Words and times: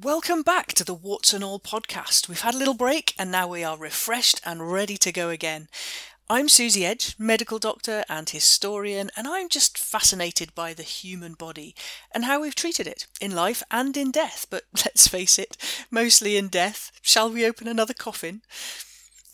Welcome 0.00 0.40
back 0.40 0.68
to 0.68 0.84
the 0.84 0.94
Warts 0.94 1.34
and 1.34 1.44
All 1.44 1.60
podcast. 1.60 2.26
We've 2.26 2.40
had 2.40 2.54
a 2.54 2.56
little 2.56 2.72
break 2.72 3.14
and 3.18 3.30
now 3.30 3.46
we 3.46 3.62
are 3.62 3.76
refreshed 3.76 4.40
and 4.42 4.72
ready 4.72 4.96
to 4.96 5.12
go 5.12 5.28
again. 5.28 5.68
I'm 6.30 6.48
Susie 6.48 6.86
Edge, 6.86 7.14
medical 7.18 7.58
doctor 7.58 8.02
and 8.08 8.28
historian, 8.28 9.10
and 9.18 9.28
I'm 9.28 9.50
just 9.50 9.76
fascinated 9.76 10.54
by 10.54 10.72
the 10.72 10.82
human 10.82 11.34
body 11.34 11.74
and 12.10 12.24
how 12.24 12.40
we've 12.40 12.54
treated 12.54 12.86
it 12.86 13.06
in 13.20 13.34
life 13.34 13.62
and 13.70 13.94
in 13.94 14.10
death. 14.10 14.46
But 14.48 14.64
let's 14.76 15.08
face 15.08 15.38
it, 15.38 15.58
mostly 15.90 16.38
in 16.38 16.48
death. 16.48 16.90
Shall 17.02 17.30
we 17.30 17.44
open 17.44 17.68
another 17.68 17.94
coffin? 17.94 18.40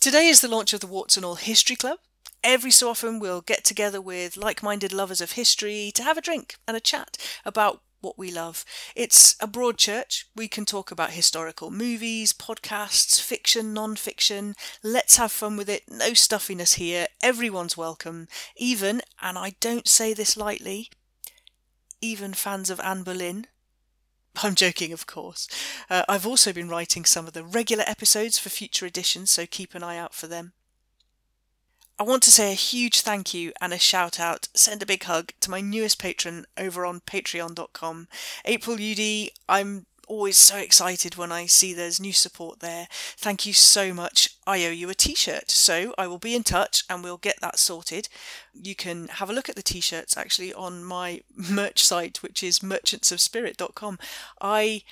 Today 0.01 0.27
is 0.27 0.41
the 0.41 0.49
launch 0.49 0.73
of 0.73 0.81
the 0.81 0.87
Warts 0.87 1.15
and 1.15 1.25
All 1.25 1.35
History 1.35 1.77
Club. 1.77 1.99
Every 2.43 2.71
so 2.71 2.89
often, 2.89 3.19
we'll 3.19 3.41
get 3.41 3.63
together 3.63 4.01
with 4.01 4.35
like 4.35 4.61
minded 4.61 4.91
lovers 4.91 5.21
of 5.21 5.31
history 5.31 5.89
to 5.95 6.03
have 6.03 6.17
a 6.17 6.21
drink 6.21 6.55
and 6.67 6.75
a 6.75 6.81
chat 6.81 7.17
about 7.45 7.81
what 8.01 8.17
we 8.17 8.31
love. 8.31 8.65
It's 8.95 9.35
a 9.39 9.47
broad 9.47 9.77
church. 9.77 10.27
We 10.35 10.47
can 10.47 10.65
talk 10.65 10.91
about 10.91 11.11
historical 11.11 11.71
movies, 11.71 12.33
podcasts, 12.33 13.21
fiction, 13.21 13.73
non 13.73 13.95
fiction. 13.95 14.55
Let's 14.83 15.17
have 15.17 15.31
fun 15.31 15.57
with 15.57 15.69
it. 15.69 15.83
No 15.89 16.13
stuffiness 16.13 16.75
here. 16.75 17.07
Everyone's 17.21 17.77
welcome. 17.77 18.27
Even, 18.55 19.01
and 19.21 19.37
I 19.37 19.55
don't 19.59 19.87
say 19.87 20.13
this 20.13 20.37
lightly, 20.37 20.89
even 22.01 22.33
fans 22.33 22.69
of 22.69 22.79
Anne 22.79 23.03
Boleyn. 23.03 23.47
I'm 24.43 24.55
joking, 24.55 24.93
of 24.93 25.07
course. 25.07 25.47
Uh, 25.89 26.03
I've 26.07 26.27
also 26.27 26.53
been 26.53 26.69
writing 26.69 27.03
some 27.03 27.27
of 27.27 27.33
the 27.33 27.43
regular 27.43 27.83
episodes 27.87 28.37
for 28.37 28.49
future 28.49 28.85
editions, 28.85 29.31
so 29.31 29.45
keep 29.45 29.75
an 29.75 29.83
eye 29.83 29.97
out 29.97 30.13
for 30.13 30.27
them. 30.27 30.53
I 31.99 32.03
want 32.03 32.23
to 32.23 32.31
say 32.31 32.49
a 32.53 32.55
huge 32.55 33.01
thank 33.01 33.33
you 33.33 33.51
and 33.59 33.73
a 33.73 33.77
shout 33.77 34.21
out, 34.21 34.47
send 34.53 34.81
a 34.81 34.85
big 34.85 35.03
hug 35.03 35.33
to 35.41 35.51
my 35.51 35.59
newest 35.59 35.99
patron 35.99 36.45
over 36.57 36.85
on 36.85 37.01
patreon.com. 37.01 38.07
April 38.45 38.77
UD, 38.77 39.31
I'm 39.49 39.85
always 40.07 40.37
so 40.37 40.55
excited 40.55 41.17
when 41.17 41.33
I 41.33 41.45
see 41.45 41.73
there's 41.73 41.99
new 41.99 42.13
support 42.13 42.61
there. 42.61 42.87
Thank 42.89 43.45
you 43.45 43.51
so 43.51 43.93
much. 43.93 44.29
I 44.47 44.65
owe 44.65 44.71
you 44.71 44.89
a 44.89 44.95
t 44.95 45.13
shirt, 45.13 45.51
so 45.51 45.93
I 45.97 46.07
will 46.07 46.19
be 46.19 46.35
in 46.35 46.43
touch 46.43 46.85
and 46.89 47.03
we'll 47.03 47.17
get 47.17 47.41
that 47.41 47.59
sorted. 47.59 48.07
You 48.53 48.75
can 48.75 49.09
have 49.09 49.29
a 49.29 49.33
look 49.33 49.49
at 49.49 49.57
the 49.57 49.61
t 49.61 49.81
shirts 49.81 50.15
actually 50.15 50.53
on 50.53 50.85
my 50.85 51.19
merch 51.35 51.83
site, 51.83 52.23
which 52.23 52.41
is 52.43 52.59
merchantsofspirit.com. 52.59 53.99
I 54.41 54.83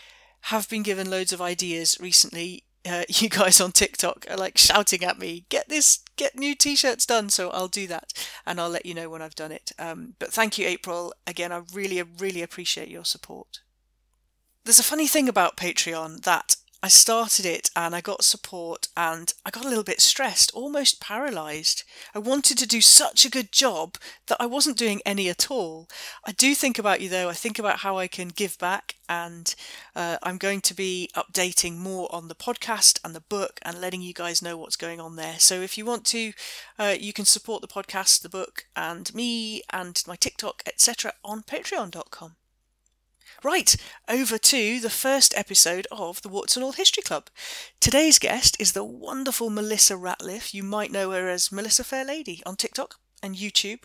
have 0.42 0.67
been 0.67 0.84
given 0.84 1.10
loads 1.10 1.32
of 1.32 1.42
ideas 1.42 1.98
recently 2.02 2.64
uh, 2.88 3.04
you 3.10 3.30
guys 3.30 3.60
on 3.62 3.72
TikTok 3.72 4.26
are 4.30 4.38
like 4.38 4.58
shouting 4.58 5.04
at 5.04 5.20
me, 5.20 5.46
get 5.50 5.70
this, 5.70 6.00
get 6.16 6.36
new 6.36 6.56
t-shirts 6.56 7.06
done. 7.06 7.30
So 7.30 7.50
I'll 7.52 7.68
do 7.68 7.88
that 7.88 8.14
and 8.46 8.60
I'll 8.60 8.70
let 8.70 8.86
you 8.86 8.94
know 8.94 9.10
when 9.10 9.22
I've 9.22 9.36
done 9.36 9.52
it. 9.52 9.72
Um, 9.78 10.14
but 10.20 10.34
thank 10.34 10.58
you, 10.58 10.68
April. 10.68 11.14
Again, 11.26 11.52
I 11.52 11.62
really, 11.74 12.02
really 12.02 12.42
appreciate 12.42 12.90
your 12.90 13.06
support. 13.06 13.62
There's 14.64 14.80
a 14.80 14.84
funny 14.84 15.08
thing 15.08 15.30
about 15.30 15.56
Patreon 15.56 16.24
that 16.24 16.58
I 16.88 16.90
started 16.90 17.46
it 17.46 17.70
and 17.76 17.94
I 17.94 18.00
got 18.00 18.24
support 18.24 18.88
and 18.96 19.34
I 19.46 19.50
got 19.50 19.66
a 19.66 19.68
little 19.68 19.84
bit 19.84 20.00
stressed, 20.00 20.54
almost 20.54 21.02
paralyzed. 21.02 21.84
I 22.16 22.20
wanted 22.20 22.58
to 22.60 22.66
do 22.66 22.80
such 22.80 23.26
a 23.26 23.30
good 23.30 23.52
job 23.52 23.98
that 24.28 24.38
I 24.40 24.46
wasn't 24.46 24.78
doing 24.78 25.02
any 25.06 25.28
at 25.28 25.52
all. 25.52 25.90
I 26.24 26.32
do 26.32 26.56
think 26.56 26.80
about 26.80 27.02
you 27.02 27.10
though, 27.10 27.28
I 27.28 27.34
think 27.34 27.60
about 27.60 27.80
how 27.80 27.98
I 27.98 28.08
can 28.08 28.30
give 28.30 28.58
back 28.58 28.96
and 29.10 29.54
uh, 29.98 30.16
I'm 30.24 30.38
going 30.38 30.62
to 30.62 30.74
be 30.74 31.10
updating 31.14 31.76
more 31.76 32.08
on 32.10 32.30
the 32.30 32.36
podcast 32.36 33.02
and 33.04 33.14
the 33.14 33.20
book 33.20 33.60
and 33.64 33.82
letting 33.82 34.02
you 34.02 34.14
guys 34.14 34.42
know 34.42 34.56
what's 34.56 34.78
going 34.78 35.02
on 35.02 35.18
there. 35.18 35.40
So 35.40 35.56
if 35.56 35.78
you 35.78 35.84
want 35.84 36.06
to, 36.06 36.32
uh, 36.80 36.96
you 36.98 37.12
can 37.12 37.26
support 37.26 37.62
the 37.62 37.68
podcast, 37.68 38.22
the 38.22 38.30
book, 38.30 38.64
and 38.78 39.14
me 39.14 39.62
and 39.74 40.02
my 40.08 40.16
TikTok, 40.16 40.64
etc. 40.66 41.12
on 41.26 41.44
patreon.com. 41.44 42.38
Right, 43.44 43.76
over 44.10 44.40
to 44.40 44.80
the 44.80 44.90
first 44.90 45.38
episode 45.38 45.86
of 45.92 46.24
the 46.24 46.30
Warts 46.30 46.58
and 46.58 46.64
All 46.64 46.72
History 46.72 47.04
Club. 47.04 47.30
Today's 47.80 48.18
guest 48.18 48.58
is 48.60 48.72
the 48.72 48.84
wonderful 48.84 49.52
Melissa 49.52 49.94
Ratliff. 49.94 50.56
You 50.56 50.64
might 50.64 50.92
know 50.92 51.12
her 51.12 51.30
as 51.30 51.52
Melissa 51.52 51.84
Fairlady 51.84 52.42
on 52.48 52.56
TikTok 52.56 52.96
and 53.22 53.36
YouTube. 53.36 53.84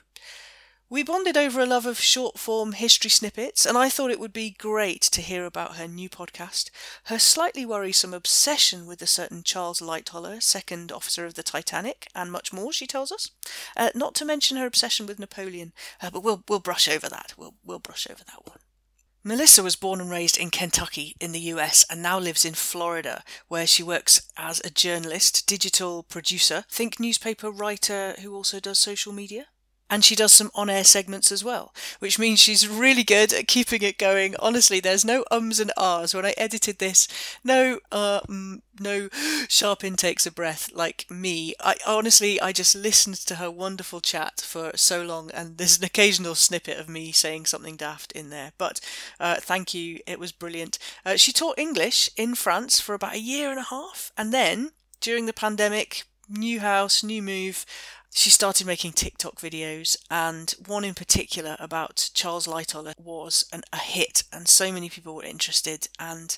We 0.88 1.02
bonded 1.02 1.36
over 1.36 1.60
a 1.60 1.66
love 1.66 1.84
of 1.84 2.00
short 2.00 2.38
form 2.38 2.72
history 2.72 3.10
snippets, 3.10 3.66
and 3.66 3.76
I 3.76 3.90
thought 3.90 4.10
it 4.10 4.20
would 4.20 4.32
be 4.32 4.56
great 4.58 5.02
to 5.02 5.20
hear 5.20 5.44
about 5.44 5.76
her 5.76 5.86
new 5.86 6.08
podcast, 6.08 6.70
her 7.04 7.18
slightly 7.18 7.66
worrisome 7.66 8.14
obsession 8.14 8.86
with 8.86 9.02
a 9.02 9.06
certain 9.06 9.42
Charles 9.42 9.80
Lightoller, 9.80 10.42
second 10.42 10.90
officer 10.90 11.26
of 11.26 11.34
the 11.34 11.42
Titanic, 11.42 12.06
and 12.14 12.32
much 12.32 12.54
more, 12.54 12.72
she 12.72 12.86
tells 12.86 13.12
us. 13.12 13.30
Uh, 13.76 13.90
not 13.94 14.14
to 14.14 14.24
mention 14.24 14.56
her 14.56 14.66
obsession 14.66 15.06
with 15.06 15.18
Napoleon, 15.18 15.74
uh, 16.00 16.08
but 16.10 16.22
we'll, 16.22 16.42
we'll 16.48 16.58
brush 16.58 16.88
over 16.88 17.10
that. 17.10 17.34
We'll, 17.36 17.54
we'll 17.62 17.78
brush 17.78 18.06
over 18.10 18.24
that 18.24 18.46
one. 18.46 18.58
Melissa 19.24 19.62
was 19.62 19.76
born 19.76 20.00
and 20.00 20.10
raised 20.10 20.36
in 20.36 20.50
Kentucky 20.50 21.14
in 21.20 21.30
the 21.30 21.52
US 21.54 21.84
and 21.88 22.02
now 22.02 22.18
lives 22.18 22.44
in 22.44 22.54
Florida, 22.54 23.22
where 23.46 23.68
she 23.68 23.82
works 23.82 24.22
as 24.36 24.60
a 24.64 24.70
journalist, 24.70 25.46
digital 25.46 26.02
producer, 26.02 26.64
think 26.68 26.98
newspaper 26.98 27.48
writer 27.48 28.16
who 28.20 28.34
also 28.34 28.58
does 28.58 28.80
social 28.80 29.12
media 29.12 29.46
and 29.92 30.02
she 30.02 30.16
does 30.16 30.32
some 30.32 30.50
on-air 30.54 30.84
segments 30.84 31.30
as 31.30 31.44
well, 31.44 31.74
which 31.98 32.18
means 32.18 32.40
she's 32.40 32.66
really 32.66 33.04
good 33.04 33.30
at 33.30 33.46
keeping 33.46 33.82
it 33.82 33.98
going. 33.98 34.34
Honestly, 34.38 34.80
there's 34.80 35.04
no 35.04 35.22
ums 35.30 35.60
and 35.60 35.70
ahs 35.76 36.14
when 36.14 36.24
I 36.24 36.32
edited 36.38 36.78
this. 36.78 37.06
No, 37.44 37.78
uh, 37.92 38.22
mm, 38.22 38.62
no 38.80 39.10
sharp 39.48 39.84
intakes 39.84 40.26
of 40.26 40.34
breath 40.34 40.70
like 40.72 41.04
me. 41.10 41.54
I 41.60 41.74
honestly, 41.86 42.40
I 42.40 42.52
just 42.52 42.74
listened 42.74 43.16
to 43.16 43.34
her 43.34 43.50
wonderful 43.50 44.00
chat 44.00 44.40
for 44.40 44.72
so 44.76 45.02
long, 45.02 45.30
and 45.32 45.58
there's 45.58 45.76
an 45.76 45.84
occasional 45.84 46.36
snippet 46.36 46.78
of 46.78 46.88
me 46.88 47.12
saying 47.12 47.44
something 47.44 47.76
daft 47.76 48.12
in 48.12 48.30
there. 48.30 48.52
But 48.56 48.80
uh, 49.20 49.40
thank 49.40 49.74
you, 49.74 50.00
it 50.06 50.18
was 50.18 50.32
brilliant. 50.32 50.78
Uh, 51.04 51.16
she 51.16 51.34
taught 51.34 51.58
English 51.58 52.08
in 52.16 52.34
France 52.34 52.80
for 52.80 52.94
about 52.94 53.16
a 53.16 53.20
year 53.20 53.50
and 53.50 53.58
a 53.58 53.64
half, 53.64 54.10
and 54.16 54.32
then 54.32 54.70
during 55.02 55.26
the 55.26 55.34
pandemic, 55.34 56.04
new 56.30 56.60
house, 56.60 57.02
new 57.02 57.20
move 57.20 57.66
she 58.14 58.28
started 58.28 58.66
making 58.66 58.92
TikTok 58.92 59.36
videos, 59.36 59.96
and 60.10 60.54
one 60.66 60.84
in 60.84 60.92
particular 60.92 61.56
about 61.58 62.10
Charles 62.12 62.46
Lightoller 62.46 62.92
was 62.98 63.46
an, 63.52 63.62
a 63.72 63.78
hit, 63.78 64.24
and 64.30 64.46
so 64.46 64.70
many 64.70 64.90
people 64.90 65.14
were 65.14 65.24
interested. 65.24 65.88
And 65.98 66.36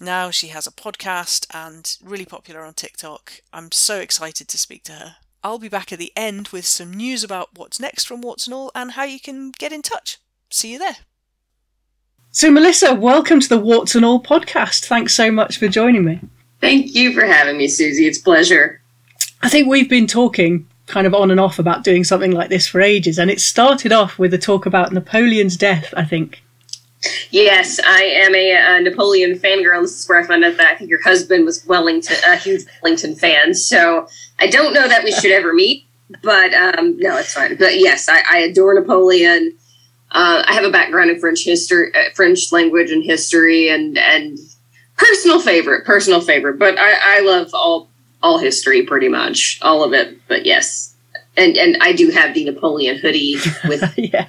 now 0.00 0.30
she 0.30 0.48
has 0.48 0.68
a 0.68 0.72
podcast 0.72 1.46
and 1.52 1.98
really 2.00 2.26
popular 2.26 2.62
on 2.62 2.74
TikTok. 2.74 3.40
I'm 3.52 3.72
so 3.72 3.98
excited 3.98 4.46
to 4.46 4.58
speak 4.58 4.84
to 4.84 4.92
her. 4.92 5.16
I'll 5.42 5.58
be 5.58 5.68
back 5.68 5.92
at 5.92 5.98
the 5.98 6.12
end 6.16 6.48
with 6.48 6.64
some 6.64 6.94
news 6.94 7.24
about 7.24 7.50
what's 7.56 7.80
next 7.80 8.04
from 8.04 8.20
Warts 8.20 8.46
and 8.46 8.54
All 8.54 8.70
and 8.72 8.92
how 8.92 9.04
you 9.04 9.18
can 9.18 9.50
get 9.50 9.72
in 9.72 9.82
touch. 9.82 10.18
See 10.50 10.72
you 10.72 10.78
there. 10.78 10.98
So, 12.30 12.52
Melissa, 12.52 12.94
welcome 12.94 13.40
to 13.40 13.48
the 13.48 13.58
Warts 13.58 13.96
and 13.96 14.04
All 14.04 14.22
podcast. 14.22 14.86
Thanks 14.86 15.16
so 15.16 15.32
much 15.32 15.58
for 15.58 15.66
joining 15.66 16.04
me. 16.04 16.20
Thank 16.60 16.94
you 16.94 17.12
for 17.12 17.26
having 17.26 17.56
me, 17.56 17.66
Susie. 17.66 18.06
It's 18.06 18.20
a 18.20 18.22
pleasure. 18.22 18.80
I 19.42 19.48
think 19.48 19.66
we've 19.66 19.90
been 19.90 20.06
talking 20.06 20.68
kind 20.86 21.06
of 21.06 21.14
on 21.14 21.30
and 21.30 21.40
off 21.40 21.58
about 21.58 21.84
doing 21.84 22.04
something 22.04 22.32
like 22.32 22.48
this 22.48 22.66
for 22.66 22.80
ages. 22.80 23.18
And 23.18 23.30
it 23.30 23.40
started 23.40 23.92
off 23.92 24.18
with 24.18 24.32
a 24.34 24.38
talk 24.38 24.66
about 24.66 24.92
Napoleon's 24.92 25.56
death, 25.56 25.92
I 25.96 26.04
think. 26.04 26.42
Yes, 27.30 27.78
I 27.84 28.02
am 28.02 28.34
a, 28.34 28.52
a 28.52 28.80
Napoleon 28.80 29.38
fangirl. 29.38 29.82
This 29.82 30.00
is 30.00 30.08
where 30.08 30.20
I 30.20 30.26
found 30.26 30.44
out 30.44 30.56
that 30.56 30.66
I 30.66 30.76
think 30.76 30.90
your 30.90 31.02
husband 31.02 31.44
was 31.44 31.64
Wellington, 31.66 32.16
a 32.26 32.36
huge 32.36 32.64
Wellington 32.82 33.14
fan. 33.14 33.54
So 33.54 34.08
I 34.38 34.46
don't 34.46 34.72
know 34.72 34.88
that 34.88 35.04
we 35.04 35.12
should 35.12 35.32
ever 35.32 35.52
meet, 35.52 35.84
but 36.22 36.54
um, 36.54 36.96
no, 36.98 37.16
it's 37.16 37.34
fine. 37.34 37.56
But 37.56 37.78
yes, 37.78 38.08
I, 38.08 38.22
I 38.28 38.38
adore 38.38 38.74
Napoleon. 38.74 39.52
Uh, 40.10 40.42
I 40.46 40.54
have 40.54 40.64
a 40.64 40.70
background 40.70 41.10
in 41.10 41.20
French 41.20 41.44
history, 41.44 41.92
uh, 41.94 42.10
French 42.14 42.50
language 42.52 42.90
and 42.90 43.04
history, 43.04 43.68
and 43.68 43.98
and 43.98 44.38
personal 44.96 45.40
favorite, 45.40 45.84
personal 45.84 46.20
favorite. 46.20 46.58
But 46.58 46.78
I, 46.78 47.18
I 47.18 47.20
love 47.20 47.50
all 47.52 47.90
all 48.22 48.38
history 48.38 48.82
pretty 48.82 49.08
much, 49.08 49.58
all 49.62 49.84
of 49.84 49.92
it. 49.92 50.18
But 50.28 50.46
yes, 50.46 50.94
and 51.36 51.56
and 51.56 51.76
I 51.80 51.92
do 51.92 52.10
have 52.10 52.34
the 52.34 52.44
Napoleon 52.44 52.98
hoodie 52.98 53.36
with 53.68 53.82
yeah. 53.96 54.28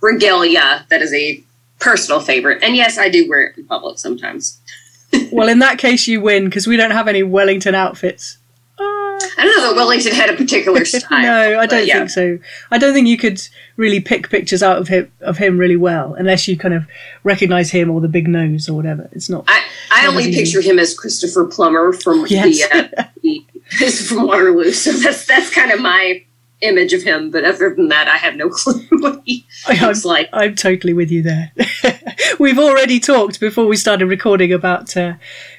regalia. 0.00 0.86
That 0.90 1.02
is 1.02 1.12
a 1.12 1.42
personal 1.80 2.20
favorite, 2.20 2.62
and 2.62 2.76
yes, 2.76 2.98
I 2.98 3.08
do 3.08 3.28
wear 3.28 3.42
it 3.42 3.58
in 3.58 3.66
public 3.66 3.98
sometimes. 3.98 4.60
well, 5.32 5.48
in 5.48 5.60
that 5.60 5.78
case, 5.78 6.06
you 6.08 6.20
win 6.20 6.46
because 6.46 6.66
we 6.66 6.76
don't 6.76 6.90
have 6.90 7.08
any 7.08 7.22
Wellington 7.22 7.74
outfits. 7.74 8.38
I 8.78 9.30
don't 9.38 9.56
know 9.56 9.68
that 9.68 9.76
Wellington 9.76 10.12
had 10.12 10.30
a 10.30 10.36
particular 10.36 10.84
style. 10.84 11.22
no, 11.22 11.60
I 11.60 11.66
don't 11.66 11.86
yeah. 11.86 11.98
think 11.98 12.10
so. 12.10 12.38
I 12.70 12.78
don't 12.78 12.92
think 12.92 13.06
you 13.06 13.16
could 13.16 13.40
really 13.76 14.00
pick 14.00 14.30
pictures 14.30 14.62
out 14.62 14.78
of 14.78 14.88
him 14.88 15.10
of 15.20 15.38
him 15.38 15.58
really 15.58 15.76
well 15.76 16.14
unless 16.14 16.48
you 16.48 16.56
kind 16.56 16.74
of 16.74 16.86
recognize 17.22 17.70
him 17.70 17.90
or 17.90 18.00
the 18.00 18.08
big 18.08 18.26
nose 18.28 18.68
or 18.68 18.74
whatever. 18.74 19.08
It's 19.12 19.28
not. 19.28 19.44
I, 19.48 19.64
I 19.92 20.06
only 20.06 20.32
picture 20.32 20.60
him 20.60 20.78
as 20.78 20.98
Christopher 20.98 21.46
Plummer 21.46 21.92
from 21.92 22.26
yes. 22.28 22.68
the, 22.68 22.98
uh, 22.98 23.04
the 23.22 23.90
from 24.08 24.26
Waterloo. 24.26 24.72
So 24.72 24.92
that's 24.92 25.26
that's 25.26 25.50
kind 25.50 25.70
of 25.70 25.80
my 25.80 26.24
image 26.64 26.92
of 26.92 27.02
him. 27.02 27.30
But 27.30 27.44
other 27.44 27.74
than 27.74 27.88
that, 27.88 28.08
I 28.08 28.16
have 28.16 28.36
no 28.36 28.48
clue 28.50 28.86
what 28.90 29.22
he 29.24 29.46
looks 29.80 30.04
like. 30.04 30.28
I'm 30.32 30.54
totally 30.54 30.92
with 30.92 31.10
you 31.10 31.22
there. 31.22 31.52
We've 32.38 32.58
already 32.58 33.00
talked 33.00 33.40
before 33.40 33.66
we 33.66 33.76
started 33.76 34.06
recording 34.06 34.52
about. 34.52 34.96
Uh, 34.96 35.14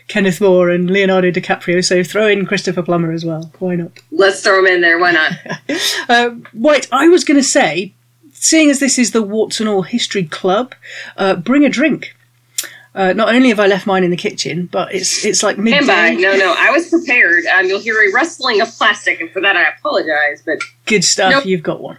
Kenneth 0.07 0.39
More 0.39 0.69
and 0.69 0.89
Leonardo 0.89 1.31
DiCaprio, 1.31 1.83
so 1.83 2.03
throw 2.03 2.27
in 2.27 2.45
Christopher 2.45 2.83
Plummer 2.83 3.11
as 3.11 3.25
well. 3.25 3.51
Why 3.59 3.75
not? 3.75 3.91
Let's 4.11 4.41
throw 4.41 4.59
him 4.59 4.67
in 4.67 4.81
there. 4.81 4.99
Why 4.99 5.11
not? 5.11 5.31
uh, 6.09 6.29
White, 6.53 6.87
I 6.91 7.07
was 7.07 7.23
going 7.23 7.39
to 7.39 7.43
say, 7.43 7.93
seeing 8.31 8.69
as 8.69 8.79
this 8.79 8.99
is 8.99 9.11
the 9.11 9.23
Warts 9.23 9.59
and 9.59 9.67
All 9.67 9.81
History 9.81 10.25
Club, 10.25 10.75
uh, 11.17 11.35
bring 11.35 11.65
a 11.65 11.69
drink. 11.69 12.14
Uh, 12.95 13.11
not 13.11 13.35
only 13.35 13.49
have 13.49 13.59
I 13.59 13.67
left 13.67 13.85
mine 13.85 14.05
in 14.05 14.09
the 14.09 14.15
kitchen, 14.17 14.67
but 14.71 14.95
it's 14.95 15.25
it's 15.25 15.43
like 15.43 15.57
midday. 15.57 16.15
No, 16.15 16.35
no, 16.37 16.55
I 16.57 16.71
was 16.71 16.87
prepared. 16.89 17.45
Um, 17.45 17.65
you'll 17.67 17.81
hear 17.81 18.01
a 18.01 18.11
rustling 18.13 18.61
of 18.61 18.69
plastic, 18.77 19.19
and 19.19 19.29
for 19.31 19.41
that 19.41 19.57
I 19.57 19.67
apologize. 19.77 20.41
But 20.45 20.59
Good 20.85 21.03
stuff. 21.03 21.31
Nope. 21.31 21.45
You've 21.45 21.61
got 21.63 21.81
one. 21.81 21.97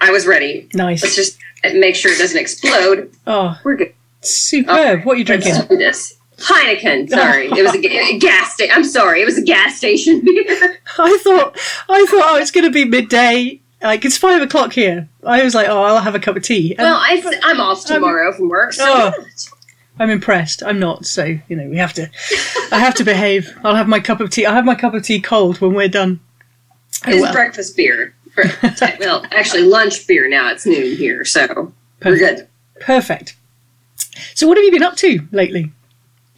I 0.00 0.10
was 0.10 0.26
ready. 0.26 0.68
Nice. 0.74 1.02
Let's 1.04 1.14
just 1.14 1.38
make 1.74 1.94
sure 1.94 2.10
it 2.12 2.18
doesn't 2.18 2.38
explode. 2.38 3.12
oh, 3.28 3.58
We're 3.62 3.76
good. 3.76 3.94
superb. 4.20 5.04
What 5.04 5.14
are 5.14 5.18
you 5.18 5.24
drinking? 5.24 5.54
This. 5.68 6.14
Heineken. 6.38 7.08
Sorry, 7.10 7.46
it 7.46 7.62
was 7.64 7.74
a, 7.74 7.80
ga- 7.80 8.14
a 8.14 8.18
gas 8.18 8.54
station. 8.54 8.74
I'm 8.74 8.84
sorry, 8.84 9.22
it 9.22 9.24
was 9.24 9.38
a 9.38 9.42
gas 9.42 9.76
station 9.76 10.20
beer. 10.24 10.78
I 10.98 11.18
thought 11.22 11.56
I 11.88 12.06
thought 12.06 12.22
oh 12.24 12.36
it's 12.40 12.50
going 12.52 12.64
to 12.64 12.70
be 12.70 12.84
midday. 12.84 13.60
Like 13.82 14.04
it's 14.04 14.16
five 14.18 14.42
o'clock 14.42 14.72
here. 14.72 15.08
I 15.24 15.42
was 15.44 15.54
like, 15.54 15.68
oh, 15.68 15.82
I'll 15.82 16.00
have 16.00 16.14
a 16.16 16.20
cup 16.20 16.36
of 16.36 16.42
tea. 16.42 16.70
And 16.76 16.84
well, 16.86 16.96
I, 16.96 17.40
I'm 17.44 17.60
off 17.60 17.84
tomorrow 17.84 18.32
from 18.32 18.48
work, 18.48 18.72
so 18.72 18.84
Oh. 18.86 19.12
I'm 19.98 20.10
impressed. 20.10 20.62
I'm 20.62 20.78
not. 20.78 21.06
So 21.06 21.24
you 21.24 21.56
know, 21.56 21.68
we 21.68 21.76
have 21.76 21.92
to. 21.94 22.10
I 22.72 22.78
have 22.78 22.94
to 22.96 23.04
behave. 23.04 23.56
I'll 23.64 23.74
have 23.74 23.88
my 23.88 24.00
cup 24.00 24.20
of 24.20 24.30
tea. 24.30 24.46
I'll 24.46 24.54
have 24.54 24.64
my 24.64 24.74
cup 24.74 24.94
of 24.94 25.02
tea 25.02 25.20
cold 25.20 25.60
when 25.60 25.74
we're 25.74 25.88
done. 25.88 26.20
it 27.06 27.14
is 27.14 27.22
well. 27.22 27.32
breakfast 27.32 27.76
beer. 27.76 28.14
Well, 29.00 29.24
actually, 29.32 29.62
lunch 29.62 30.06
beer 30.06 30.28
now. 30.28 30.50
It's 30.50 30.64
noon 30.64 30.96
here, 30.96 31.24
so 31.24 31.72
we're 32.04 32.18
good. 32.18 32.46
Perfect. 32.80 33.36
So 34.34 34.46
what 34.46 34.56
have 34.56 34.64
you 34.64 34.70
been 34.70 34.82
up 34.82 34.96
to 34.96 35.26
lately? 35.32 35.72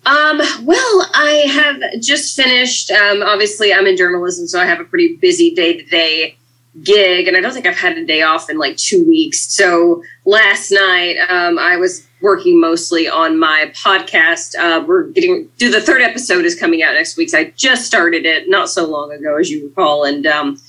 Um, 0.06 0.40
well, 0.62 1.06
I 1.14 1.44
have 1.52 2.00
just 2.00 2.34
finished. 2.34 2.90
Um, 2.90 3.22
obviously, 3.22 3.74
I'm 3.74 3.86
in 3.86 3.96
journalism, 3.98 4.46
so 4.46 4.58
I 4.58 4.64
have 4.64 4.80
a 4.80 4.84
pretty 4.84 5.16
busy 5.16 5.54
day 5.54 5.76
to 5.76 5.84
day 5.84 6.36
gig, 6.82 7.28
and 7.28 7.36
I 7.36 7.40
don't 7.40 7.52
think 7.52 7.66
I've 7.66 7.76
had 7.76 7.98
a 7.98 8.04
day 8.04 8.22
off 8.22 8.48
in 8.48 8.58
like 8.58 8.76
two 8.76 9.06
weeks. 9.06 9.40
So 9.52 10.02
last 10.24 10.70
night, 10.70 11.16
um, 11.28 11.58
I 11.58 11.76
was 11.76 12.06
working 12.20 12.60
mostly 12.60 13.08
on 13.08 13.38
my 13.38 13.72
podcast. 13.74 14.54
Uh, 14.58 14.84
we're 14.86 15.04
getting 15.04 15.48
do 15.58 15.70
the 15.70 15.80
third 15.80 16.02
episode 16.02 16.44
is 16.44 16.58
coming 16.58 16.82
out 16.82 16.94
next 16.94 17.16
week. 17.16 17.30
So 17.30 17.38
I 17.38 17.52
just 17.56 17.86
started 17.86 18.26
it 18.26 18.48
not 18.48 18.68
so 18.68 18.86
long 18.86 19.12
ago, 19.12 19.36
as 19.36 19.50
you 19.50 19.64
recall, 19.64 20.04
and 20.04 20.26
um, 20.26 20.60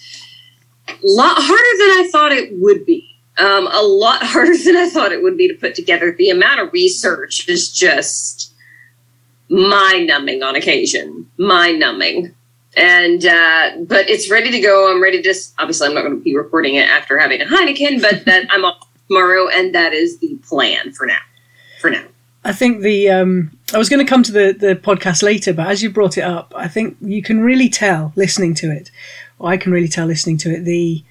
a 0.88 0.94
lot 1.04 1.36
harder 1.38 1.78
than 1.78 2.06
I 2.06 2.10
thought 2.12 2.32
it 2.32 2.54
would 2.60 2.86
be. 2.86 3.08
Um, 3.38 3.68
a 3.72 3.82
lot 3.82 4.24
harder 4.24 4.58
than 4.58 4.76
I 4.76 4.90
thought 4.90 5.12
it 5.12 5.24
would 5.24 5.38
be 5.38 5.48
to 5.48 5.54
put 5.54 5.76
together. 5.76 6.14
The 6.18 6.30
amount 6.30 6.60
of 6.62 6.74
research 6.74 7.48
is 7.48 7.72
just 7.72 8.54
mind 9.50 10.08
numbing 10.08 10.44
on 10.44 10.56
occasion, 10.56 11.30
mind 11.38 11.80
numbing. 11.80 12.34
And 12.78 13.26
uh, 13.26 13.72
but 13.82 14.10
it's 14.10 14.32
ready 14.32 14.50
to 14.52 14.62
go. 14.62 14.90
I'm 14.90 15.04
ready 15.04 15.22
to. 15.22 15.34
Obviously, 15.60 15.88
I'm 15.88 15.94
not 15.94 16.04
going 16.04 16.16
to 16.16 16.24
be 16.24 16.38
recording 16.38 16.76
it 16.76 16.88
after 16.88 17.20
having 17.20 17.42
a 17.42 17.46
Heineken, 17.46 18.02
but 18.02 18.24
that 18.24 18.48
I'm 18.50 18.64
off 18.64 18.88
tomorrow, 19.10 19.50
and 19.50 19.76
that 19.76 19.92
is 19.92 20.20
the 20.20 20.40
plan 20.48 20.94
for 20.94 21.06
now. 21.06 21.20
For 21.82 21.90
now, 21.90 22.06
I 22.44 22.54
think 22.54 22.82
the 22.82 23.10
um, 23.10 23.52
I 23.74 23.80
was 23.80 23.90
going 23.90 24.06
to 24.06 24.10
come 24.10 24.22
to 24.24 24.32
the 24.32 24.54
the 24.54 24.76
podcast 24.76 25.24
later, 25.24 25.52
but 25.52 25.66
as 25.66 25.82
you 25.82 25.90
brought 25.90 26.16
it 26.18 26.24
up, 26.24 26.54
I 26.56 26.68
think 26.68 26.96
you 27.02 27.24
can 27.24 27.42
really 27.42 27.70
tell 27.70 28.14
listening 28.16 28.54
to 28.56 28.72
it. 28.72 28.92
Or 29.40 29.50
I 29.50 29.58
can 29.58 29.72
really 29.72 29.88
tell 29.88 30.06
listening 30.06 30.38
to 30.40 30.54
it 30.54 30.64
the 30.64 31.04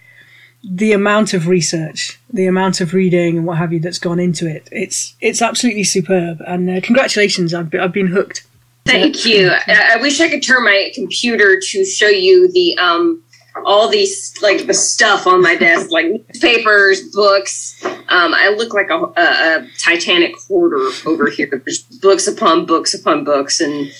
the 0.63 0.93
amount 0.93 1.35
of 1.35 1.49
research, 1.49 2.21
the 2.33 2.47
amount 2.47 2.81
of 2.81 2.95
reading, 2.95 3.37
and 3.37 3.47
what 3.47 3.59
have 3.59 3.73
you 3.73 3.81
that's 3.81 3.99
gone 3.99 4.21
into 4.21 4.47
it. 4.47 4.69
It's 4.71 5.17
it's 5.21 5.43
absolutely 5.43 5.85
superb, 5.85 6.41
and 6.47 6.71
uh, 6.71 6.81
congratulations! 6.81 7.53
I've 7.53 7.69
been, 7.69 7.81
I've 7.81 7.93
been 7.93 8.07
hooked. 8.07 8.47
thank 8.87 9.27
you. 9.27 9.51
I, 9.67 9.95
I 9.95 9.97
wish 10.01 10.21
I 10.21 10.29
could 10.29 10.43
turn 10.43 10.65
my 10.65 10.93
computer 10.95 11.61
to 11.61 11.85
show 11.85 12.09
you 12.09 12.51
the 12.53 12.79
um 12.79 13.25
all 13.65 13.89
these 13.89 14.35
like 14.43 14.67
the 14.67 14.75
stuff 14.75 15.27
on 15.27 15.43
my 15.43 15.57
desk, 15.57 15.91
like 15.91 16.07
newspapers, 16.07 17.03
books. 17.11 17.81
Um, 17.85 18.35
I 18.35 18.49
look 18.49 18.75
like 18.75 18.91
a, 18.91 18.97
a, 18.97 19.13
a 19.17 19.69
Titanic 19.79 20.35
hoarder 20.49 20.91
over 21.07 21.31
here. 21.31 21.63
There's 21.65 21.83
books 21.83 22.27
upon 22.27 22.67
books 22.67 22.95
upon 22.95 23.25
books 23.25 23.61
and 23.61 23.93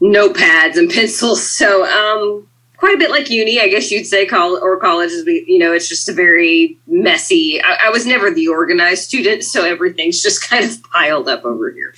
notepads 0.00 0.76
and 0.76 0.90
pencils. 0.94 1.50
So 1.50 1.84
um, 1.84 2.46
quite 2.76 2.94
a 2.94 2.98
bit 2.98 3.10
like 3.10 3.28
uni, 3.28 3.60
I 3.60 3.68
guess 3.68 3.90
you'd 3.90 4.06
say, 4.06 4.24
col- 4.26 4.62
or 4.62 4.78
college 4.78 5.10
is. 5.10 5.26
You 5.26 5.58
know, 5.58 5.72
it's 5.72 5.88
just 5.88 6.08
a 6.08 6.12
very 6.12 6.78
messy. 6.86 7.60
I, 7.62 7.86
I 7.86 7.90
was 7.90 8.06
never 8.06 8.30
the 8.30 8.48
organized 8.48 9.04
student, 9.04 9.44
so 9.44 9.64
everything's 9.64 10.22
just 10.22 10.42
kind 10.48 10.64
of 10.64 10.82
piled 10.84 11.28
up 11.28 11.44
over 11.44 11.70
here. 11.70 11.94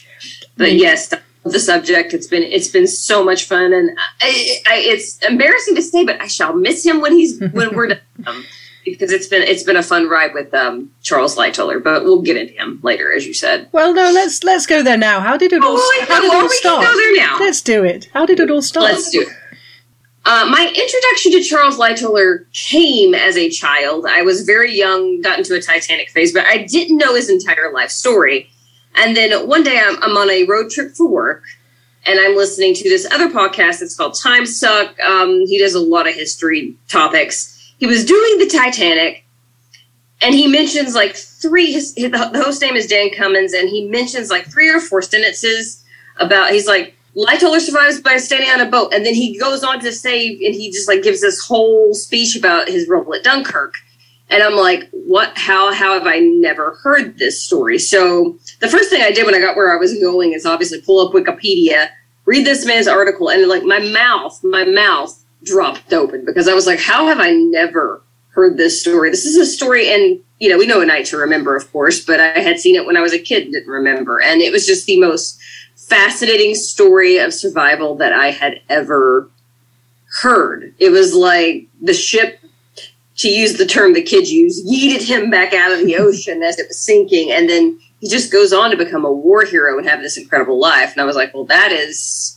But 0.57 0.73
yes, 0.75 1.15
the 1.45 1.59
subject. 1.59 2.15
It's 2.15 2.27
been 2.27 2.43
it's 2.43 2.69
been 2.69 2.87
so 2.87 3.25
much 3.25 3.45
fun, 3.45 3.73
and 3.73 3.91
I, 4.21 4.59
I, 4.67 4.77
it's 4.79 5.19
embarrassing 5.19 5.75
to 5.77 5.83
say, 5.83 6.05
but 6.05 6.21
I 6.21 6.27
shall 6.27 6.55
miss 6.55 6.85
him 6.85 7.01
when 7.01 7.13
he's 7.13 7.41
when 7.41 7.75
we're 7.75 7.89
done. 7.89 8.01
Um, 8.27 8.45
because 8.85 9.13
it's 9.13 9.27
been 9.27 9.43
it's 9.43 9.63
been 9.63 9.77
a 9.77 9.83
fun 9.83 10.09
ride 10.09 10.35
with 10.35 10.53
um, 10.55 10.91
Charles 11.03 11.37
Lightoller, 11.37 11.83
but 11.83 12.05
we'll 12.05 12.23
get 12.23 12.37
into 12.37 12.55
him 12.55 12.81
later, 12.83 13.13
as 13.13 13.27
you 13.27 13.35
said. 13.35 13.69
Well, 13.73 13.95
no, 13.95 14.11
let's 14.11 14.43
let's 14.45 14.67
go 14.67 14.83
there 14.83 14.97
now. 14.97 15.21
How 15.21 15.37
did 15.37 15.53
it 15.53 15.63
all? 15.63 15.77
Oh, 15.77 16.05
how 16.09 16.21
did 16.21 16.33
it 16.33 16.35
all 16.35 16.43
we 16.43 16.49
start? 16.49 16.85
go 16.85 16.97
there 16.97 17.17
now. 17.17 17.39
Let's 17.39 17.63
do 17.63 17.85
it. 17.85 18.09
How 18.13 18.27
did 18.27 18.41
it 18.41 18.51
all 18.51 18.63
start? 18.63 18.93
Let's 18.93 19.11
do 19.11 19.23
it. 19.23 19.29
Uh, 20.27 20.47
my 20.51 20.67
introduction 20.67 21.33
to 21.33 21.43
Charles 21.43 21.79
Lightoller 21.79 22.45
came 22.53 23.15
as 23.15 23.39
a 23.39 23.49
child. 23.49 24.05
I 24.07 24.21
was 24.21 24.43
very 24.43 24.73
young, 24.77 25.23
got 25.23 25.39
into 25.39 25.55
a 25.55 25.63
Titanic 25.63 26.11
phase, 26.11 26.33
but 26.33 26.45
I 26.45 26.59
didn't 26.65 26.99
know 26.99 27.15
his 27.15 27.31
entire 27.31 27.73
life 27.73 27.91
story. 27.91 28.51
And 28.97 29.17
then 29.17 29.49
one 29.49 29.63
day 29.63 29.81
I'm, 29.83 30.03
I'm 30.03 30.17
on 30.17 30.31
a 30.31 30.45
road 30.45 30.71
trip 30.71 30.95
for 30.95 31.09
work, 31.09 31.45
and 32.07 32.19
I'm 32.19 32.37
listening 32.37 32.75
to 32.75 32.89
this 32.89 33.07
other 33.11 33.29
podcast. 33.29 33.83
It's 33.83 33.97
called 33.97 34.19
Time 34.19 34.47
Suck. 34.47 34.99
Um, 35.01 35.47
he 35.47 35.59
does 35.59 35.75
a 35.75 35.81
lot 35.81 36.09
of 36.09 36.15
history 36.15 36.77
topics. 36.89 37.75
He 37.79 37.87
was 37.87 38.05
doing 38.05 38.39
the 38.39 38.47
Titanic, 38.47 39.25
and 40.23 40.35
he 40.35 40.47
mentions 40.47 40.95
like 40.95 41.17
three. 41.17 41.73
His, 41.73 41.95
the 41.95 42.09
the 42.09 42.43
host 42.43 42.61
name 42.61 42.77
is 42.77 42.87
Dan 42.87 43.11
Cummins, 43.17 43.53
and 43.53 43.69
he 43.69 43.89
mentions 43.89 44.31
like 44.31 44.51
three 44.51 44.69
or 44.71 44.81
four 44.81 45.03
sentences 45.03 45.85
about. 46.19 46.51
He's 46.51 46.67
like, 46.67 46.95
Lightoller 47.17 47.61
survives 47.61 48.01
by 48.01 48.19
standing 48.19 48.51
on 48.51 48.61
a 48.61 48.71
boat, 48.71 48.93
and 48.93 49.05
then 49.05 49.15
he 49.15 49.39
goes 49.39 49.65
on 49.65 49.81
to 49.81 49.93
say, 49.93 50.29
and 50.29 50.55
he 50.55 50.71
just 50.71 50.89
like 50.89 51.03
gives 51.03 51.21
this 51.21 51.45
whole 51.45 51.95
speech 51.95 52.37
about 52.37 52.69
his 52.69 52.89
role 52.89 53.15
at 53.15 53.25
Dunkirk. 53.25 53.75
And 54.29 54.43
I'm 54.43 54.55
like, 54.55 54.89
what? 54.93 55.37
How? 55.37 55.73
How 55.73 55.95
have 55.95 56.07
I 56.07 56.19
never 56.19 56.75
heard 56.83 57.19
this 57.19 57.43
story? 57.43 57.79
So 57.79 58.39
the 58.61 58.69
first 58.69 58.91
thing 58.91 59.03
I 59.03 59.11
did 59.11 59.27
when 59.27 59.35
I 59.35 59.41
got 59.41 59.57
where 59.57 59.73
I 59.73 59.77
was 59.77 59.99
going 59.99 60.33
is 60.33 60.47
obviously 60.47 60.81
pull 60.81 61.07
up 61.07 61.13
Wikipedia, 61.13 61.89
read 62.27 62.47
this 62.47 62.67
man's 62.67 62.87
article, 62.87 63.31
and 63.31 63.49
like 63.49 63.65
my 63.65 63.79
mouth, 63.79 64.43
my 64.45 64.65
mouth 64.65 65.23
dropped 65.45 65.93
open 65.93 66.25
because 66.25 66.47
I 66.47 66.55
was 66.55 66.67
like, 66.67 66.79
how 66.79 67.07
have 67.07 67.19
I 67.19 67.33
never 67.33 68.03
heard 68.31 68.57
this 68.57 68.81
story? 68.81 69.11
This 69.11 69.25
is 69.25 69.37
a 69.37 69.47
story, 69.47 69.93
and 69.93 70.21
you 70.39 70.49
know, 70.49 70.59
we 70.59 70.67
know 70.67 70.81
a 70.81 70.87
night 70.87 71.07
to 71.07 71.17
remember, 71.17 71.57
of 71.57 71.71
course, 71.73 72.05
but 72.05 72.21
I 72.21 72.39
had 72.39 72.61
seen 72.61 72.77
it 72.77 72.87
when 72.87 72.97
I 72.97 73.01
was 73.01 73.13
a 73.13 73.19
kid, 73.19 73.45
and 73.45 73.53
didn't 73.53 73.69
remember, 73.69 74.21
and 74.21 74.41
it 74.41 74.53
was 74.53 74.67
just 74.67 74.87
the 74.87 75.01
most 75.01 75.41
fascinating 75.75 76.55
story 76.55 77.19
of 77.19 77.35
survival 77.35 77.97
that 77.97 78.13
I 78.13 78.31
had 78.31 78.61
ever 78.69 79.29
heard. 80.21 80.75
It 80.79 80.91
was 80.91 81.15
like 81.15 81.67
the 81.81 81.95
ship, 81.95 82.39
to 83.17 83.29
use 83.29 83.59
the 83.59 83.67
term 83.67 83.93
the 83.93 84.03
kids 84.03 84.31
use, 84.33 84.65
yeeted 84.67 85.07
him 85.07 85.31
back 85.31 85.53
out 85.53 85.73
of 85.73 85.85
the 85.85 85.97
ocean 85.97 86.43
as 86.43 86.59
it 86.59 86.69
was 86.69 86.79
sinking, 86.79 87.31
and 87.33 87.49
then 87.49 87.79
he 88.01 88.09
just 88.09 88.33
goes 88.33 88.53
on 88.53 88.71
to 88.71 88.77
become 88.77 89.05
a 89.05 89.13
war 89.13 89.45
hero 89.45 89.79
and 89.79 89.87
have 89.87 90.01
this 90.01 90.17
incredible 90.17 90.59
life. 90.59 90.93
And 90.93 91.01
I 91.01 91.05
was 91.05 91.17
like, 91.17 91.35
well, 91.35 91.45
that 91.45 91.71
is. 91.71 92.37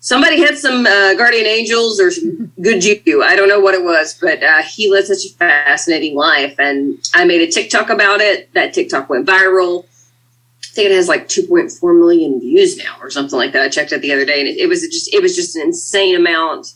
Somebody 0.00 0.40
had 0.40 0.58
some 0.58 0.84
uh, 0.84 1.14
guardian 1.14 1.46
angels 1.46 2.00
or 2.00 2.10
some 2.10 2.52
good 2.60 2.80
juju. 2.80 3.22
I 3.22 3.36
don't 3.36 3.48
know 3.48 3.60
what 3.60 3.74
it 3.74 3.84
was, 3.84 4.18
but 4.20 4.42
uh, 4.42 4.62
he 4.62 4.90
led 4.90 5.06
such 5.06 5.24
a 5.24 5.34
fascinating 5.34 6.16
life. 6.16 6.58
And 6.58 6.98
I 7.14 7.24
made 7.24 7.40
a 7.40 7.50
TikTok 7.50 7.88
about 7.88 8.20
it. 8.20 8.52
That 8.52 8.74
TikTok 8.74 9.08
went 9.08 9.28
viral. 9.28 9.84
I 9.84 10.74
think 10.74 10.90
it 10.90 10.94
has 10.94 11.08
like 11.08 11.28
2.4 11.28 11.98
million 11.98 12.40
views 12.40 12.76
now 12.78 12.96
or 13.00 13.10
something 13.10 13.38
like 13.38 13.52
that. 13.52 13.62
I 13.62 13.68
checked 13.68 13.92
it 13.92 14.00
the 14.00 14.12
other 14.12 14.24
day, 14.24 14.40
and 14.40 14.48
it, 14.48 14.58
it 14.58 14.68
was 14.68 14.80
just 14.80 15.12
it 15.12 15.22
was 15.22 15.36
just 15.36 15.54
an 15.54 15.62
insane 15.62 16.16
amount 16.16 16.72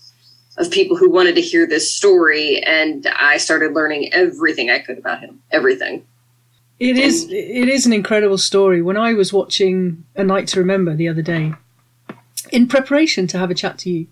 of 0.59 0.71
people 0.71 0.97
who 0.97 1.11
wanted 1.11 1.35
to 1.37 1.41
hear 1.41 1.67
this 1.67 1.93
story, 1.93 2.63
and 2.63 3.07
I 3.19 3.39
started 3.39 3.73
learning 3.73 4.13
everything 4.13 4.71
I 4.71 4.81
could 4.81 4.99
about 4.99 5.21
him. 5.21 5.41
Everything. 5.51 6.05
It 6.79 6.99
is 6.99 7.27
it 7.31 7.69
is 7.69 7.87
an 7.87 7.93
incredible 7.93 8.39
story. 8.39 8.83
When 8.83 8.97
I 8.97 9.15
was 9.15 9.33
watching 9.33 10.05
A 10.15 10.23
Night 10.23 10.49
to 10.49 10.61
Remember 10.61 10.95
the 10.95 11.09
other 11.09 11.23
day, 11.23 11.55
in 12.51 12.69
preparation 12.69 13.27
to 13.29 13.39
have 13.39 13.51
a 13.51 13.55
chat 13.55 13.79
to 13.79 13.91
you, 13.91 14.07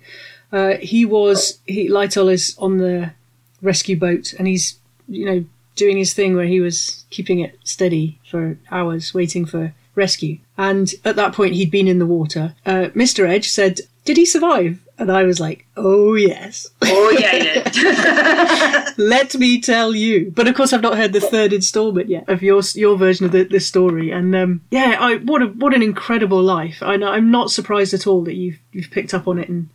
uh, 0.50 0.74
he 0.80 1.04
was 1.04 1.58
he 1.66 1.88
Lightoller 1.88 2.32
is 2.32 2.56
on 2.58 2.78
the 2.78 3.12
rescue 3.60 3.98
boat 3.98 4.34
and 4.38 4.46
he's 4.46 4.78
you 5.08 5.26
know 5.26 5.44
doing 5.76 5.98
his 5.98 6.14
thing 6.14 6.36
where 6.36 6.46
he 6.46 6.60
was 6.60 7.04
keeping 7.10 7.40
it 7.40 7.58
steady 7.64 8.18
for 8.30 8.56
hours 8.70 9.12
waiting 9.12 9.44
for 9.44 9.74
rescue. 9.94 10.38
And 10.56 10.92
at 11.04 11.16
that 11.16 11.34
point 11.34 11.54
he'd 11.54 11.70
been 11.70 11.88
in 11.88 11.98
the 11.98 12.06
water. 12.06 12.54
Uh, 12.64 12.88
Mr. 12.94 13.28
Edge 13.28 13.48
said, 13.48 13.80
"Did 14.06 14.16
he 14.16 14.24
survive?" 14.24 14.80
And 14.96 15.10
I 15.10 15.24
was 15.24 15.40
like, 15.40 15.66
"Oh 15.76 16.14
yes." 16.14 16.68
Oh 16.82 17.10
yeah, 17.18 17.68
did. 17.68 18.98
Let 18.98 19.34
me 19.34 19.60
tell 19.60 19.92
you. 19.94 20.30
But 20.34 20.46
of 20.46 20.54
course, 20.54 20.72
I've 20.72 20.82
not 20.82 20.96
heard 20.96 21.12
the 21.12 21.20
third 21.20 21.52
instalment 21.52 22.08
yet 22.08 22.28
of 22.28 22.42
your 22.42 22.62
your 22.74 22.96
version 22.96 23.26
of 23.26 23.32
the, 23.32 23.42
the 23.44 23.58
story. 23.58 24.10
And 24.12 24.34
um, 24.36 24.60
yeah, 24.70 24.96
I, 25.00 25.16
what 25.16 25.42
a, 25.42 25.46
what 25.46 25.74
an 25.74 25.82
incredible 25.82 26.40
life. 26.42 26.80
I, 26.80 26.94
I'm 26.94 27.30
not 27.30 27.50
surprised 27.50 27.92
at 27.92 28.06
all 28.06 28.22
that 28.24 28.34
you've 28.34 28.58
you've 28.72 28.90
picked 28.92 29.12
up 29.14 29.26
on 29.26 29.38
it 29.38 29.48
and 29.48 29.68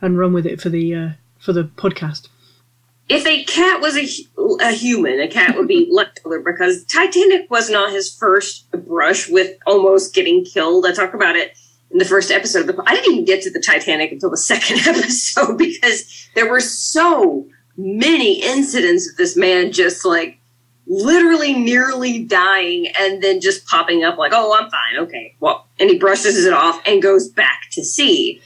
and 0.00 0.18
run 0.18 0.32
with 0.32 0.46
it 0.46 0.60
for 0.60 0.68
the 0.68 0.94
uh, 0.94 1.08
for 1.40 1.52
the 1.52 1.64
podcast. 1.64 2.28
if 3.08 3.26
a 3.26 3.42
cat 3.44 3.80
was 3.80 3.96
a 3.96 4.06
a 4.60 4.70
human. 4.70 5.18
A 5.18 5.26
cat 5.28 5.56
would 5.56 5.66
be 5.66 5.90
Lightoller 5.92 6.44
because 6.44 6.84
Titanic 6.84 7.50
was 7.50 7.68
not 7.70 7.90
his 7.92 8.14
first 8.14 8.70
brush 8.86 9.28
with 9.28 9.56
almost 9.66 10.14
getting 10.14 10.44
killed. 10.44 10.86
I 10.86 10.92
talk 10.92 11.12
about 11.12 11.34
it 11.34 11.56
in 11.94 11.98
the 11.98 12.04
first 12.04 12.30
episode. 12.30 12.68
Of 12.68 12.76
the, 12.76 12.82
I 12.86 12.94
didn't 12.94 13.12
even 13.12 13.24
get 13.24 13.42
to 13.42 13.50
the 13.50 13.60
Titanic 13.60 14.12
until 14.12 14.28
the 14.28 14.36
second 14.52 14.86
episode 14.86 15.56
because 15.56 16.28
there 16.34 16.50
were 16.50 16.60
so 16.60 17.46
many 17.76 18.42
incidents 18.42 19.08
of 19.08 19.16
this 19.16 19.36
man 19.36 19.72
just 19.72 20.04
like 20.04 20.38
literally 20.86 21.54
nearly 21.54 22.22
dying 22.22 22.88
and 22.98 23.22
then 23.22 23.40
just 23.40 23.66
popping 23.66 24.04
up 24.04 24.18
like, 24.18 24.32
oh, 24.34 24.54
I'm 24.54 24.70
fine. 24.70 24.98
Okay. 24.98 25.34
Well, 25.40 25.66
and 25.80 25.88
he 25.88 25.98
brushes 25.98 26.44
it 26.44 26.52
off 26.52 26.82
and 26.84 27.00
goes 27.00 27.28
back 27.28 27.62
to 27.72 27.82
sea. 27.82 28.42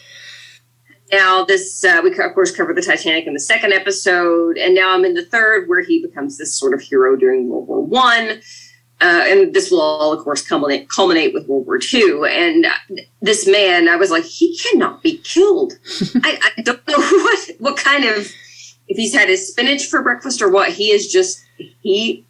Now, 1.11 1.45
this, 1.45 1.85
uh, 1.85 2.01
we 2.05 2.11
of 2.11 2.35
course 2.35 2.55
covered 2.55 2.77
the 2.77 2.83
Titanic 2.83 3.27
in 3.27 3.33
the 3.33 3.41
second 3.41 3.73
episode, 3.73 4.59
and 4.59 4.75
now 4.75 4.95
I'm 4.95 5.07
in 5.07 5.15
the 5.15 5.25
third 5.25 5.67
where 5.67 5.81
he 5.81 6.03
becomes 6.03 6.37
this 6.37 6.55
sort 6.55 6.75
of 6.75 6.83
hero 6.83 7.17
during 7.17 7.49
World 7.49 7.67
War 7.67 7.83
One. 7.83 8.43
Uh, 9.01 9.23
and 9.27 9.55
this 9.55 9.71
will 9.71 9.81
all, 9.81 10.13
of 10.13 10.25
course, 10.25 10.43
culminate, 10.43 10.89
culminate 10.89 11.33
with 11.33 11.47
World 11.47 11.67
War 11.67 11.79
II. 11.93 12.23
And 12.29 12.67
this 13.23 13.47
man, 13.47 13.89
I 13.89 13.95
was 13.95 14.11
like, 14.11 14.25
he 14.25 14.59
cannot 14.59 15.03
be 15.03 15.19
killed. 15.19 15.75
I, 16.25 16.51
I 16.57 16.63
don't 16.63 16.87
know 16.89 16.97
what 16.99 17.51
what 17.59 17.77
kind 17.77 18.05
of 18.05 18.29
if 18.89 18.97
he's 18.97 19.15
had 19.15 19.29
his 19.29 19.49
spinach 19.49 19.87
for 19.87 20.03
breakfast 20.03 20.43
or 20.43 20.51
what. 20.51 20.71
He 20.71 20.91
is 20.91 21.13
just 21.13 21.45
he 21.81 22.25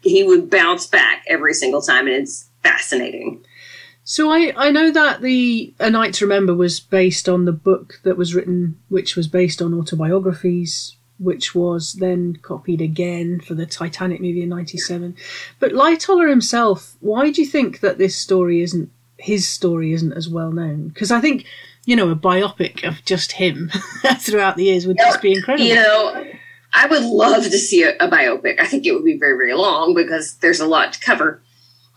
he 0.00 0.24
would 0.24 0.50
bounce 0.50 0.86
back 0.86 1.24
every 1.28 1.54
single 1.54 1.82
time, 1.82 2.06
and 2.06 2.16
it's 2.16 2.48
fascinating. 2.62 3.44
So 4.02 4.30
I, 4.30 4.54
I 4.56 4.70
know 4.70 4.90
that 4.90 5.20
the 5.20 5.74
A 5.78 5.90
Night 5.90 6.14
to 6.14 6.24
Remember 6.24 6.54
was 6.54 6.80
based 6.80 7.28
on 7.28 7.44
the 7.44 7.52
book 7.52 8.00
that 8.04 8.16
was 8.16 8.34
written, 8.34 8.80
which 8.88 9.16
was 9.16 9.28
based 9.28 9.60
on 9.60 9.74
autobiographies, 9.74 10.96
which 11.18 11.54
was 11.54 11.94
then 11.94 12.36
copied 12.42 12.80
again 12.80 13.40
for 13.40 13.54
the 13.54 13.66
Titanic 13.66 14.20
movie 14.20 14.42
in 14.42 14.48
'97. 14.48 15.16
But 15.58 15.72
Lightoller 15.72 16.28
himself, 16.28 16.96
why 17.00 17.30
do 17.30 17.40
you 17.40 17.46
think 17.46 17.80
that 17.80 17.98
this 17.98 18.16
story 18.16 18.62
isn't 18.62 18.90
his 19.16 19.48
story 19.48 19.92
isn't 19.92 20.12
as 20.12 20.28
well 20.28 20.52
known? 20.52 20.88
Because 20.88 21.10
I 21.10 21.20
think 21.20 21.44
you 21.84 21.96
know 21.96 22.10
a 22.10 22.16
biopic 22.16 22.86
of 22.86 23.04
just 23.04 23.32
him 23.32 23.70
throughout 24.18 24.56
the 24.56 24.64
years 24.64 24.86
would 24.86 24.98
just 24.98 25.22
be 25.22 25.32
incredible. 25.32 25.66
You 25.66 25.74
know, 25.74 26.24
I 26.72 26.86
would 26.86 27.02
love 27.02 27.44
to 27.44 27.58
see 27.58 27.82
a, 27.82 27.96
a, 27.96 28.08
biopic. 28.08 28.60
I 28.60 28.66
think 28.66 28.86
it 28.86 28.92
would 28.92 29.04
be 29.04 29.18
very, 29.18 29.36
very 29.36 29.54
long 29.54 29.94
because 29.94 30.34
there's 30.36 30.60
a 30.60 30.66
lot 30.66 30.92
to 30.92 31.00
cover. 31.00 31.42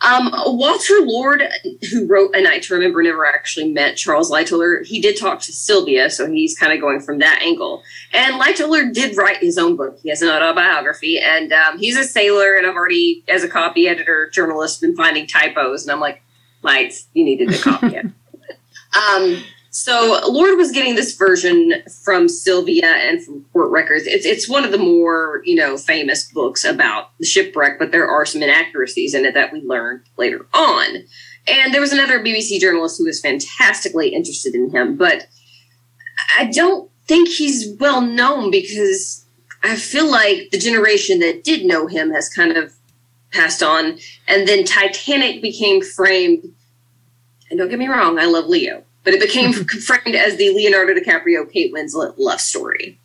Um, 0.01 0.31
Walter 0.57 0.95
Lord, 1.01 1.43
who 1.91 2.07
wrote 2.07 2.35
A 2.35 2.41
Night 2.41 2.63
to 2.63 2.73
Remember, 2.73 3.03
never 3.03 3.25
actually 3.25 3.71
met 3.71 3.97
Charles 3.97 4.31
Lightoller. 4.31 4.85
He 4.85 4.99
did 4.99 5.17
talk 5.17 5.41
to 5.41 5.53
Sylvia, 5.53 6.09
so 6.09 6.29
he's 6.29 6.57
kind 6.57 6.73
of 6.73 6.81
going 6.81 7.01
from 7.01 7.19
that 7.19 7.41
angle. 7.41 7.83
And 8.11 8.41
Lightoller 8.41 8.91
did 8.91 9.15
write 9.15 9.37
his 9.37 9.57
own 9.59 9.75
book. 9.75 9.99
He 10.01 10.09
has 10.09 10.21
an 10.23 10.29
autobiography, 10.29 11.19
and 11.19 11.53
um, 11.53 11.77
he's 11.77 11.97
a 11.97 12.03
sailor. 12.03 12.55
And 12.55 12.65
I've 12.65 12.75
already, 12.75 13.23
as 13.27 13.43
a 13.43 13.47
copy 13.47 13.87
editor, 13.87 14.29
journalist, 14.31 14.81
been 14.81 14.95
finding 14.95 15.27
typos, 15.27 15.83
and 15.83 15.91
I'm 15.91 15.99
like, 15.99 16.23
Lights, 16.63 17.07
you 17.13 17.23
needed 17.23 17.53
a 17.53 17.57
copy. 17.57 17.97
um, 17.97 19.43
so 19.73 20.19
Lord 20.27 20.57
was 20.57 20.71
getting 20.71 20.95
this 20.95 21.15
version 21.15 21.71
from 22.03 22.27
Sylvia 22.27 22.87
and 22.87 23.23
from 23.23 23.45
court 23.53 23.71
records. 23.71 24.05
It's 24.05 24.25
it's 24.25 24.49
one 24.49 24.65
of 24.65 24.71
the 24.71 24.77
more 24.77 25.41
you 25.45 25.55
know 25.55 25.77
famous 25.77 26.29
books 26.29 26.65
about 26.65 27.17
the 27.19 27.25
shipwreck, 27.25 27.79
but 27.79 27.93
there 27.93 28.07
are 28.07 28.25
some 28.25 28.43
inaccuracies 28.43 29.13
in 29.13 29.23
it 29.23 29.33
that 29.33 29.53
we 29.53 29.61
learned 29.61 30.01
later 30.17 30.45
on. 30.53 30.97
And 31.47 31.73
there 31.73 31.79
was 31.79 31.93
another 31.93 32.19
BBC 32.19 32.59
journalist 32.59 32.97
who 32.97 33.05
was 33.05 33.21
fantastically 33.21 34.09
interested 34.09 34.53
in 34.55 34.71
him, 34.71 34.97
but 34.97 35.27
I 36.37 36.45
don't 36.45 36.91
think 37.07 37.29
he's 37.29 37.73
well 37.79 38.01
known 38.01 38.51
because 38.51 39.25
I 39.63 39.77
feel 39.77 40.11
like 40.11 40.49
the 40.51 40.59
generation 40.59 41.19
that 41.19 41.45
did 41.45 41.65
know 41.65 41.87
him 41.87 42.11
has 42.11 42.27
kind 42.27 42.57
of 42.57 42.73
passed 43.31 43.63
on, 43.63 43.99
and 44.27 44.45
then 44.49 44.65
Titanic 44.65 45.41
became 45.41 45.81
framed. 45.81 46.43
And 47.49 47.57
don't 47.57 47.69
get 47.69 47.79
me 47.79 47.87
wrong, 47.87 48.19
I 48.19 48.25
love 48.25 48.47
Leo 48.47 48.83
but 49.03 49.13
it 49.13 49.19
became 49.19 49.53
framed 49.85 50.15
as 50.15 50.37
the 50.37 50.49
Leonardo 50.53 50.93
DiCaprio 50.93 51.51
Kate 51.51 51.73
Winslet 51.73 52.15
love 52.17 52.41
story, 52.41 52.99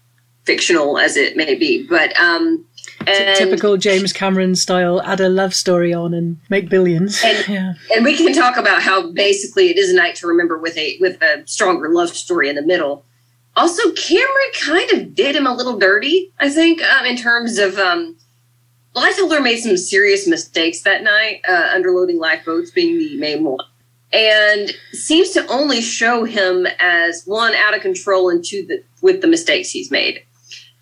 fictional 0.45 0.99
as 0.99 1.17
it 1.17 1.37
may 1.37 1.55
be. 1.55 1.87
But 1.87 2.19
um, 2.19 2.65
and, 3.07 3.37
typical 3.37 3.77
James 3.77 4.13
Cameron 4.13 4.55
style, 4.55 5.01
add 5.03 5.21
a 5.21 5.29
love 5.29 5.55
story 5.55 5.93
on 5.93 6.15
and 6.15 6.39
make 6.49 6.69
billions. 6.69 7.23
And, 7.25 7.49
yeah. 7.49 7.75
and 7.95 8.05
we 8.05 8.17
can 8.17 8.33
talk 8.33 8.57
about 8.57 8.83
how 8.83 9.11
basically 9.13 9.71
it 9.71 9.79
is 9.79 9.91
a 9.91 9.97
night 9.97 10.17
to 10.17 10.27
remember 10.27 10.59
with 10.59 10.77
a 10.77 10.97
with 11.01 11.21
a 11.23 11.43
stronger 11.47 11.89
love 11.89 12.11
story 12.11 12.49
in 12.49 12.57
the 12.57 12.63
middle. 12.63 13.05
Also, 13.55 13.91
Cameron 13.93 14.53
kind 14.61 14.91
of 14.93 15.15
did 15.15 15.35
him 15.35 15.47
a 15.47 15.55
little 15.55 15.79
dirty, 15.79 16.31
I 16.39 16.51
think, 16.51 16.83
um, 16.83 17.07
in 17.07 17.17
terms 17.17 17.59
of. 17.59 17.79
Um, 17.79 18.17
Lightoller 18.95 19.43
made 19.43 19.59
some 19.59 19.77
serious 19.77 20.27
mistakes 20.27 20.81
that 20.81 21.03
night, 21.03 21.43
uh, 21.47 21.75
underloading 21.75 22.19
lifeboats 22.19 22.71
being 22.71 22.97
the 22.97 23.19
main 23.19 23.45
one 23.45 23.59
and 24.13 24.71
seems 24.93 25.31
to 25.31 25.47
only 25.49 25.81
show 25.81 26.25
him 26.25 26.67
as 26.79 27.25
one 27.25 27.55
out 27.55 27.75
of 27.75 27.83
control 27.83 28.29
and 28.31 28.45
two 28.45 28.65
the, 28.67 28.83
with 29.03 29.21
the 29.21 29.27
mistakes 29.27 29.71
he's 29.71 29.91
made. 29.91 30.23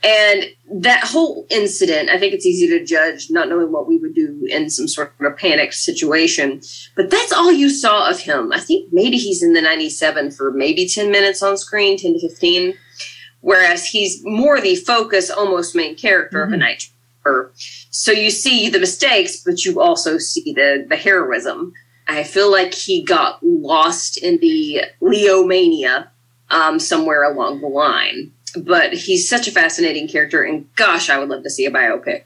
And 0.02 0.44
that 0.82 1.02
whole 1.02 1.46
incident, 1.48 2.10
I 2.10 2.18
think 2.18 2.34
it's 2.34 2.44
easy 2.44 2.68
to 2.68 2.84
judge 2.84 3.30
not 3.30 3.48
knowing 3.48 3.72
what 3.72 3.88
we 3.88 3.96
would 3.96 4.14
do 4.14 4.46
in 4.50 4.68
some 4.68 4.86
sort 4.86 5.14
of 5.18 5.26
a 5.26 5.30
panicked 5.30 5.74
situation. 5.74 6.60
But 6.94 7.08
that's 7.08 7.32
all 7.32 7.50
you 7.50 7.70
saw 7.70 8.10
of 8.10 8.20
him. 8.20 8.52
I 8.52 8.60
think 8.60 8.92
maybe 8.92 9.16
he's 9.16 9.42
in 9.42 9.54
the 9.54 9.62
97 9.62 10.32
for 10.32 10.50
maybe 10.50 10.86
10 10.86 11.10
minutes 11.10 11.42
on 11.42 11.56
screen, 11.56 11.96
10 11.96 12.14
to 12.14 12.20
15. 12.20 12.74
Whereas 13.40 13.86
he's 13.86 14.22
more 14.24 14.60
the 14.60 14.76
focus, 14.76 15.30
almost 15.30 15.74
main 15.74 15.96
character 15.96 16.38
mm-hmm. 16.38 16.52
of 16.52 16.60
a 16.60 16.62
night. 16.62 16.90
So 17.90 18.12
you 18.12 18.30
see 18.30 18.68
the 18.68 18.80
mistakes, 18.80 19.42
but 19.42 19.64
you 19.64 19.80
also 19.80 20.18
see 20.18 20.52
the, 20.52 20.84
the 20.86 20.96
heroism. 20.96 21.72
I 22.06 22.22
feel 22.22 22.50
like 22.50 22.74
he 22.74 23.02
got 23.02 23.42
lost 23.42 24.18
in 24.18 24.38
the 24.38 24.82
Leo 25.00 25.44
mania 25.44 26.10
um, 26.50 26.78
somewhere 26.78 27.22
along 27.24 27.60
the 27.60 27.68
line. 27.68 28.32
But 28.56 28.92
he's 28.92 29.28
such 29.28 29.48
a 29.48 29.50
fascinating 29.50 30.06
character, 30.06 30.42
and 30.42 30.72
gosh, 30.76 31.10
I 31.10 31.18
would 31.18 31.28
love 31.28 31.42
to 31.42 31.50
see 31.50 31.66
a 31.66 31.72
biopic. 31.72 32.22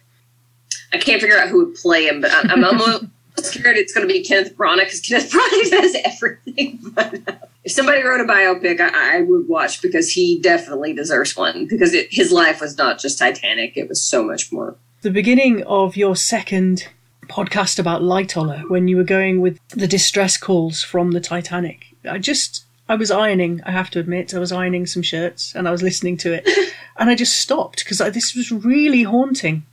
I 0.93 0.99
can't 0.99 1.21
figure 1.21 1.39
out 1.39 1.49
who 1.49 1.65
would 1.65 1.75
play 1.75 2.07
him, 2.07 2.21
but 2.21 2.31
I'm, 2.33 2.51
I'm 2.51 2.65
almost 2.81 3.05
scared 3.39 3.77
it's 3.77 3.95
going 3.95 4.07
to 4.07 4.13
be 4.13 4.23
Kenneth 4.23 4.55
Branagh 4.55 4.81
because 4.81 5.01
Kenneth 5.01 5.31
Branagh 5.33 5.71
does 5.71 5.97
everything. 6.05 6.81
But 6.95 7.15
uh, 7.29 7.33
if 7.65 7.73
somebody 7.73 8.03
wrote 8.03 8.21
a 8.21 8.25
biopic, 8.25 8.81
I, 8.81 9.19
I, 9.19 9.21
would 9.23 9.47
watch 9.49 9.83
because 9.83 10.11
he 10.13 10.39
definitely 10.41 10.93
deserves 10.95 11.37
one 11.37 11.67
because 11.67 11.93
it, 11.93 12.09
his 12.11 12.33
life 12.33 12.61
was 12.61 12.79
not 12.79 12.99
just 12.99 13.19
Titanic; 13.19 13.77
it 13.77 13.89
was 13.89 14.03
so 14.03 14.23
much 14.23 14.51
more. 14.51 14.77
The 15.03 15.11
beginning 15.11 15.63
of 15.65 15.97
your 15.97 16.17
second 16.17 16.89
podcast 17.29 17.79
about 17.79 18.03
Lightoller 18.03 18.69
when 18.69 18.89
you 18.89 18.97
were 18.97 19.05
going 19.05 19.41
with 19.41 19.59
the 19.69 19.87
distress 19.87 20.37
calls 20.37 20.83
from 20.83 21.13
the 21.13 21.21
Titanic. 21.21 21.95
I 22.09 22.19
just 22.19 22.65
I 22.89 22.95
was 22.95 23.11
ironing, 23.11 23.61
I 23.65 23.71
have 23.71 23.91
to 23.91 24.01
admit, 24.01 24.35
I 24.35 24.39
was 24.39 24.53
ironing 24.53 24.87
some 24.87 25.03
shirts 25.03 25.55
and 25.55 25.69
I 25.69 25.71
was 25.71 25.83
listening 25.83 26.17
to 26.19 26.33
it 26.33 26.49
and 26.97 27.11
I 27.11 27.15
just 27.15 27.37
stopped 27.37 27.85
because 27.85 27.99
this 28.13 28.35
was 28.35 28.51
really 28.51 29.03
haunting. 29.03 29.65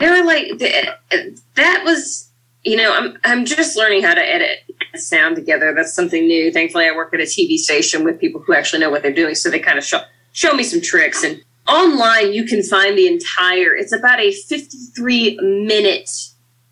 Were 0.00 0.24
like 0.24 0.58
that 0.58 1.84
was 1.84 2.28
you 2.64 2.76
know, 2.76 2.92
I'm 2.92 3.18
I'm 3.24 3.44
just 3.44 3.76
learning 3.76 4.02
how 4.02 4.14
to 4.14 4.20
edit 4.20 4.58
sound 4.96 5.36
together. 5.36 5.72
That's 5.74 5.94
something 5.94 6.26
new. 6.26 6.52
Thankfully 6.52 6.86
I 6.86 6.92
work 6.92 7.14
at 7.14 7.20
a 7.20 7.24
TV 7.24 7.56
station 7.56 8.04
with 8.04 8.20
people 8.20 8.40
who 8.40 8.54
actually 8.54 8.80
know 8.80 8.90
what 8.90 9.02
they're 9.02 9.12
doing, 9.12 9.34
so 9.34 9.50
they 9.50 9.60
kind 9.60 9.78
of 9.78 9.84
show 9.84 10.00
show 10.32 10.52
me 10.54 10.62
some 10.62 10.80
tricks 10.80 11.24
and 11.24 11.42
online 11.68 12.32
you 12.32 12.44
can 12.44 12.62
find 12.62 12.96
the 12.96 13.06
entire 13.06 13.76
it's 13.76 13.92
about 13.92 14.18
a 14.20 14.32
53 14.32 15.38
minute 15.66 16.10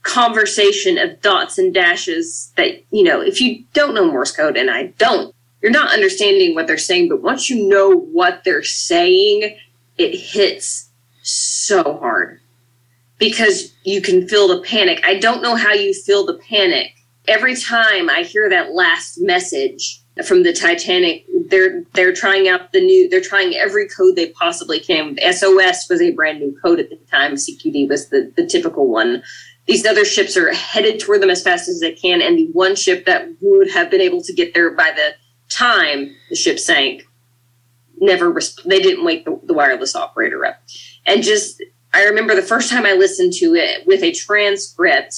conversation 0.07 0.99
of 0.99 1.21
dots 1.21 1.59
and 1.59 1.75
dashes 1.75 2.53
that, 2.57 2.83
you 2.91 3.03
know, 3.03 3.21
if 3.21 3.41
you 3.41 3.65
don't 3.75 3.95
know 3.95 4.11
Morse 4.11 4.33
code, 4.33 4.57
and 4.57 4.71
I 4.71 4.89
don't, 4.99 5.35
you're 5.61 5.73
not 5.73 5.93
understanding 5.93 6.55
what 6.55 6.67
they're 6.67 6.79
saying. 6.79 7.09
But 7.09 7.23
once 7.23 7.51
you 7.51 7.69
know 7.69 7.91
what 7.91 8.45
they're 8.45 8.63
saying, 8.63 9.59
it 9.99 10.17
hits 10.17 10.89
so 11.23 11.99
hard 11.99 12.41
because 13.19 13.75
you 13.85 14.01
can 14.01 14.29
feel 14.29 14.49
the 14.49 14.63
panic. 14.63 15.03
I 15.05 15.19
don't 15.19 15.43
know 15.43 15.57
how 15.57 15.73
you 15.73 15.93
feel 15.93 16.25
the 16.25 16.39
panic. 16.49 16.93
Every 17.27 17.57
time 17.57 18.09
I 18.09 18.23
hear 18.23 18.49
that 18.49 18.73
last 18.73 19.19
message 19.21 20.01
from 20.25 20.45
the 20.45 20.53
Titanic, 20.53 21.27
they're 21.49 21.83
they're 21.95 22.13
trying 22.13 22.47
out 22.47 22.73
the 22.73 22.81
new 22.81 23.09
they're 23.09 23.21
trying 23.21 23.55
every 23.55 23.89
code 23.89 24.15
they 24.15 24.29
possibly 24.31 24.79
can. 24.79 25.19
SOS 25.33 25.89
was 25.91 26.01
a 26.01 26.13
brand 26.13 26.39
new 26.39 26.57
code 26.63 26.79
at 26.79 26.91
the 26.91 26.97
time. 27.11 27.35
CQD 27.35 27.89
was 27.89 28.09
the, 28.11 28.33
the 28.37 28.47
typical 28.47 28.87
one 28.87 29.23
these 29.67 29.85
other 29.85 30.05
ships 30.05 30.37
are 30.37 30.53
headed 30.53 31.01
toward 31.01 31.21
them 31.21 31.31
as 31.31 31.43
fast 31.43 31.69
as 31.69 31.81
they 31.81 31.93
can, 31.93 32.23
and 32.23 32.39
the 32.39 32.47
one 32.53 32.77
ship 32.77 33.05
that 33.07 33.29
would 33.41 33.71
have 33.71 33.91
been 33.91 34.01
able 34.01 34.23
to 34.23 34.33
get 34.33 34.55
there 34.55 34.71
by 34.71 34.93
the 34.93 35.15
time 35.49 36.15
the 36.31 36.37
ship 36.37 36.59
sank 36.59 37.05
never 37.99 38.33
resp- 38.33 38.63
they 38.65 38.81
didn't 38.81 39.05
wake 39.05 39.25
the, 39.25 39.41
the 39.45 39.55
wireless 39.55 39.95
operator 39.97 40.45
up. 40.45 40.61
And 41.07 41.23
just 41.23 41.63
i 41.95 42.05
remember 42.05 42.35
the 42.35 42.43
first 42.43 42.71
time 42.71 42.85
i 42.85 42.93
listened 42.93 43.33
to 43.33 43.55
it 43.55 43.87
with 43.87 44.03
a 44.03 44.13
transcript 44.13 45.15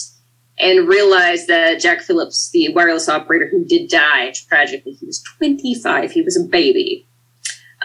and 0.59 0.87
realized 0.87 1.49
that 1.49 1.81
jack 1.81 2.03
phillips 2.03 2.51
the 2.51 2.73
wireless 2.75 3.09
operator 3.09 3.49
who 3.49 3.65
did 3.65 3.89
die 3.89 4.33
tragically 4.33 4.93
he 4.93 5.07
was 5.07 5.23
25 5.23 6.13
he 6.13 6.23
was 6.23 6.37
a 6.37 6.45
baby. 6.45 7.05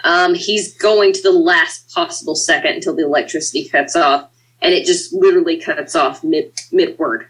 Um, 0.02 0.34
he's 0.34 0.76
going 0.76 1.14
to 1.14 1.22
the 1.22 1.32
last 1.32 1.90
possible 1.94 2.34
second 2.34 2.74
until 2.74 2.94
the 2.94 3.04
electricity 3.04 3.66
cuts 3.66 3.96
off 3.96 4.28
and 4.64 4.72
it 4.72 4.86
just 4.86 5.12
literally 5.12 5.58
cuts 5.58 5.94
off 5.94 6.24
mid 6.24 6.50
mid 6.72 6.98
word. 6.98 7.28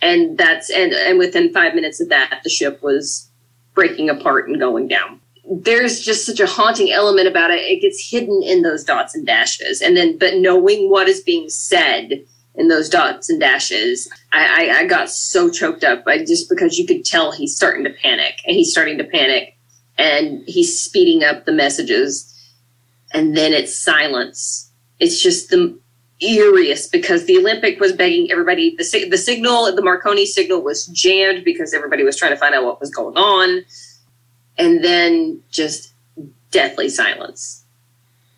And 0.00 0.38
that's 0.38 0.70
and 0.70 0.92
and 0.92 1.18
within 1.18 1.52
five 1.52 1.74
minutes 1.74 2.00
of 2.00 2.08
that, 2.08 2.40
the 2.44 2.50
ship 2.50 2.82
was 2.82 3.28
breaking 3.74 4.08
apart 4.08 4.48
and 4.48 4.58
going 4.58 4.86
down. 4.86 5.20
There's 5.50 6.00
just 6.00 6.24
such 6.24 6.40
a 6.40 6.46
haunting 6.46 6.92
element 6.92 7.28
about 7.28 7.50
it. 7.50 7.60
It 7.60 7.82
gets 7.82 8.08
hidden 8.08 8.42
in 8.42 8.62
those 8.62 8.84
dots 8.84 9.14
and 9.14 9.26
dashes, 9.26 9.82
and 9.82 9.96
then 9.96 10.16
but 10.16 10.36
knowing 10.36 10.88
what 10.88 11.08
is 11.08 11.20
being 11.20 11.48
said 11.48 12.24
in 12.54 12.68
those 12.68 12.88
dots 12.88 13.28
and 13.28 13.40
dashes, 13.40 14.08
I, 14.32 14.68
I, 14.68 14.78
I 14.78 14.86
got 14.86 15.10
so 15.10 15.50
choked 15.50 15.82
up. 15.82 16.04
I 16.06 16.18
just 16.18 16.48
because 16.48 16.78
you 16.78 16.86
could 16.86 17.04
tell 17.04 17.32
he's 17.32 17.56
starting 17.56 17.82
to 17.84 17.90
panic, 17.90 18.40
and 18.46 18.54
he's 18.54 18.70
starting 18.70 18.98
to 18.98 19.04
panic, 19.04 19.56
and 19.98 20.44
he's 20.46 20.80
speeding 20.80 21.24
up 21.24 21.44
the 21.44 21.52
messages, 21.52 22.32
and 23.12 23.36
then 23.36 23.52
it's 23.52 23.74
silence. 23.74 24.70
It's 25.00 25.20
just 25.20 25.50
the 25.50 25.76
eeriest 26.22 26.92
because 26.92 27.26
the 27.26 27.38
Olympic 27.38 27.80
was 27.80 27.92
begging 27.92 28.30
everybody. 28.30 28.76
The 28.76 29.08
the 29.08 29.18
signal, 29.18 29.74
the 29.74 29.82
Marconi 29.82 30.26
signal, 30.26 30.62
was 30.62 30.86
jammed 30.86 31.44
because 31.44 31.74
everybody 31.74 32.04
was 32.04 32.16
trying 32.16 32.32
to 32.32 32.36
find 32.36 32.54
out 32.54 32.64
what 32.64 32.80
was 32.80 32.90
going 32.90 33.16
on, 33.16 33.64
and 34.58 34.84
then 34.84 35.42
just 35.50 35.92
deathly 36.50 36.88
silence 36.88 37.64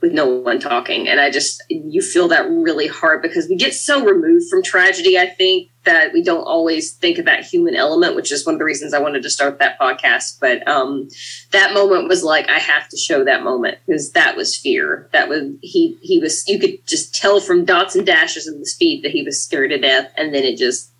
with 0.00 0.12
no 0.12 0.26
one 0.26 0.58
talking. 0.58 1.08
And 1.08 1.20
I 1.20 1.30
just 1.30 1.62
you 1.68 2.00
feel 2.02 2.28
that 2.28 2.48
really 2.48 2.86
hard 2.86 3.22
because 3.22 3.48
we 3.48 3.56
get 3.56 3.74
so 3.74 4.04
removed 4.04 4.48
from 4.48 4.62
tragedy. 4.62 5.18
I 5.18 5.26
think 5.26 5.70
that 5.86 6.12
we 6.12 6.22
don't 6.22 6.44
always 6.44 6.92
think 6.92 7.16
of 7.16 7.24
that 7.24 7.44
human 7.44 7.74
element, 7.74 8.14
which 8.14 8.30
is 8.30 8.44
one 8.44 8.56
of 8.56 8.58
the 8.58 8.64
reasons 8.64 8.92
I 8.92 8.98
wanted 8.98 9.22
to 9.22 9.30
start 9.30 9.58
that 9.58 9.78
podcast. 9.78 10.38
But 10.38 10.66
um, 10.68 11.08
that 11.52 11.72
moment 11.72 12.08
was 12.08 12.22
like 12.22 12.48
I 12.48 12.58
have 12.58 12.88
to 12.90 12.96
show 12.96 13.24
that 13.24 13.42
moment 13.42 13.78
because 13.86 14.12
that 14.12 14.36
was 14.36 14.56
fear. 14.56 15.08
That 15.12 15.28
was 15.28 15.52
he 15.62 15.96
he 16.02 16.18
was 16.18 16.46
you 16.46 16.58
could 16.58 16.86
just 16.86 17.14
tell 17.14 17.40
from 17.40 17.64
dots 17.64 17.96
and 17.96 18.04
dashes 18.04 18.46
and 18.46 18.60
the 18.60 18.66
speed 18.66 19.02
that 19.04 19.12
he 19.12 19.22
was 19.22 19.42
scared 19.42 19.70
to 19.70 19.78
death, 19.78 20.12
and 20.16 20.34
then 20.34 20.44
it 20.44 20.58
just 20.58 20.90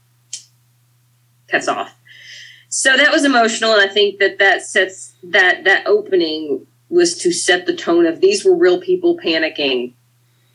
cuts 1.48 1.68
off. 1.68 1.94
So 2.68 2.96
that 2.96 3.12
was 3.12 3.24
emotional, 3.24 3.72
and 3.72 3.82
I 3.82 3.92
think 3.92 4.18
that 4.20 4.38
that 4.38 4.62
sets 4.62 5.14
that 5.22 5.64
that 5.64 5.86
opening 5.86 6.66
was 6.88 7.18
to 7.18 7.32
set 7.32 7.66
the 7.66 7.74
tone 7.74 8.06
of 8.06 8.20
these 8.20 8.44
were 8.44 8.56
real 8.56 8.80
people 8.80 9.18
panicking, 9.18 9.94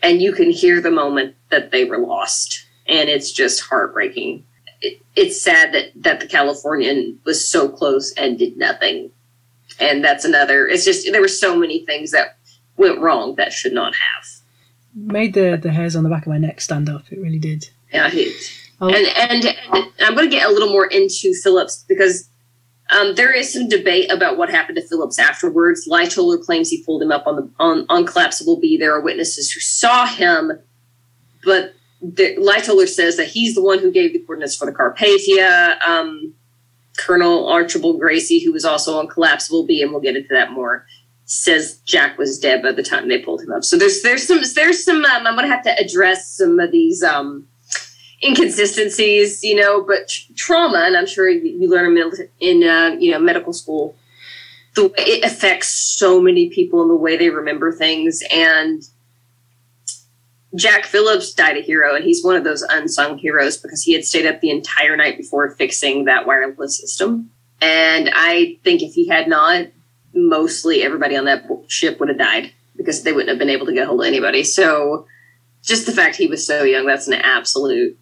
and 0.01 0.21
you 0.21 0.31
can 0.31 0.49
hear 0.49 0.79
the 0.81 0.89
moment 0.89 1.35
that 1.49 1.71
they 1.71 1.83
were 1.83 1.99
lost 1.99 2.65
and 2.91 3.09
it's 3.09 3.31
just 3.31 3.61
heartbreaking. 3.61 4.45
It, 4.81 5.01
it's 5.15 5.41
sad 5.41 5.73
that 5.73 5.91
that 5.95 6.19
the 6.19 6.27
Californian 6.27 7.19
was 7.25 7.47
so 7.47 7.69
close 7.69 8.13
and 8.13 8.37
did 8.37 8.57
nothing, 8.57 9.11
and 9.79 10.03
that's 10.03 10.25
another. 10.25 10.67
It's 10.67 10.85
just 10.85 11.09
there 11.11 11.21
were 11.21 11.27
so 11.27 11.55
many 11.55 11.85
things 11.85 12.11
that 12.11 12.37
went 12.77 12.99
wrong 12.99 13.35
that 13.35 13.53
should 13.53 13.73
not 13.73 13.95
have. 13.95 14.25
Made 14.93 15.33
the 15.33 15.57
the 15.61 15.71
hairs 15.71 15.95
on 15.95 16.03
the 16.03 16.09
back 16.09 16.23
of 16.23 16.27
my 16.27 16.37
neck 16.37 16.61
stand 16.61 16.89
up. 16.89 17.11
It 17.11 17.19
really 17.19 17.39
did. 17.39 17.69
Yeah, 17.93 18.09
it, 18.11 18.51
oh. 18.81 18.89
and, 18.89 19.07
and 19.31 19.45
and 19.73 19.91
I'm 19.99 20.15
going 20.15 20.29
to 20.29 20.35
get 20.35 20.47
a 20.47 20.51
little 20.51 20.69
more 20.69 20.85
into 20.85 21.33
Phillips 21.33 21.85
because 21.87 22.29
um, 22.91 23.15
there 23.15 23.31
is 23.31 23.53
some 23.53 23.69
debate 23.69 24.11
about 24.11 24.37
what 24.37 24.49
happened 24.49 24.75
to 24.75 24.87
Phillips 24.87 25.17
afterwards. 25.17 25.87
Lightoller 25.89 26.43
claims 26.43 26.69
he 26.69 26.83
pulled 26.83 27.01
him 27.01 27.11
up 27.11 27.25
on 27.25 27.35
the 27.37 27.49
on, 27.59 27.85
on 27.87 28.05
collapsible 28.05 28.59
B. 28.59 28.77
There 28.77 28.93
are 28.93 29.01
witnesses 29.01 29.49
who 29.51 29.61
saw 29.61 30.05
him, 30.05 30.51
but 31.45 31.73
the, 32.01 32.35
Lightoller 32.37 32.87
says 32.87 33.17
that 33.17 33.27
he's 33.27 33.55
the 33.55 33.61
one 33.61 33.79
who 33.79 33.91
gave 33.91 34.13
the 34.13 34.19
coordinates 34.19 34.55
for 34.55 34.65
the 34.65 34.71
Carpathia. 34.71 35.79
Um, 35.81 36.33
Colonel 36.97 37.47
Archibald 37.47 37.99
Gracie, 37.99 38.43
who 38.43 38.51
was 38.51 38.65
also 38.65 38.97
on 38.99 39.07
Collapsible 39.07 39.65
B, 39.65 39.81
and 39.81 39.91
we'll 39.91 40.01
get 40.01 40.15
into 40.15 40.33
that 40.33 40.51
more, 40.51 40.85
says 41.25 41.79
Jack 41.85 42.17
was 42.17 42.37
dead 42.37 42.61
by 42.61 42.71
the 42.71 42.83
time 42.83 43.07
they 43.07 43.19
pulled 43.19 43.41
him 43.41 43.51
up. 43.51 43.63
So 43.63 43.77
there's 43.77 44.01
there's 44.01 44.27
some 44.27 44.41
there's 44.55 44.83
some 44.83 45.05
um, 45.05 45.27
I'm 45.27 45.35
going 45.35 45.47
to 45.47 45.53
have 45.53 45.63
to 45.63 45.79
address 45.79 46.29
some 46.29 46.59
of 46.59 46.71
these 46.71 47.01
um, 47.01 47.47
inconsistencies, 48.23 49.43
you 49.43 49.55
know. 49.55 49.81
But 49.81 50.11
trauma, 50.35 50.83
and 50.85 50.97
I'm 50.97 51.07
sure 51.07 51.29
you, 51.29 51.41
you 51.41 51.69
learn 51.69 51.97
in, 51.97 52.11
in 52.39 52.67
uh, 52.67 52.97
you 52.99 53.11
know 53.11 53.19
medical 53.19 53.53
school, 53.53 53.95
the 54.75 54.87
way 54.87 54.93
it 54.97 55.23
affects 55.23 55.69
so 55.69 56.21
many 56.21 56.49
people 56.49 56.81
and 56.81 56.91
the 56.91 56.95
way 56.95 57.15
they 57.15 57.29
remember 57.29 57.71
things, 57.71 58.21
and 58.33 58.83
Jack 60.55 60.85
Phillips 60.85 61.33
died 61.33 61.57
a 61.57 61.61
hero, 61.61 61.95
and 61.95 62.03
he's 62.03 62.23
one 62.23 62.35
of 62.35 62.43
those 62.43 62.61
unsung 62.61 63.17
heroes 63.17 63.57
because 63.57 63.83
he 63.83 63.93
had 63.93 64.03
stayed 64.03 64.25
up 64.25 64.41
the 64.41 64.49
entire 64.49 64.97
night 64.97 65.17
before 65.17 65.49
fixing 65.51 66.05
that 66.05 66.27
wireless 66.27 66.77
system. 66.77 67.31
And 67.61 68.09
I 68.13 68.57
think 68.63 68.81
if 68.81 68.93
he 68.93 69.07
had 69.07 69.27
not, 69.27 69.67
mostly 70.13 70.83
everybody 70.83 71.15
on 71.15 71.25
that 71.25 71.45
ship 71.67 71.99
would 71.99 72.09
have 72.09 72.17
died 72.17 72.51
because 72.75 73.03
they 73.03 73.13
wouldn't 73.13 73.29
have 73.29 73.39
been 73.39 73.49
able 73.49 73.65
to 73.67 73.73
get 73.73 73.87
hold 73.87 74.01
of 74.01 74.07
anybody. 74.07 74.43
So 74.43 75.05
just 75.61 75.85
the 75.85 75.93
fact 75.93 76.15
he 76.15 76.27
was 76.27 76.45
so 76.45 76.63
young, 76.63 76.85
that's 76.85 77.07
an 77.07 77.13
absolute 77.13 77.97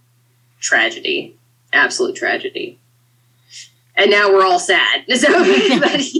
tragedy. 0.59 1.37
Absolute 1.71 2.15
tragedy 2.15 2.78
and 3.99 4.09
now 4.09 4.31
we're 4.31 4.45
all 4.45 4.59
sad. 4.59 5.05
So 5.19 5.27
everybody, 5.33 6.11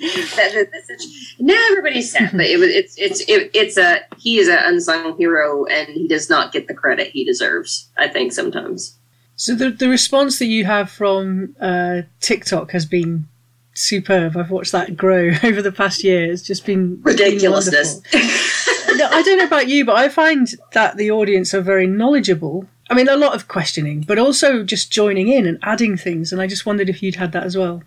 now 1.39 1.67
everybody's 1.71 2.11
sad. 2.11 2.31
But 2.33 2.47
it 2.47 2.59
was 2.59 2.69
it's 2.69 2.97
it's 2.97 3.21
it, 3.21 3.49
it's 3.53 3.77
a 3.77 4.01
he 4.17 4.37
is 4.37 4.49
an 4.49 4.57
unsung 4.61 5.17
hero, 5.17 5.65
and 5.65 5.87
he 5.87 6.07
does 6.07 6.29
not 6.29 6.51
get 6.51 6.67
the 6.67 6.73
credit 6.73 7.11
he 7.11 7.23
deserves. 7.23 7.89
I 7.97 8.09
think 8.09 8.33
sometimes. 8.33 8.97
So 9.35 9.55
the 9.55 9.69
the 9.69 9.87
response 9.87 10.39
that 10.39 10.47
you 10.47 10.65
have 10.65 10.91
from 10.91 11.55
uh, 11.61 12.01
TikTok 12.19 12.71
has 12.71 12.85
been 12.85 13.27
superb. 13.73 14.35
I've 14.35 14.51
watched 14.51 14.73
that 14.73 14.97
grow 14.97 15.31
over 15.43 15.61
the 15.61 15.71
past 15.71 16.03
year. 16.03 16.29
It's 16.29 16.41
just 16.41 16.65
been 16.65 16.99
ridiculousness. 17.03 18.01
no, 18.13 19.07
I 19.07 19.21
don't 19.23 19.37
know 19.37 19.45
about 19.45 19.69
you, 19.69 19.85
but 19.85 19.95
I 19.95 20.09
find 20.09 20.47
that 20.73 20.97
the 20.97 21.11
audience 21.11 21.53
are 21.53 21.61
very 21.61 21.87
knowledgeable 21.87 22.67
I 22.89 22.95
mean, 22.95 23.07
a 23.07 23.15
lot 23.15 23.35
of 23.35 23.47
questioning, 23.47 24.01
but 24.01 24.17
also 24.17 24.63
just 24.63 24.91
joining 24.91 25.27
in 25.27 25.45
and 25.45 25.59
adding 25.61 25.95
things. 25.95 26.31
And 26.31 26.41
I 26.41 26.47
just 26.47 26.65
wondered 26.65 26.89
if 26.89 27.03
you'd 27.03 27.15
had 27.15 27.31
that 27.33 27.43
as 27.43 27.55
well. 27.55 27.83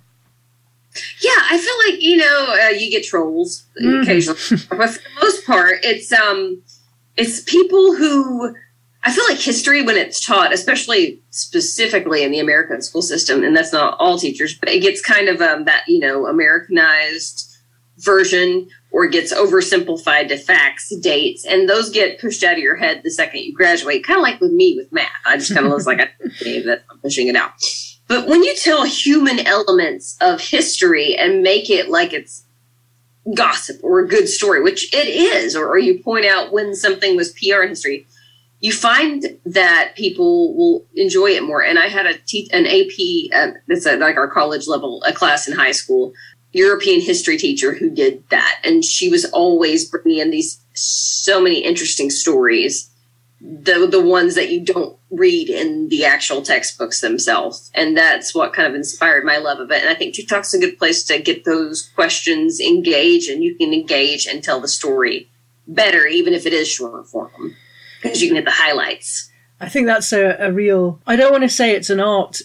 Yeah, 1.20 1.30
I 1.50 1.58
feel 1.58 1.92
like 1.92 2.02
you 2.02 2.16
know 2.18 2.56
uh, 2.62 2.68
you 2.68 2.90
get 2.90 3.04
trolls 3.04 3.64
mm. 3.80 4.02
occasionally, 4.02 4.38
but 4.68 4.90
for 4.90 4.98
the 4.98 5.22
most 5.22 5.46
part, 5.46 5.78
it's 5.82 6.12
um, 6.12 6.62
it's 7.16 7.40
people 7.40 7.96
who 7.96 8.54
I 9.02 9.10
feel 9.10 9.24
like 9.28 9.38
history 9.38 9.82
when 9.82 9.96
it's 9.96 10.24
taught, 10.24 10.52
especially 10.52 11.20
specifically 11.30 12.22
in 12.22 12.30
the 12.30 12.40
American 12.40 12.82
school 12.82 13.02
system, 13.02 13.42
and 13.42 13.56
that's 13.56 13.72
not 13.72 13.96
all 13.98 14.18
teachers, 14.18 14.54
but 14.54 14.68
it 14.68 14.80
gets 14.80 15.00
kind 15.00 15.28
of 15.28 15.40
um, 15.40 15.64
that 15.64 15.84
you 15.88 15.98
know 15.98 16.26
Americanized 16.26 17.48
version 17.98 18.68
or 18.92 19.06
gets 19.06 19.32
oversimplified 19.32 20.28
to 20.28 20.36
facts, 20.36 20.94
dates, 21.00 21.46
and 21.46 21.68
those 21.68 21.90
get 21.90 22.20
pushed 22.20 22.44
out 22.44 22.52
of 22.52 22.58
your 22.58 22.76
head 22.76 23.00
the 23.02 23.10
second 23.10 23.40
you 23.40 23.54
graduate. 23.54 24.04
Kind 24.04 24.18
of 24.18 24.22
like 24.22 24.40
with 24.40 24.52
me 24.52 24.76
with 24.76 24.92
math. 24.92 25.08
I 25.24 25.38
just 25.38 25.54
kind 25.54 25.66
of 25.66 25.72
was 25.72 25.86
like, 25.86 26.00
I 26.00 26.10
that 26.64 26.84
I'm 26.90 26.98
pushing 26.98 27.26
it 27.28 27.34
out. 27.34 27.52
But 28.06 28.28
when 28.28 28.44
you 28.44 28.54
tell 28.54 28.84
human 28.84 29.40
elements 29.40 30.18
of 30.20 30.40
history 30.40 31.16
and 31.16 31.42
make 31.42 31.70
it 31.70 31.88
like 31.88 32.12
it's 32.12 32.44
gossip 33.34 33.80
or 33.82 34.00
a 34.00 34.08
good 34.08 34.28
story, 34.28 34.62
which 34.62 34.92
it 34.92 35.08
is, 35.08 35.56
or, 35.56 35.66
or 35.66 35.78
you 35.78 36.02
point 36.02 36.26
out 36.26 36.52
when 36.52 36.74
something 36.74 37.16
was 37.16 37.32
PR 37.32 37.62
in 37.62 37.70
history, 37.70 38.06
you 38.60 38.72
find 38.72 39.38
that 39.46 39.94
people 39.96 40.54
will 40.54 40.86
enjoy 40.94 41.30
it 41.30 41.42
more. 41.42 41.64
And 41.64 41.78
I 41.78 41.88
had 41.88 42.06
a 42.06 42.18
te- 42.18 42.50
an 42.52 42.66
AP, 42.66 43.32
uh, 43.34 43.58
that's 43.66 43.86
a, 43.86 43.96
like 43.96 44.16
our 44.16 44.28
college 44.28 44.68
level, 44.68 45.02
a 45.04 45.12
class 45.12 45.48
in 45.48 45.54
high 45.54 45.72
school 45.72 46.12
European 46.52 47.00
history 47.00 47.36
teacher 47.36 47.74
who 47.74 47.90
did 47.90 48.22
that. 48.28 48.60
And 48.62 48.84
she 48.84 49.08
was 49.08 49.24
always 49.26 49.88
bringing 49.88 50.18
in 50.18 50.30
these 50.30 50.60
so 50.74 51.40
many 51.40 51.60
interesting 51.60 52.10
stories, 52.10 52.90
the, 53.40 53.86
the 53.86 54.02
ones 54.02 54.34
that 54.34 54.50
you 54.50 54.60
don't 54.60 54.96
read 55.10 55.48
in 55.48 55.88
the 55.88 56.04
actual 56.04 56.42
textbooks 56.42 57.00
themselves. 57.00 57.70
And 57.74 57.96
that's 57.96 58.34
what 58.34 58.52
kind 58.52 58.68
of 58.68 58.74
inspired 58.74 59.24
my 59.24 59.38
love 59.38 59.60
of 59.60 59.70
it. 59.70 59.80
And 59.80 59.90
I 59.90 59.94
think 59.94 60.14
TikTok's 60.14 60.54
a 60.54 60.58
good 60.58 60.78
place 60.78 61.04
to 61.04 61.20
get 61.20 61.44
those 61.44 61.90
questions 61.94 62.60
engaged 62.60 63.30
and 63.30 63.42
you 63.42 63.54
can 63.54 63.72
engage 63.72 64.26
and 64.26 64.44
tell 64.44 64.60
the 64.60 64.68
story 64.68 65.28
better, 65.66 66.06
even 66.06 66.34
if 66.34 66.46
it 66.46 66.52
is 66.52 66.68
short 66.68 67.06
form, 67.06 67.56
because 68.02 68.22
you 68.22 68.28
can 68.28 68.36
hit 68.36 68.44
the 68.44 68.50
highlights. 68.50 69.30
I 69.60 69.68
think 69.68 69.86
that's 69.86 70.12
a, 70.12 70.36
a 70.38 70.52
real, 70.52 71.00
I 71.06 71.16
don't 71.16 71.30
want 71.30 71.44
to 71.44 71.48
say 71.48 71.72
it's 71.72 71.90
an 71.90 72.00
art 72.00 72.42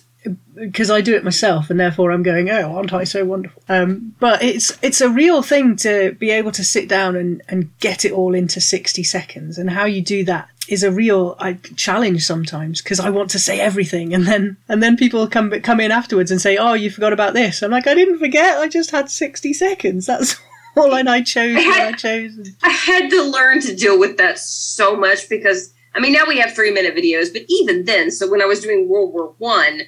because 0.56 0.90
I 0.90 1.02
do 1.02 1.16
it 1.16 1.24
myself, 1.24 1.70
and 1.70 1.80
therefore 1.80 2.12
I'm 2.12 2.24
going, 2.24 2.50
oh, 2.50 2.76
aren't 2.76 2.94
I 2.94 3.04
so 3.04 3.24
wonderful? 3.26 3.62
Um, 3.70 4.16
but 4.20 4.42
it's 4.44 4.78
it's 4.82 5.02
a 5.02 5.10
real 5.10 5.42
thing 5.42 5.76
to 5.78 6.14
be 6.14 6.32
able 6.32 6.52
to 6.54 6.64
sit 6.64 6.90
down 6.90 7.16
and, 7.16 7.42
and 7.48 7.78
get 7.80 8.06
it 8.06 8.12
all 8.12 8.34
into 8.34 8.60
sixty 8.60 9.04
seconds, 9.04 9.58
and 9.58 9.70
how 9.70 9.86
you 9.86 10.02
do 10.02 10.24
that 10.26 10.50
is 10.68 10.84
a 10.84 10.92
real 10.92 11.36
I, 11.40 11.54
challenge 11.76 12.26
sometimes 12.26 12.82
because 12.82 13.00
I 13.00 13.10
want 13.10 13.30
to 13.32 13.40
say 13.40 13.60
everything, 13.60 14.14
and 14.14 14.26
then 14.26 14.58
and 14.68 14.82
then 14.82 14.98
people 14.98 15.28
come 15.28 15.52
come 15.62 15.80
in 15.80 15.92
afterwards 15.92 16.32
and 16.32 16.42
say, 16.42 16.58
oh, 16.58 16.74
you 16.74 16.90
forgot 16.90 17.14
about 17.14 17.34
this. 17.34 17.62
I'm 17.62 17.72
like, 17.72 17.88
I 17.88 17.94
didn't 17.94 18.20
forget. 18.20 18.58
I 18.58 18.68
just 18.68 18.92
had 18.92 19.10
sixty 19.10 19.54
seconds. 19.54 20.08
That's 20.08 20.40
all, 20.78 20.96
and 20.96 21.10
I 21.10 21.22
chose. 21.22 21.56
I, 21.58 21.62
had, 21.62 21.94
I 21.94 21.98
chose. 21.98 22.50
I 22.64 22.70
had 22.70 23.10
to 23.10 23.24
learn 23.24 23.62
to 23.62 23.76
deal 23.76 24.00
with 24.00 24.18
that 24.18 24.40
so 24.40 24.96
much 24.96 25.30
because 25.30 25.74
I 25.96 26.00
mean 26.00 26.14
now 26.14 26.26
we 26.28 26.40
have 26.40 26.54
three 26.54 26.72
minute 26.72 26.96
videos, 26.96 27.32
but 27.32 27.44
even 27.48 27.86
then, 27.86 28.12
so 28.12 28.30
when 28.30 28.42
I 28.42 28.46
was 28.46 28.60
doing 28.60 28.90
World 28.90 29.14
War 29.14 29.36
One 29.38 29.82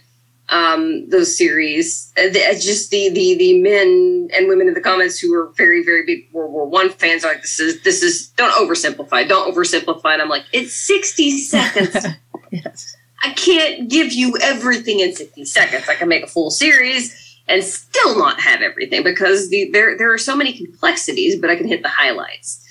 um, 0.50 1.08
those 1.10 1.38
series. 1.38 2.12
Uh, 2.18 2.24
the, 2.30 2.60
just 2.60 2.92
the, 2.92 3.10
the 3.10 3.36
the 3.38 3.62
men 3.62 4.30
and 4.36 4.48
women 4.48 4.68
in 4.68 4.74
the 4.74 4.82
comments 4.82 5.20
who 5.20 5.32
were 5.32 5.52
very 5.56 5.84
very 5.84 6.06
big 6.06 6.28
World 6.32 6.52
War 6.52 6.66
One 6.66 6.90
fans 6.90 7.24
are 7.24 7.34
like 7.34 7.42
this 7.42 7.60
is 7.60 7.82
this 7.84 8.04
is 8.04 8.30
don't 8.30 8.52
oversimplify, 8.52 9.28
don't 9.28 9.54
oversimplify. 9.54 10.14
And 10.14 10.22
I'm 10.22 10.30
like 10.30 10.46
it's 10.52 10.74
60 10.74 11.38
seconds. 11.38 12.06
yes. 12.52 12.96
I 13.24 13.34
can't 13.34 13.90
give 13.90 14.14
you 14.14 14.38
everything 14.42 15.02
in 15.02 15.14
60 15.14 15.44
seconds. 15.46 15.90
I 15.90 15.96
can 15.96 16.08
make 16.08 16.24
a 16.24 16.28
full 16.28 16.52
series 16.52 17.38
and 17.48 17.64
still 17.64 18.18
not 18.18 18.40
have 18.40 18.62
everything 18.62 19.04
because 19.04 19.50
the, 19.50 19.70
there 19.72 19.98
there 19.98 20.14
are 20.14 20.18
so 20.18 20.36
many 20.36 20.54
complexities, 20.54 21.40
but 21.40 21.50
I 21.50 21.56
can 21.56 21.68
hit 21.68 21.84
the 21.84 21.90
highlights. 21.90 22.66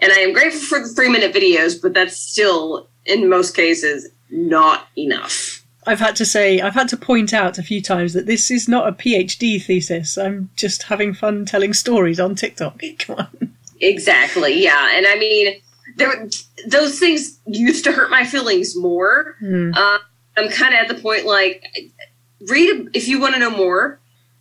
And 0.00 0.12
I 0.12 0.16
am 0.16 0.32
grateful 0.32 0.60
for 0.60 0.80
the 0.80 0.92
three 0.92 1.08
minute 1.08 1.32
videos, 1.32 1.80
but 1.80 1.94
that's 1.94 2.16
still 2.16 2.88
in 3.06 3.28
most 3.28 3.54
cases 3.54 4.08
not 4.30 4.88
enough. 4.96 5.53
I've 5.86 6.00
had 6.00 6.16
to 6.16 6.24
say, 6.26 6.60
I've 6.60 6.74
had 6.74 6.88
to 6.88 6.96
point 6.96 7.32
out 7.32 7.58
a 7.58 7.62
few 7.62 7.80
times 7.82 8.12
that 8.14 8.26
this 8.26 8.50
is 8.50 8.68
not 8.68 8.88
a 8.88 8.92
PhD 8.92 9.62
thesis. 9.62 10.16
I'm 10.18 10.50
just 10.56 10.84
having 10.84 11.14
fun 11.14 11.44
telling 11.44 11.72
stories 11.74 12.18
on 12.20 12.34
TikTok. 12.34 12.80
Come 13.00 13.16
on. 13.16 13.54
Exactly. 13.80 14.62
Yeah. 14.62 14.90
And 14.96 15.06
I 15.06 15.16
mean, 15.16 15.60
there, 15.96 16.28
those 16.66 16.98
things 16.98 17.38
used 17.46 17.84
to 17.84 17.92
hurt 17.92 18.10
my 18.10 18.24
feelings 18.24 18.76
more. 18.76 19.36
Mm. 19.42 19.76
Uh, 19.76 19.98
I'm 20.36 20.48
kind 20.48 20.74
of 20.74 20.80
at 20.80 20.88
the 20.88 21.00
point 21.00 21.26
like, 21.26 21.62
read 22.48 22.70
a, 22.70 22.96
if 22.96 23.08
you 23.08 23.20
want 23.20 23.34
to 23.34 23.40
know 23.40 23.50
more, 23.50 23.98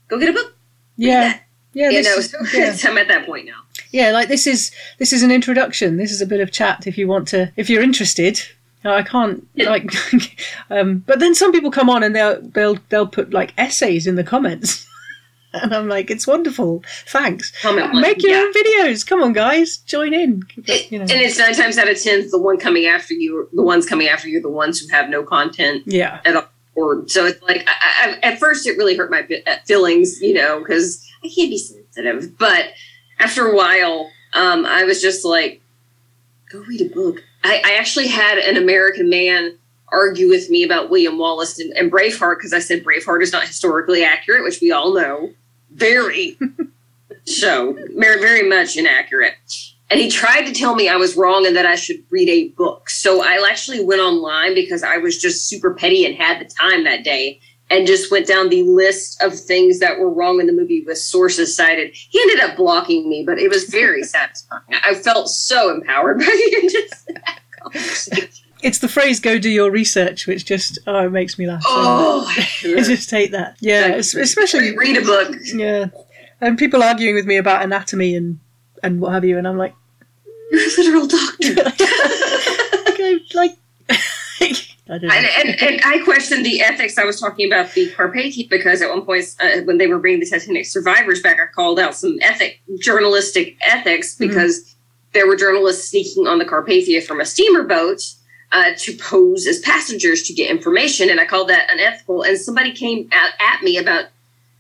go 0.08 0.20
get 0.20 0.30
a 0.30 0.34
book. 0.34 0.56
Yeah. 0.98 1.40
Yeah, 1.76 1.90
you 1.90 2.04
know, 2.04 2.16
is- 2.18 2.36
yeah. 2.54 2.78
I'm 2.90 2.98
at 3.00 3.08
that 3.08 3.26
point 3.26 3.48
now. 3.48 3.64
yeah, 3.92 4.12
like 4.12 4.28
this 4.28 4.46
is 4.46 4.70
this 5.00 5.12
is 5.12 5.24
an 5.24 5.32
introduction. 5.32 5.98
This 5.98 6.12
is 6.12 6.22
a 6.22 6.28
bit 6.28 6.40
of 6.40 6.52
chat 6.52 6.86
if 6.86 7.00
you 7.00 7.08
want 7.08 7.28
to, 7.30 7.52
if 7.58 7.68
you're 7.68 7.82
interested. 7.82 8.40
I 8.86 9.04
can't 9.04 9.48
like, 9.56 9.92
um, 10.70 11.00
but 11.00 11.20
then 11.20 11.36
some 11.36 11.52
people 11.52 11.72
come 11.72 11.90
on 11.90 12.04
and 12.04 12.16
they'll 12.16 12.42
they'll 12.42 12.78
they'll 12.90 13.08
put 13.08 13.34
like 13.34 13.54
essays 13.58 14.06
in 14.08 14.16
the 14.16 14.24
comments, 14.24 14.86
and 15.54 15.74
I'm 15.74 15.88
like, 15.88 16.10
it's 16.12 16.28
wonderful, 16.28 16.84
thanks. 17.08 17.52
Comment 17.62 17.94
one, 17.94 18.02
Make 18.02 18.22
your 18.24 18.32
yeah. 18.32 18.42
own 18.42 18.54
videos. 18.54 19.06
Come 19.08 19.22
on, 19.24 19.34
guys, 19.34 19.78
join 19.78 20.14
in. 20.14 20.44
It- 20.66 20.92
You 20.92 21.00
know. 21.00 21.04
And 21.04 21.12
it's 21.12 21.38
nine 21.38 21.54
times 21.56 21.78
out 21.78 21.88
of 21.90 22.02
ten 22.02 22.30
the 22.30 22.40
one 22.40 22.58
coming 22.58 22.86
after 22.86 23.14
you, 23.14 23.48
the 23.54 23.64
ones 23.64 23.86
coming 23.88 24.08
after 24.08 24.28
you, 24.28 24.42
the 24.42 24.50
ones 24.50 24.80
who 24.80 24.88
have 24.90 25.10
no 25.10 25.24
content 25.24 25.84
Yeah, 25.86 26.20
at 26.26 26.36
all. 26.36 26.46
Or 26.76 27.08
so 27.08 27.26
it's 27.28 27.40
like 27.44 27.68
I, 27.68 28.18
I, 28.24 28.28
at 28.32 28.40
first 28.40 28.66
it 28.66 28.78
really 28.80 28.96
hurt 28.98 29.12
my 29.12 29.28
uh, 29.46 29.58
feelings, 29.66 30.20
you 30.22 30.34
know, 30.34 30.58
because 30.60 31.08
I 31.24 31.28
can't 31.28 31.52
be 31.52 31.58
sensitive. 31.60 32.36
But 32.40 32.70
after 33.20 33.46
a 33.48 33.56
while, 33.56 34.10
um, 34.34 34.66
I 34.66 34.84
was 34.84 35.00
just 35.00 35.24
like, 35.24 35.62
go 36.52 36.60
read 36.62 36.82
a 36.82 36.86
book. 36.90 37.24
I, 37.44 37.62
I 37.66 37.74
actually 37.76 38.08
had 38.08 38.38
an 38.38 38.58
American 38.58 39.10
man 39.10 39.58
argue 39.92 40.28
with 40.30 40.50
me 40.50 40.64
about 40.64 40.90
William 40.90 41.18
Wallace 41.18 41.60
and, 41.60 41.72
and 41.78 41.92
Braveheart 41.92 42.38
because 42.38 42.54
I 42.54 42.60
said 42.60 42.84
Braveheart 42.84 43.22
is 43.22 43.32
not 43.32 43.46
historically 43.46 44.04
accurate, 44.04 44.44
which 44.44 44.60
we 44.62 44.72
all 44.72 44.94
know. 44.94 45.32
Very 45.72 46.38
so, 47.26 47.78
very, 47.96 48.20
very 48.20 48.48
much 48.48 48.76
inaccurate. 48.76 49.36
And 49.90 50.00
he 50.00 50.10
tried 50.10 50.46
to 50.46 50.54
tell 50.54 50.74
me 50.74 50.90
I 50.90 50.96
was 50.96 51.16
wrong 51.16 51.46
and 51.46 51.56
that 51.56 51.68
I 51.68 51.76
should 51.76 52.04
read 52.10 52.28
a 52.28 52.50
book. 52.50 52.90
So 52.90 53.24
I 53.24 53.48
actually 53.48 53.84
went 53.84 54.02
online 54.02 54.56
because 54.56 54.82
I 54.82 54.98
was 54.98 55.22
just 55.22 55.48
super 55.48 55.74
petty 55.74 56.06
and 56.06 56.16
had 56.16 56.40
the 56.40 56.46
time 56.46 56.84
that 56.86 57.04
day 57.04 57.40
and 57.70 57.88
just 57.88 58.12
went 58.12 58.28
down 58.28 58.50
the 58.50 58.64
list 58.64 59.22
of 59.22 59.38
things 59.38 59.80
that 59.80 60.00
were 60.00 60.10
wrong 60.10 60.40
in 60.40 60.48
the 60.48 60.54
movie 60.54 60.84
with 60.86 60.98
sources 60.98 61.56
cited. 61.56 61.92
He 61.94 62.20
ended 62.22 62.40
up 62.40 62.56
blocking 62.56 63.10
me, 63.10 63.24
but 63.26 63.40
it 63.40 63.50
was 63.50 63.64
very 63.66 64.04
satisfying. 64.04 64.62
I 64.86 64.96
felt 64.96 65.30
so 65.30 65.74
empowered 65.74 66.20
by 66.20 66.26
the 66.26 66.56
end 66.56 66.66
of 66.66 66.74
that 66.92 67.03
conversation. 67.03 67.03
It's 68.64 68.80
the 68.80 68.88
phrase 68.88 69.20
"go 69.20 69.38
do 69.38 69.50
your 69.50 69.72
research," 69.72 70.28
which 70.28 70.46
just 70.46 70.80
oh, 70.88 71.06
it 71.06 71.12
makes 71.12 71.38
me 71.38 71.48
laugh. 71.48 71.64
Oh, 71.66 72.26
much. 72.26 72.66
I 72.78 72.82
just 72.82 73.12
hate 73.12 73.32
that. 73.32 73.58
Yeah, 73.60 73.94
es- 73.96 74.16
especially 74.16 74.76
read 74.78 74.98
a 74.98 75.02
book. 75.02 75.36
yeah, 75.54 75.88
and 76.42 76.58
people 76.58 76.82
arguing 76.82 77.16
with 77.16 77.26
me 77.26 77.38
about 77.38 77.62
anatomy 77.62 78.16
and 78.16 78.40
and 78.82 79.00
what 79.00 79.14
have 79.14 79.26
you, 79.26 79.38
and 79.38 79.48
I'm 79.48 79.58
like, 79.58 79.76
You're 80.52 80.62
a 80.62 80.70
literal 80.78 81.08
doctor. 81.08 81.56
like. 83.34 83.52
I. 84.90 84.96
And, 84.96 85.06
and, 85.06 85.62
and 85.62 85.82
I 85.86 86.00
questioned 86.04 86.46
the 86.46 86.62
ethics. 86.62 86.98
I 86.98 87.06
was 87.06 87.20
talking 87.20 87.48
about 87.48 87.72
the 87.72 87.90
Carpathia 87.92 88.50
because 88.50 88.82
at 88.82 88.90
one 88.90 89.06
point, 89.06 89.24
uh, 89.40 89.62
when 89.62 89.78
they 89.78 89.88
were 89.88 89.98
bringing 89.98 90.20
the 90.20 90.26
Titanic 90.26 90.66
survivors 90.66 91.22
back, 91.22 91.40
I 91.40 91.46
called 91.46 91.80
out 91.80 91.96
some 91.96 92.18
ethic, 92.22 92.62
journalistic 92.80 93.56
ethics 93.66 94.16
because 94.16 94.73
there 95.14 95.28
were 95.28 95.36
journalists 95.36 95.90
sneaking 95.90 96.28
on 96.28 96.40
the 96.40 96.46
Carpathia 96.46 97.04
from 97.04 97.22
a 97.22 97.26
steamer 97.26 97.64
boat 97.64 98.02
uh, 98.52 98.72
to 98.78 98.96
pose 98.98 99.48
as 99.48 99.60
passengers 99.60 100.24
to 100.24 100.34
get 100.34 100.50
information, 100.50 101.10
and 101.10 101.20
I 101.20 101.26
called 101.26 101.50
that 101.50 101.72
unethical. 101.72 102.24
And 102.24 102.38
somebody 102.38 102.72
came 102.72 103.10
at, 103.12 103.34
at 103.40 103.64
me 103.64 103.78
about 103.78 104.06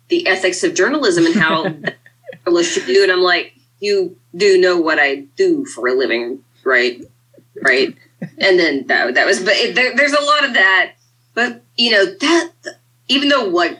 the 0.09 0.27
ethics 0.27 0.63
of 0.63 0.73
journalism 0.73 1.25
and 1.25 1.35
how 1.35 1.63
journalists 2.45 2.73
should 2.73 2.85
do, 2.85 3.03
and 3.03 3.11
I'm 3.11 3.21
like, 3.21 3.53
you 3.79 4.15
do 4.35 4.59
know 4.59 4.79
what 4.79 4.99
I 4.99 5.25
do 5.35 5.65
for 5.65 5.87
a 5.87 5.93
living, 5.93 6.43
right? 6.63 7.01
Right 7.61 7.95
and 8.37 8.59
then 8.59 8.87
that, 8.87 9.13
that 9.15 9.25
was 9.25 9.39
but 9.39 9.53
it, 9.53 9.75
there, 9.75 9.95
there's 9.95 10.13
a 10.13 10.21
lot 10.21 10.45
of 10.45 10.53
that 10.53 10.93
but 11.33 11.61
you 11.77 11.91
know 11.91 12.05
that 12.05 12.51
even 13.07 13.29
though 13.29 13.45
like 13.45 13.79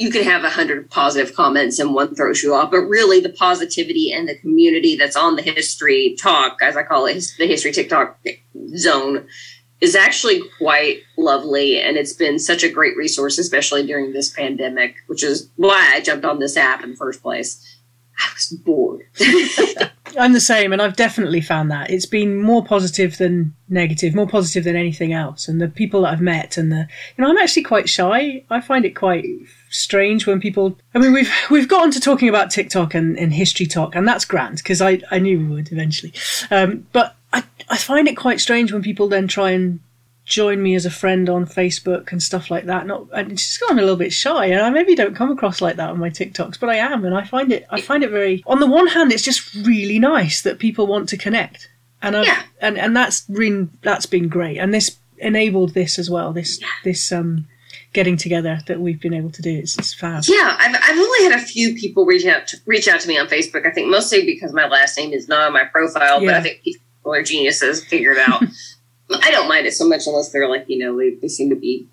you 0.00 0.10
can 0.10 0.24
have 0.24 0.44
a 0.44 0.48
hundred 0.50 0.88
positive 0.88 1.36
comments 1.36 1.78
and 1.78 1.92
one 1.92 2.14
throws 2.14 2.42
you 2.42 2.54
off 2.54 2.70
but 2.70 2.80
really 2.80 3.20
the 3.20 3.28
positivity 3.28 4.10
and 4.10 4.26
the 4.26 4.38
community 4.38 4.96
that's 4.96 5.14
on 5.14 5.36
the 5.36 5.42
history 5.42 6.16
talk 6.18 6.56
as 6.62 6.74
i 6.76 6.82
call 6.82 7.04
it 7.04 7.34
the 7.38 7.46
history 7.46 7.70
tiktok 7.70 8.18
zone 8.76 9.26
is 9.80 9.96
actually 9.96 10.42
quite 10.58 10.98
lovely. 11.16 11.80
And 11.80 11.96
it's 11.96 12.12
been 12.12 12.38
such 12.38 12.62
a 12.62 12.68
great 12.68 12.96
resource 12.98 13.38
especially 13.38 13.86
during 13.86 14.12
this 14.12 14.30
pandemic 14.30 14.96
which 15.06 15.22
is 15.22 15.50
why 15.56 15.92
i 15.94 16.00
jumped 16.00 16.24
on 16.24 16.38
this 16.38 16.56
app 16.56 16.82
in 16.82 16.90
the 16.90 16.96
first 16.96 17.22
place 17.22 17.79
i 18.20 18.30
was 18.34 18.48
bored 18.64 19.02
I'm 20.18 20.32
the 20.32 20.40
same, 20.40 20.72
and 20.72 20.82
I've 20.82 20.96
definitely 20.96 21.40
found 21.40 21.70
that 21.70 21.90
it's 21.90 22.06
been 22.06 22.36
more 22.36 22.64
positive 22.64 23.18
than 23.18 23.54
negative, 23.68 24.14
more 24.14 24.26
positive 24.26 24.64
than 24.64 24.76
anything 24.76 25.12
else. 25.12 25.48
And 25.48 25.60
the 25.60 25.68
people 25.68 26.02
that 26.02 26.12
I've 26.12 26.20
met, 26.20 26.56
and 26.56 26.72
the 26.72 26.88
you 27.16 27.22
know, 27.22 27.30
I'm 27.30 27.38
actually 27.38 27.62
quite 27.62 27.88
shy. 27.88 28.44
I 28.50 28.60
find 28.60 28.84
it 28.84 28.96
quite 28.96 29.24
strange 29.70 30.26
when 30.26 30.40
people. 30.40 30.78
I 30.94 30.98
mean, 30.98 31.12
we've 31.12 31.32
we've 31.50 31.68
got 31.68 31.82
on 31.82 31.90
to 31.92 32.00
talking 32.00 32.28
about 32.28 32.50
TikTok 32.50 32.94
and, 32.94 33.18
and 33.18 33.32
history 33.32 33.66
talk, 33.66 33.94
and 33.94 34.06
that's 34.06 34.24
grand 34.24 34.56
because 34.56 34.80
I 34.80 35.00
I 35.10 35.18
knew 35.18 35.38
we 35.38 35.46
would 35.46 35.72
eventually. 35.72 36.12
Um, 36.50 36.86
but 36.92 37.16
I 37.32 37.44
I 37.68 37.76
find 37.76 38.08
it 38.08 38.16
quite 38.16 38.40
strange 38.40 38.72
when 38.72 38.82
people 38.82 39.08
then 39.08 39.28
try 39.28 39.50
and 39.50 39.80
join 40.30 40.62
me 40.62 40.74
as 40.74 40.86
a 40.86 40.90
friend 40.90 41.28
on 41.28 41.44
Facebook 41.44 42.12
and 42.12 42.22
stuff 42.22 42.50
like 42.50 42.64
that. 42.64 42.86
Not, 42.86 43.08
and 43.12 43.32
it's 43.32 43.46
just 43.46 43.60
gone 43.60 43.78
a 43.78 43.82
little 43.82 43.96
bit 43.96 44.12
shy, 44.12 44.46
and 44.46 44.60
I 44.62 44.70
maybe 44.70 44.94
don't 44.94 45.14
come 45.16 45.30
across 45.30 45.60
like 45.60 45.76
that 45.76 45.90
on 45.90 45.98
my 45.98 46.08
TikToks, 46.08 46.58
but 46.58 46.70
I 46.70 46.76
am, 46.76 47.04
and 47.04 47.14
I 47.14 47.24
find 47.24 47.52
it. 47.52 47.66
I 47.68 47.80
find 47.82 48.02
it 48.02 48.10
very. 48.10 48.42
On 48.46 48.60
the 48.60 48.66
one 48.66 48.86
hand, 48.86 49.12
it's 49.12 49.24
just 49.24 49.52
really 49.54 49.98
nice 49.98 50.40
that 50.42 50.58
people 50.58 50.86
want 50.86 51.08
to 51.10 51.18
connect, 51.18 51.68
and 52.00 52.16
I've, 52.16 52.26
Yeah. 52.26 52.42
and 52.62 52.78
and 52.78 52.96
that's 52.96 53.22
been 53.22 53.70
that's 53.82 54.06
been 54.06 54.28
great, 54.28 54.56
and 54.56 54.72
this 54.72 54.96
enabled 55.18 55.74
this 55.74 55.98
as 55.98 56.08
well. 56.08 56.32
This 56.32 56.58
this 56.84 57.12
um 57.12 57.46
getting 57.92 58.16
together 58.16 58.60
that 58.68 58.80
we've 58.80 59.00
been 59.00 59.12
able 59.12 59.30
to 59.32 59.42
do. 59.42 59.50
It's, 59.50 59.76
it's 59.76 59.92
fab. 59.92 60.22
Yeah, 60.28 60.56
I've, 60.60 60.74
I've 60.80 60.96
only 60.96 61.24
had 61.24 61.32
a 61.40 61.42
few 61.44 61.74
people 61.74 62.06
reach 62.06 62.24
out 62.24 62.46
to, 62.48 62.56
reach 62.64 62.86
out 62.86 63.00
to 63.00 63.08
me 63.08 63.18
on 63.18 63.26
Facebook. 63.26 63.66
I 63.66 63.72
think 63.72 63.88
mostly 63.88 64.24
because 64.24 64.52
my 64.52 64.68
last 64.68 64.96
name 64.96 65.12
is 65.12 65.26
not 65.26 65.48
on 65.48 65.52
my 65.52 65.64
profile, 65.64 66.20
but 66.24 66.34
I 66.34 66.40
think 66.40 66.62
people 66.62 66.80
are 67.12 67.22
geniuses 67.24 67.84
figured 67.84 68.18
out. 68.18 68.44
I 69.12 69.30
don't 69.30 69.48
mind 69.48 69.66
it 69.66 69.72
so 69.72 69.88
much 69.88 70.06
unless 70.06 70.30
they're 70.30 70.48
like 70.48 70.66
you 70.68 70.78
know 70.78 70.96
they, 70.96 71.14
they 71.14 71.28
seem 71.28 71.50
to 71.50 71.56
be 71.56 71.88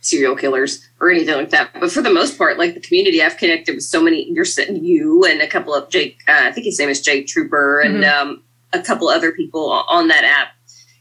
serial 0.00 0.36
killers 0.36 0.88
or 1.00 1.10
anything 1.10 1.34
like 1.34 1.50
that. 1.50 1.70
But 1.78 1.90
for 1.90 2.02
the 2.02 2.12
most 2.12 2.38
part, 2.38 2.58
like 2.58 2.74
the 2.74 2.80
community, 2.80 3.22
I've 3.22 3.36
connected 3.36 3.74
with 3.74 3.84
so 3.84 4.02
many. 4.02 4.30
You're 4.30 4.44
sitting 4.44 4.84
you 4.84 5.24
and 5.24 5.40
a 5.40 5.48
couple 5.48 5.74
of 5.74 5.90
Jake. 5.90 6.20
Uh, 6.28 6.40
I 6.44 6.52
think 6.52 6.64
his 6.64 6.78
name 6.78 6.88
is 6.88 7.00
Jake 7.00 7.26
Trooper 7.26 7.80
and 7.80 8.04
um, 8.04 8.42
a 8.72 8.80
couple 8.80 9.08
other 9.08 9.32
people 9.32 9.70
on 9.70 10.08
that 10.08 10.24
app, 10.24 10.48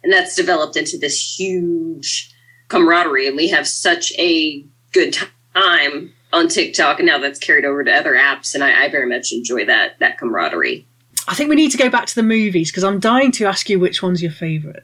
and 0.04 0.12
that's 0.12 0.36
developed 0.36 0.78
into 0.78 0.98
this 0.98 1.40
huge 1.40 2.34
camaraderie. 2.68 3.28
And 3.28 3.38
we 3.38 3.50
have 3.50 3.68
such 3.68 4.12
a 4.18 4.66
good 4.94 5.18
time 5.56 6.14
on 6.34 6.48
TikTok, 6.48 7.00
and 7.00 7.08
now 7.08 7.20
that's 7.20 7.40
carried 7.40 7.66
over 7.66 7.84
to 7.84 7.92
other 7.92 8.14
apps, 8.14 8.54
and 8.54 8.64
I, 8.64 8.86
I 8.86 8.90
very 8.90 9.08
much 9.08 9.32
enjoy 9.32 9.66
that 9.66 10.00
that 10.00 10.18
camaraderie. 10.18 10.88
I 11.28 11.36
think 11.36 11.50
we 11.50 11.56
need 11.56 11.72
to 11.72 11.78
go 11.78 11.90
back 11.90 12.06
to 12.06 12.16
the 12.16 12.24
movies 12.24 12.72
because 12.72 12.84
I'm 12.84 13.00
dying 13.00 13.32
to 13.34 13.46
ask 13.46 13.70
you 13.70 13.80
which 13.80 14.02
one's 14.02 14.22
your 14.22 14.32
favourite. 14.32 14.84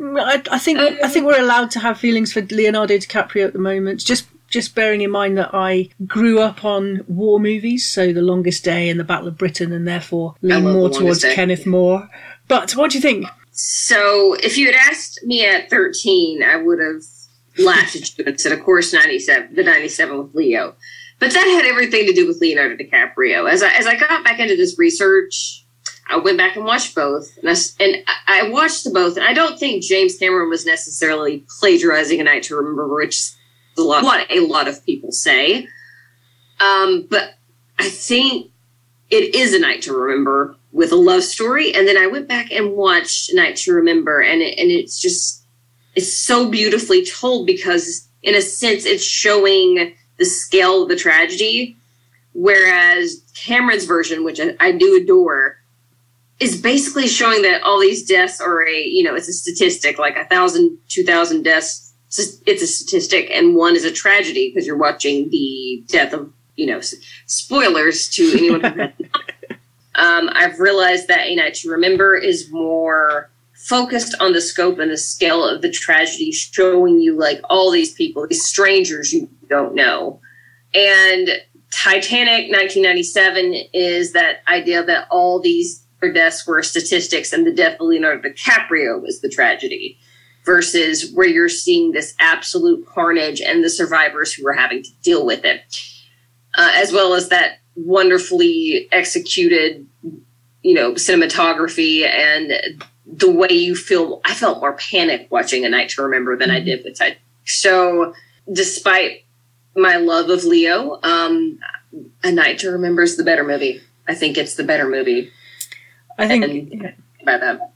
I, 0.00 0.42
I 0.50 0.58
think 0.58 0.78
I 0.78 1.08
think 1.08 1.26
we're 1.26 1.40
allowed 1.40 1.70
to 1.72 1.80
have 1.80 1.98
feelings 1.98 2.32
for 2.32 2.42
Leonardo 2.42 2.96
DiCaprio 2.96 3.46
at 3.46 3.52
the 3.52 3.58
moment. 3.58 4.00
Just 4.00 4.28
just 4.48 4.76
bearing 4.76 5.00
in 5.00 5.10
mind 5.10 5.36
that 5.36 5.50
I 5.52 5.88
grew 6.06 6.38
up 6.38 6.64
on 6.64 7.04
war 7.08 7.40
movies, 7.40 7.88
so 7.88 8.12
The 8.12 8.22
Longest 8.22 8.62
Day 8.62 8.88
and 8.88 9.00
The 9.00 9.04
Battle 9.04 9.26
of 9.26 9.36
Britain, 9.36 9.72
and 9.72 9.86
therefore 9.86 10.36
lean 10.42 10.62
more 10.62 10.90
towards 10.90 11.22
Day. 11.22 11.34
Kenneth 11.34 11.66
More. 11.66 12.08
But 12.46 12.76
what 12.76 12.92
do 12.92 12.98
you 12.98 13.02
think? 13.02 13.26
So 13.50 14.34
if 14.34 14.56
you 14.56 14.66
had 14.66 14.76
asked 14.90 15.20
me 15.24 15.44
at 15.44 15.70
13, 15.70 16.42
I 16.42 16.56
would 16.56 16.78
have 16.78 17.02
laughed 17.58 17.96
at 17.96 18.16
you 18.16 18.24
and 18.26 18.40
said, 18.40 18.52
of 18.52 18.62
course, 18.62 18.92
97, 18.92 19.54
the 19.54 19.64
97 19.64 20.18
with 20.18 20.34
Leo. 20.34 20.76
But 21.18 21.32
that 21.32 21.46
had 21.46 21.64
everything 21.64 22.06
to 22.06 22.12
do 22.12 22.26
with 22.26 22.40
Leonardo 22.40 22.76
DiCaprio. 22.76 23.50
As 23.50 23.62
I, 23.62 23.72
as 23.74 23.86
I 23.86 23.96
got 23.96 24.24
back 24.24 24.40
into 24.40 24.56
this 24.56 24.78
research, 24.78 25.63
I 26.08 26.18
went 26.18 26.38
back 26.38 26.56
and 26.56 26.64
watched 26.64 26.94
both. 26.94 27.30
And 27.38 27.48
I, 27.48 27.54
and 27.80 27.96
I 28.26 28.50
watched 28.50 28.84
the 28.84 28.90
both. 28.90 29.16
And 29.16 29.24
I 29.24 29.32
don't 29.32 29.58
think 29.58 29.82
James 29.82 30.16
Cameron 30.18 30.50
was 30.50 30.66
necessarily 30.66 31.44
plagiarizing 31.58 32.20
A 32.20 32.24
Night 32.24 32.42
to 32.44 32.56
Remember, 32.56 32.94
which 32.94 33.30
a 33.78 33.82
lot, 33.82 34.04
what 34.04 34.30
a 34.30 34.40
lot 34.40 34.68
of 34.68 34.84
people 34.84 35.12
say. 35.12 35.66
Um, 36.60 37.06
but 37.10 37.34
I 37.78 37.88
think 37.88 38.50
it 39.10 39.34
is 39.34 39.54
a 39.54 39.58
night 39.58 39.82
to 39.82 39.92
remember 39.92 40.56
with 40.72 40.92
a 40.92 40.96
love 40.96 41.22
story. 41.22 41.74
And 41.74 41.86
then 41.86 41.96
I 41.96 42.06
went 42.06 42.28
back 42.28 42.50
and 42.50 42.72
watched 42.72 43.30
A 43.30 43.36
Night 43.36 43.56
to 43.56 43.72
Remember, 43.72 44.20
and 44.20 44.42
it, 44.42 44.58
and 44.58 44.70
it's 44.70 45.00
just 45.00 45.44
it's 45.94 46.12
so 46.12 46.50
beautifully 46.50 47.04
told 47.04 47.46
because 47.46 48.08
in 48.22 48.34
a 48.34 48.42
sense 48.42 48.84
it's 48.84 49.04
showing 49.04 49.94
the 50.18 50.24
scale 50.24 50.82
of 50.82 50.88
the 50.88 50.96
tragedy, 50.96 51.76
whereas 52.32 53.22
Cameron's 53.34 53.84
version, 53.84 54.24
which 54.24 54.40
I, 54.40 54.56
I 54.58 54.72
do 54.72 54.96
adore, 54.96 55.58
is 56.40 56.60
basically 56.60 57.06
showing 57.06 57.42
that 57.42 57.62
all 57.62 57.80
these 57.80 58.06
deaths 58.06 58.40
are 58.40 58.66
a 58.66 58.82
you 58.82 59.02
know 59.02 59.14
it's 59.14 59.28
a 59.28 59.32
statistic 59.32 59.98
like 59.98 60.16
a 60.16 60.24
thousand 60.26 60.78
two 60.88 61.04
thousand 61.04 61.42
deaths 61.42 61.92
it's 62.46 62.62
a 62.62 62.66
statistic 62.66 63.28
and 63.30 63.56
one 63.56 63.74
is 63.74 63.84
a 63.84 63.90
tragedy 63.90 64.50
because 64.50 64.66
you're 64.66 64.76
watching 64.76 65.28
the 65.30 65.82
death 65.88 66.12
of 66.12 66.32
you 66.56 66.66
know 66.66 66.80
spoilers 67.26 68.08
to 68.08 68.32
anyone 68.36 68.60
who 68.60 68.82
um, 69.96 70.28
i've 70.32 70.58
realized 70.58 71.08
that 71.08 71.26
a 71.26 71.34
night 71.34 71.54
to 71.54 71.70
remember 71.70 72.16
is 72.16 72.50
more 72.50 73.30
focused 73.52 74.14
on 74.20 74.32
the 74.32 74.40
scope 74.40 74.78
and 74.78 74.90
the 74.90 74.96
scale 74.96 75.42
of 75.48 75.62
the 75.62 75.70
tragedy 75.70 76.30
showing 76.30 77.00
you 77.00 77.16
like 77.16 77.40
all 77.48 77.70
these 77.70 77.92
people 77.94 78.26
these 78.26 78.44
strangers 78.44 79.12
you 79.12 79.28
don't 79.48 79.74
know. 79.74 80.20
And 80.74 81.28
titanic 81.70 82.50
1997 82.50 83.54
is 83.72 84.12
that 84.12 84.42
idea 84.48 84.84
that 84.84 85.06
all 85.10 85.40
these 85.40 85.83
deaths 86.12 86.46
were 86.46 86.62
statistics 86.62 87.32
and 87.32 87.46
the 87.46 87.52
death 87.52 87.80
of 87.80 87.86
Leonardo 87.86 88.28
DiCaprio 88.28 89.00
was 89.00 89.20
the 89.20 89.28
tragedy 89.28 89.98
versus 90.44 91.10
where 91.12 91.26
you're 91.26 91.48
seeing 91.48 91.92
this 91.92 92.14
absolute 92.20 92.86
carnage 92.86 93.40
and 93.40 93.64
the 93.64 93.70
survivors 93.70 94.32
who 94.32 94.46
are 94.46 94.52
having 94.52 94.82
to 94.82 94.90
deal 95.02 95.24
with 95.24 95.44
it, 95.44 95.62
uh, 96.56 96.72
as 96.74 96.92
well 96.92 97.14
as 97.14 97.30
that 97.30 97.60
wonderfully 97.76 98.88
executed, 98.92 99.86
you 100.62 100.74
know, 100.74 100.92
cinematography 100.92 102.06
and 102.06 102.52
the 103.06 103.30
way 103.30 103.48
you 103.50 103.74
feel. 103.74 104.20
I 104.24 104.34
felt 104.34 104.60
more 104.60 104.74
panic 104.74 105.28
watching 105.30 105.64
A 105.64 105.68
Night 105.68 105.88
to 105.90 106.02
Remember 106.02 106.36
than 106.36 106.50
I 106.50 106.60
did 106.60 106.84
with 106.84 106.98
Titanic. 106.98 107.20
So, 107.46 108.14
despite 108.52 109.24
my 109.76 109.96
love 109.96 110.30
of 110.30 110.44
Leo, 110.44 111.00
um, 111.02 111.58
A 112.22 112.30
Night 112.30 112.58
to 112.60 112.70
Remember 112.70 113.02
is 113.02 113.16
the 113.16 113.24
better 113.24 113.44
movie. 113.44 113.80
I 114.06 114.14
think 114.14 114.36
it's 114.36 114.54
the 114.54 114.64
better 114.64 114.88
movie. 114.88 115.30
I 116.18 116.28
think 116.28 116.44
about 117.22 117.40
that. 117.40 117.74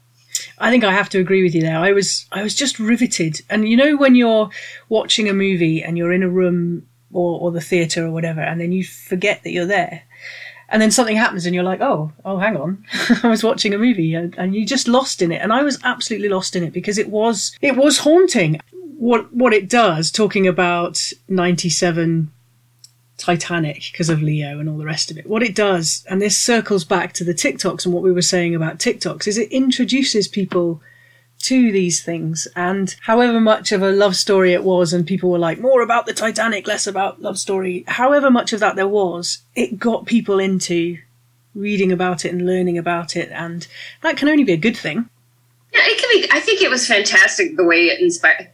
I 0.58 0.70
think 0.70 0.84
I 0.84 0.92
have 0.92 1.08
to 1.10 1.18
agree 1.18 1.42
with 1.42 1.54
you 1.54 1.62
there. 1.62 1.78
I 1.78 1.92
was 1.92 2.26
I 2.32 2.42
was 2.42 2.54
just 2.54 2.78
riveted, 2.78 3.40
and 3.48 3.68
you 3.68 3.76
know 3.76 3.96
when 3.96 4.14
you're 4.14 4.50
watching 4.88 5.28
a 5.28 5.32
movie 5.32 5.82
and 5.82 5.96
you're 5.96 6.12
in 6.12 6.22
a 6.22 6.28
room 6.28 6.86
or, 7.12 7.40
or 7.40 7.50
the 7.50 7.60
theatre 7.60 8.06
or 8.06 8.10
whatever, 8.10 8.40
and 8.40 8.60
then 8.60 8.72
you 8.72 8.84
forget 8.84 9.42
that 9.42 9.52
you're 9.52 9.66
there, 9.66 10.02
and 10.68 10.82
then 10.82 10.90
something 10.90 11.16
happens 11.16 11.46
and 11.46 11.54
you're 11.54 11.64
like, 11.64 11.80
oh, 11.80 12.12
oh, 12.24 12.38
hang 12.38 12.56
on, 12.56 12.84
I 13.22 13.28
was 13.28 13.44
watching 13.44 13.72
a 13.72 13.78
movie, 13.78 14.14
and, 14.14 14.36
and 14.36 14.54
you 14.54 14.66
just 14.66 14.88
lost 14.88 15.22
in 15.22 15.32
it, 15.32 15.40
and 15.40 15.52
I 15.52 15.62
was 15.62 15.78
absolutely 15.84 16.28
lost 16.28 16.56
in 16.56 16.64
it 16.64 16.72
because 16.72 16.98
it 16.98 17.08
was 17.08 17.56
it 17.60 17.76
was 17.76 17.98
haunting. 17.98 18.60
What 18.98 19.32
what 19.32 19.52
it 19.52 19.68
does, 19.68 20.10
talking 20.10 20.46
about 20.46 21.12
ninety 21.28 21.70
seven 21.70 22.32
Titanic 23.18 23.88
because 23.92 24.08
of 24.08 24.22
Leo 24.22 24.58
and 24.58 24.68
all 24.68 24.78
the 24.78 24.86
rest 24.86 25.10
of 25.10 25.18
it. 25.18 25.26
What 25.26 25.42
it 25.42 25.54
does, 25.54 26.04
and 26.08 26.22
this 26.22 26.38
circles 26.38 26.84
back 26.84 27.12
to 27.14 27.24
the 27.24 27.34
TikToks 27.34 27.84
and 27.84 27.92
what 27.92 28.02
we 28.02 28.12
were 28.12 28.22
saying 28.22 28.54
about 28.54 28.78
TikToks, 28.78 29.26
is 29.26 29.36
it 29.36 29.52
introduces 29.52 30.28
people 30.28 30.80
to 31.40 31.70
these 31.70 32.02
things. 32.02 32.48
And 32.56 32.94
however 33.02 33.40
much 33.40 33.72
of 33.72 33.82
a 33.82 33.90
love 33.90 34.16
story 34.16 34.52
it 34.52 34.64
was, 34.64 34.92
and 34.92 35.06
people 35.06 35.30
were 35.30 35.38
like, 35.38 35.60
more 35.60 35.82
about 35.82 36.06
the 36.06 36.14
Titanic, 36.14 36.66
less 36.66 36.86
about 36.86 37.20
love 37.20 37.38
story, 37.38 37.84
however 37.86 38.30
much 38.30 38.52
of 38.52 38.60
that 38.60 38.76
there 38.76 38.88
was, 38.88 39.38
it 39.54 39.78
got 39.78 40.06
people 40.06 40.38
into 40.38 40.98
reading 41.54 41.92
about 41.92 42.24
it 42.24 42.32
and 42.32 42.46
learning 42.46 42.78
about 42.78 43.16
it. 43.16 43.30
And 43.32 43.66
that 44.02 44.16
can 44.16 44.28
only 44.28 44.44
be 44.44 44.52
a 44.52 44.56
good 44.56 44.76
thing. 44.76 45.08
Yeah, 45.72 45.80
it 45.84 45.98
can 45.98 46.20
be. 46.20 46.28
I 46.32 46.40
think 46.40 46.62
it 46.62 46.70
was 46.70 46.86
fantastic 46.86 47.56
the 47.56 47.64
way 47.64 47.86
it 47.86 48.00
inspired 48.00 48.50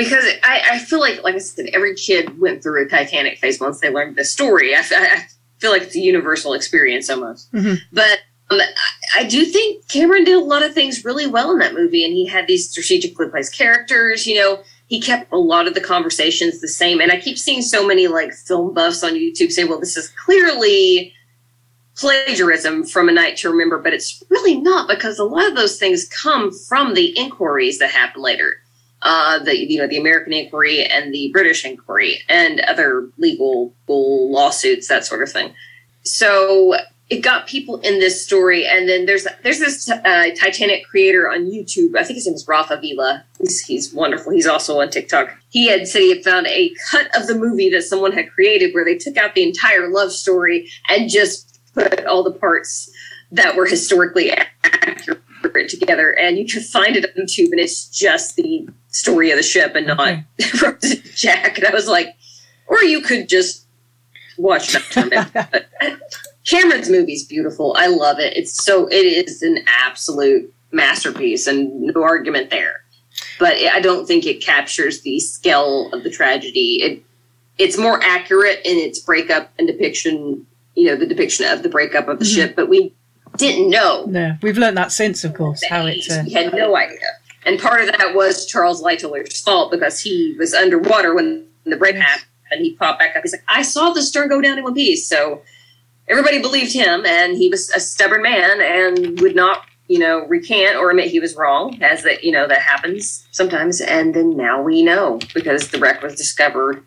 because 0.00 0.24
I, 0.42 0.62
I, 0.72 0.78
feel 0.78 0.98
like, 0.98 1.22
like 1.22 1.34
I 1.34 1.38
said, 1.38 1.66
every 1.74 1.94
kid 1.94 2.40
went 2.40 2.62
through 2.62 2.86
a 2.86 2.88
Titanic 2.88 3.38
phase 3.38 3.60
once 3.60 3.80
they 3.80 3.90
learned 3.90 4.16
the 4.16 4.24
story. 4.24 4.74
I, 4.74 4.80
I 4.90 5.26
feel 5.58 5.70
like 5.70 5.82
it's 5.82 5.94
a 5.94 6.00
universal 6.00 6.54
experience 6.54 7.10
almost. 7.10 7.52
Mm-hmm. 7.52 7.74
But 7.92 8.20
um, 8.50 8.60
I, 8.60 9.20
I, 9.20 9.24
do 9.24 9.44
think 9.44 9.86
Cameron 9.88 10.24
did 10.24 10.36
a 10.36 10.44
lot 10.44 10.62
of 10.62 10.72
things 10.72 11.04
really 11.04 11.26
well 11.26 11.52
in 11.52 11.58
that 11.58 11.74
movie, 11.74 12.02
and 12.02 12.14
he 12.14 12.26
had 12.26 12.46
these 12.46 12.70
strategically 12.70 13.28
placed 13.28 13.56
characters. 13.56 14.26
You 14.26 14.36
know, 14.36 14.62
he 14.86 15.02
kept 15.02 15.30
a 15.32 15.38
lot 15.38 15.68
of 15.68 15.74
the 15.74 15.82
conversations 15.82 16.62
the 16.62 16.68
same. 16.68 16.98
And 16.98 17.12
I 17.12 17.20
keep 17.20 17.38
seeing 17.38 17.60
so 17.60 17.86
many 17.86 18.08
like 18.08 18.32
film 18.32 18.72
buffs 18.72 19.04
on 19.04 19.12
YouTube 19.12 19.52
say, 19.52 19.64
"Well, 19.64 19.80
this 19.80 19.96
is 19.96 20.08
clearly." 20.08 21.14
plagiarism 21.96 22.84
from 22.84 23.08
a 23.10 23.12
night 23.12 23.36
to 23.36 23.50
remember 23.50 23.76
but 23.76 23.92
it's 23.92 24.22
really 24.30 24.58
not 24.58 24.88
because 24.88 25.18
a 25.18 25.24
lot 25.24 25.46
of 25.46 25.54
those 25.54 25.76
things 25.76 26.08
come 26.08 26.50
from 26.50 26.94
the 26.94 27.08
inquiries 27.18 27.78
that 27.78 27.90
happen 27.90 28.22
later 28.22 28.59
uh, 29.02 29.38
the 29.38 29.56
you 29.56 29.78
know 29.78 29.86
the 29.86 29.98
American 29.98 30.32
inquiry 30.32 30.84
and 30.84 31.12
the 31.12 31.30
British 31.32 31.64
inquiry 31.64 32.18
and 32.28 32.60
other 32.60 33.08
legal 33.18 33.72
lawsuits, 33.88 34.88
that 34.88 35.04
sort 35.04 35.22
of 35.22 35.30
thing. 35.30 35.54
So 36.02 36.76
it 37.08 37.22
got 37.22 37.48
people 37.48 37.80
in 37.80 37.98
this 37.98 38.24
story, 38.24 38.66
and 38.66 38.88
then 38.88 39.06
there's 39.06 39.26
there's 39.42 39.58
this 39.58 39.90
uh, 39.90 40.30
Titanic 40.38 40.84
creator 40.84 41.28
on 41.28 41.50
YouTube. 41.50 41.96
I 41.96 42.04
think 42.04 42.16
his 42.16 42.26
name 42.26 42.34
is 42.34 42.46
Rafa 42.46 42.76
Vila. 42.76 43.24
He's, 43.38 43.60
he's 43.60 43.92
wonderful. 43.92 44.32
He's 44.32 44.46
also 44.46 44.80
on 44.80 44.90
TikTok. 44.90 45.36
He 45.50 45.66
had 45.66 45.88
said 45.88 46.02
he 46.02 46.14
had 46.14 46.24
found 46.24 46.46
a 46.46 46.72
cut 46.90 47.08
of 47.16 47.26
the 47.26 47.34
movie 47.34 47.68
that 47.70 47.82
someone 47.82 48.12
had 48.12 48.30
created 48.30 48.72
where 48.74 48.84
they 48.84 48.96
took 48.96 49.16
out 49.16 49.34
the 49.34 49.42
entire 49.42 49.88
love 49.88 50.12
story 50.12 50.70
and 50.88 51.10
just 51.10 51.60
put 51.74 52.06
all 52.06 52.22
the 52.22 52.32
parts 52.32 52.90
that 53.32 53.56
were 53.56 53.66
historically 53.66 54.30
accurate 54.64 55.20
together. 55.42 56.16
And 56.18 56.38
you 56.38 56.46
can 56.46 56.62
find 56.62 56.96
it 56.96 57.04
on 57.04 57.24
YouTube, 57.24 57.50
and 57.50 57.60
it's 57.60 57.86
just 57.86 58.36
the 58.36 58.68
story 58.88 59.30
of 59.30 59.36
the 59.36 59.42
ship 59.42 59.74
and 59.74 59.86
not 59.86 60.00
okay. 60.00 60.24
Jack. 61.14 61.58
And 61.58 61.66
I 61.66 61.72
was 61.72 61.88
like, 61.88 62.16
or 62.66 62.82
you 62.82 63.00
could 63.00 63.28
just 63.28 63.66
watch 64.38 64.72
that. 64.72 65.66
Cameron's 66.46 66.88
movie's 66.88 67.24
beautiful. 67.24 67.74
I 67.76 67.86
love 67.86 68.18
it. 68.18 68.36
It's 68.36 68.64
so 68.64 68.88
it 68.88 68.94
is 68.94 69.42
an 69.42 69.58
absolute 69.66 70.52
masterpiece, 70.72 71.46
and 71.46 71.80
no 71.80 72.02
argument 72.02 72.50
there. 72.50 72.82
But 73.38 73.54
I 73.54 73.80
don't 73.80 74.06
think 74.06 74.26
it 74.26 74.42
captures 74.42 75.02
the 75.02 75.20
scale 75.20 75.90
of 75.92 76.02
the 76.02 76.10
tragedy. 76.10 76.82
It 76.82 77.04
it's 77.58 77.76
more 77.76 78.02
accurate 78.02 78.60
in 78.64 78.78
its 78.78 78.98
breakup 78.98 79.50
and 79.58 79.66
depiction. 79.66 80.46
You 80.76 80.86
know, 80.86 80.96
the 80.96 81.06
depiction 81.06 81.46
of 81.46 81.62
the 81.62 81.68
breakup 81.68 82.08
of 82.08 82.18
the 82.18 82.24
mm-hmm. 82.24 82.34
ship, 82.34 82.56
but 82.56 82.68
we 82.68 82.94
didn't 83.36 83.70
know. 83.70 84.04
No, 84.06 84.36
we've 84.42 84.58
learned 84.58 84.76
that 84.76 84.92
since, 84.92 85.24
of 85.24 85.34
course, 85.34 85.64
how 85.64 85.86
it. 85.86 86.10
Uh, 86.10 86.22
we 86.24 86.32
had 86.32 86.52
no 86.52 86.76
idea. 86.76 86.98
And 87.46 87.58
part 87.58 87.80
of 87.80 87.86
that 87.86 88.14
was 88.14 88.46
Charles 88.46 88.82
Lightoller's 88.82 89.40
fault 89.40 89.70
because 89.70 90.00
he 90.00 90.36
was 90.38 90.52
underwater 90.52 91.14
when 91.14 91.46
the 91.64 91.76
break 91.76 91.96
happened 91.96 92.26
and 92.50 92.60
he 92.60 92.74
popped 92.74 92.98
back 92.98 93.16
up. 93.16 93.22
He's 93.22 93.32
like, 93.32 93.44
I 93.48 93.62
saw 93.62 93.90
the 93.90 94.02
stern 94.02 94.28
go 94.28 94.40
down 94.40 94.58
in 94.58 94.64
one 94.64 94.74
piece. 94.74 95.08
So 95.08 95.42
everybody 96.08 96.40
believed 96.40 96.72
him 96.72 97.06
and 97.06 97.36
he 97.36 97.48
was 97.48 97.70
a 97.70 97.80
stubborn 97.80 98.22
man 98.22 98.60
and 98.60 99.20
would 99.20 99.34
not, 99.34 99.64
you 99.88 99.98
know, 99.98 100.26
recant 100.26 100.76
or 100.76 100.90
admit 100.90 101.10
he 101.10 101.20
was 101.20 101.34
wrong, 101.34 101.82
as 101.82 102.02
that, 102.02 102.24
you 102.24 102.32
know, 102.32 102.46
that 102.46 102.60
happens 102.60 103.26
sometimes. 103.30 103.80
And 103.80 104.14
then 104.14 104.36
now 104.36 104.60
we 104.60 104.82
know 104.82 105.18
because 105.32 105.70
the 105.70 105.78
wreck 105.78 106.02
was 106.02 106.14
discovered 106.14 106.84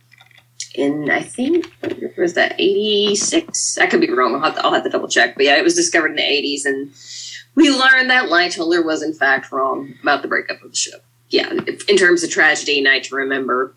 in, 0.74 1.10
I 1.10 1.22
think, 1.22 1.72
was 2.18 2.34
that 2.34 2.56
86? 2.60 3.78
I 3.78 3.86
could 3.88 4.02
be 4.02 4.10
wrong. 4.10 4.36
I'll 4.36 4.42
have, 4.42 4.56
to, 4.56 4.66
I'll 4.66 4.74
have 4.74 4.84
to 4.84 4.90
double 4.90 5.08
check. 5.08 5.36
But 5.36 5.46
yeah, 5.46 5.58
it 5.58 5.64
was 5.64 5.76
discovered 5.76 6.12
in 6.12 6.16
the 6.16 6.22
80s 6.22 6.66
and 6.66 6.92
we 7.56 7.70
learned 7.70 8.10
that 8.10 8.30
Lightoller 8.30 8.84
was 8.84 9.04
in 9.04 9.14
fact 9.14 9.52
wrong 9.52 9.94
about 10.02 10.22
the 10.22 10.28
breakup 10.28 10.62
of 10.64 10.72
the 10.72 10.78
ship. 10.78 11.04
Yeah, 11.30 11.52
in 11.88 11.98
terms 11.98 12.24
of 12.24 12.30
tragedy, 12.30 12.82
Night 12.82 13.06
to 13.06 13.16
Remember, 13.16 13.74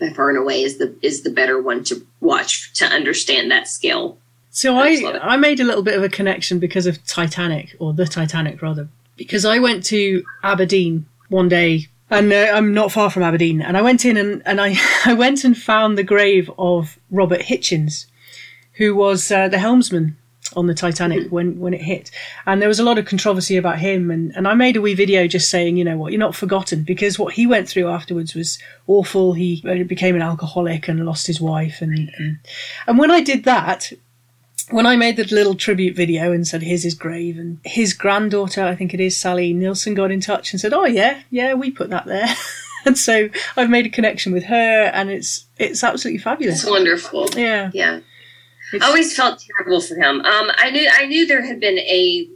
by 0.00 0.10
far 0.10 0.30
and 0.30 0.38
away 0.38 0.62
is 0.62 0.78
the 0.78 0.94
is 1.02 1.22
the 1.22 1.30
better 1.30 1.60
one 1.60 1.84
to 1.84 2.06
watch 2.20 2.72
to 2.74 2.86
understand 2.86 3.50
that 3.50 3.68
scale. 3.68 4.18
So 4.50 4.76
I 4.76 5.02
I, 5.04 5.34
I 5.34 5.36
made 5.36 5.60
a 5.60 5.64
little 5.64 5.82
bit 5.82 5.94
of 5.94 6.02
a 6.02 6.08
connection 6.08 6.58
because 6.58 6.86
of 6.86 7.04
Titanic 7.06 7.76
or 7.78 7.92
the 7.92 8.06
Titanic 8.06 8.62
rather 8.62 8.88
because 9.16 9.44
I 9.44 9.58
went 9.58 9.84
to 9.86 10.24
Aberdeen 10.42 11.06
one 11.28 11.48
day 11.48 11.88
and 12.10 12.32
uh, 12.32 12.52
I'm 12.54 12.72
not 12.72 12.92
far 12.92 13.10
from 13.10 13.22
Aberdeen 13.22 13.60
and 13.60 13.76
I 13.76 13.82
went 13.82 14.04
in 14.04 14.16
and, 14.16 14.42
and 14.46 14.60
I 14.60 14.76
I 15.04 15.14
went 15.14 15.44
and 15.44 15.56
found 15.56 15.96
the 15.96 16.04
grave 16.04 16.50
of 16.58 16.98
Robert 17.10 17.42
Hichens 17.42 18.06
who 18.74 18.94
was 18.94 19.30
uh, 19.30 19.48
the 19.48 19.58
helmsman 19.58 20.16
on 20.54 20.66
the 20.66 20.74
Titanic 20.74 21.20
mm-hmm. 21.24 21.34
when, 21.34 21.58
when 21.58 21.74
it 21.74 21.82
hit. 21.82 22.10
And 22.44 22.60
there 22.60 22.68
was 22.68 22.78
a 22.78 22.84
lot 22.84 22.98
of 22.98 23.06
controversy 23.06 23.56
about 23.56 23.78
him. 23.78 24.10
And, 24.10 24.34
and 24.36 24.46
I 24.46 24.54
made 24.54 24.76
a 24.76 24.80
wee 24.80 24.94
video 24.94 25.26
just 25.26 25.50
saying, 25.50 25.76
you 25.76 25.84
know 25.84 25.96
what, 25.96 26.12
you're 26.12 26.18
not 26.18 26.34
forgotten 26.34 26.84
because 26.84 27.18
what 27.18 27.34
he 27.34 27.46
went 27.46 27.68
through 27.68 27.88
afterwards 27.88 28.34
was 28.34 28.58
awful. 28.86 29.32
He 29.32 29.60
became 29.84 30.14
an 30.14 30.22
alcoholic 30.22 30.88
and 30.88 31.04
lost 31.04 31.26
his 31.26 31.40
wife. 31.40 31.80
And, 31.80 32.10
and, 32.16 32.38
and 32.86 32.98
when 32.98 33.10
I 33.10 33.20
did 33.22 33.44
that, 33.44 33.92
when 34.70 34.86
I 34.86 34.96
made 34.96 35.16
the 35.16 35.24
little 35.24 35.54
tribute 35.54 35.94
video 35.94 36.32
and 36.32 36.46
said, 36.46 36.62
here's 36.62 36.82
his 36.82 36.94
grave, 36.94 37.38
and 37.38 37.60
his 37.64 37.92
granddaughter, 37.92 38.64
I 38.64 38.74
think 38.74 38.94
it 38.94 39.00
is 39.00 39.16
Sally 39.16 39.52
Nilsson, 39.52 39.94
got 39.94 40.10
in 40.10 40.20
touch 40.20 40.52
and 40.52 40.60
said, 40.60 40.72
oh, 40.72 40.84
yeah, 40.84 41.22
yeah, 41.30 41.54
we 41.54 41.70
put 41.70 41.90
that 41.90 42.06
there. 42.06 42.28
and 42.84 42.98
so 42.98 43.28
I've 43.56 43.70
made 43.70 43.86
a 43.86 43.90
connection 43.90 44.32
with 44.32 44.44
her, 44.44 44.90
and 44.92 45.10
it's 45.10 45.46
it's 45.58 45.84
absolutely 45.84 46.18
fabulous. 46.18 46.62
It's 46.62 46.70
wonderful. 46.70 47.28
Yeah, 47.36 47.70
yeah. 47.72 48.00
It's, 48.72 48.84
I 48.84 48.88
always 48.88 49.14
felt 49.14 49.40
terrible 49.40 49.80
for 49.80 49.94
him. 49.94 50.20
Um, 50.20 50.50
I 50.56 50.70
knew 50.70 50.90
I 50.92 51.06
knew 51.06 51.26
there 51.26 51.44
had 51.44 51.60
been 51.60 51.78
a. 51.78 52.28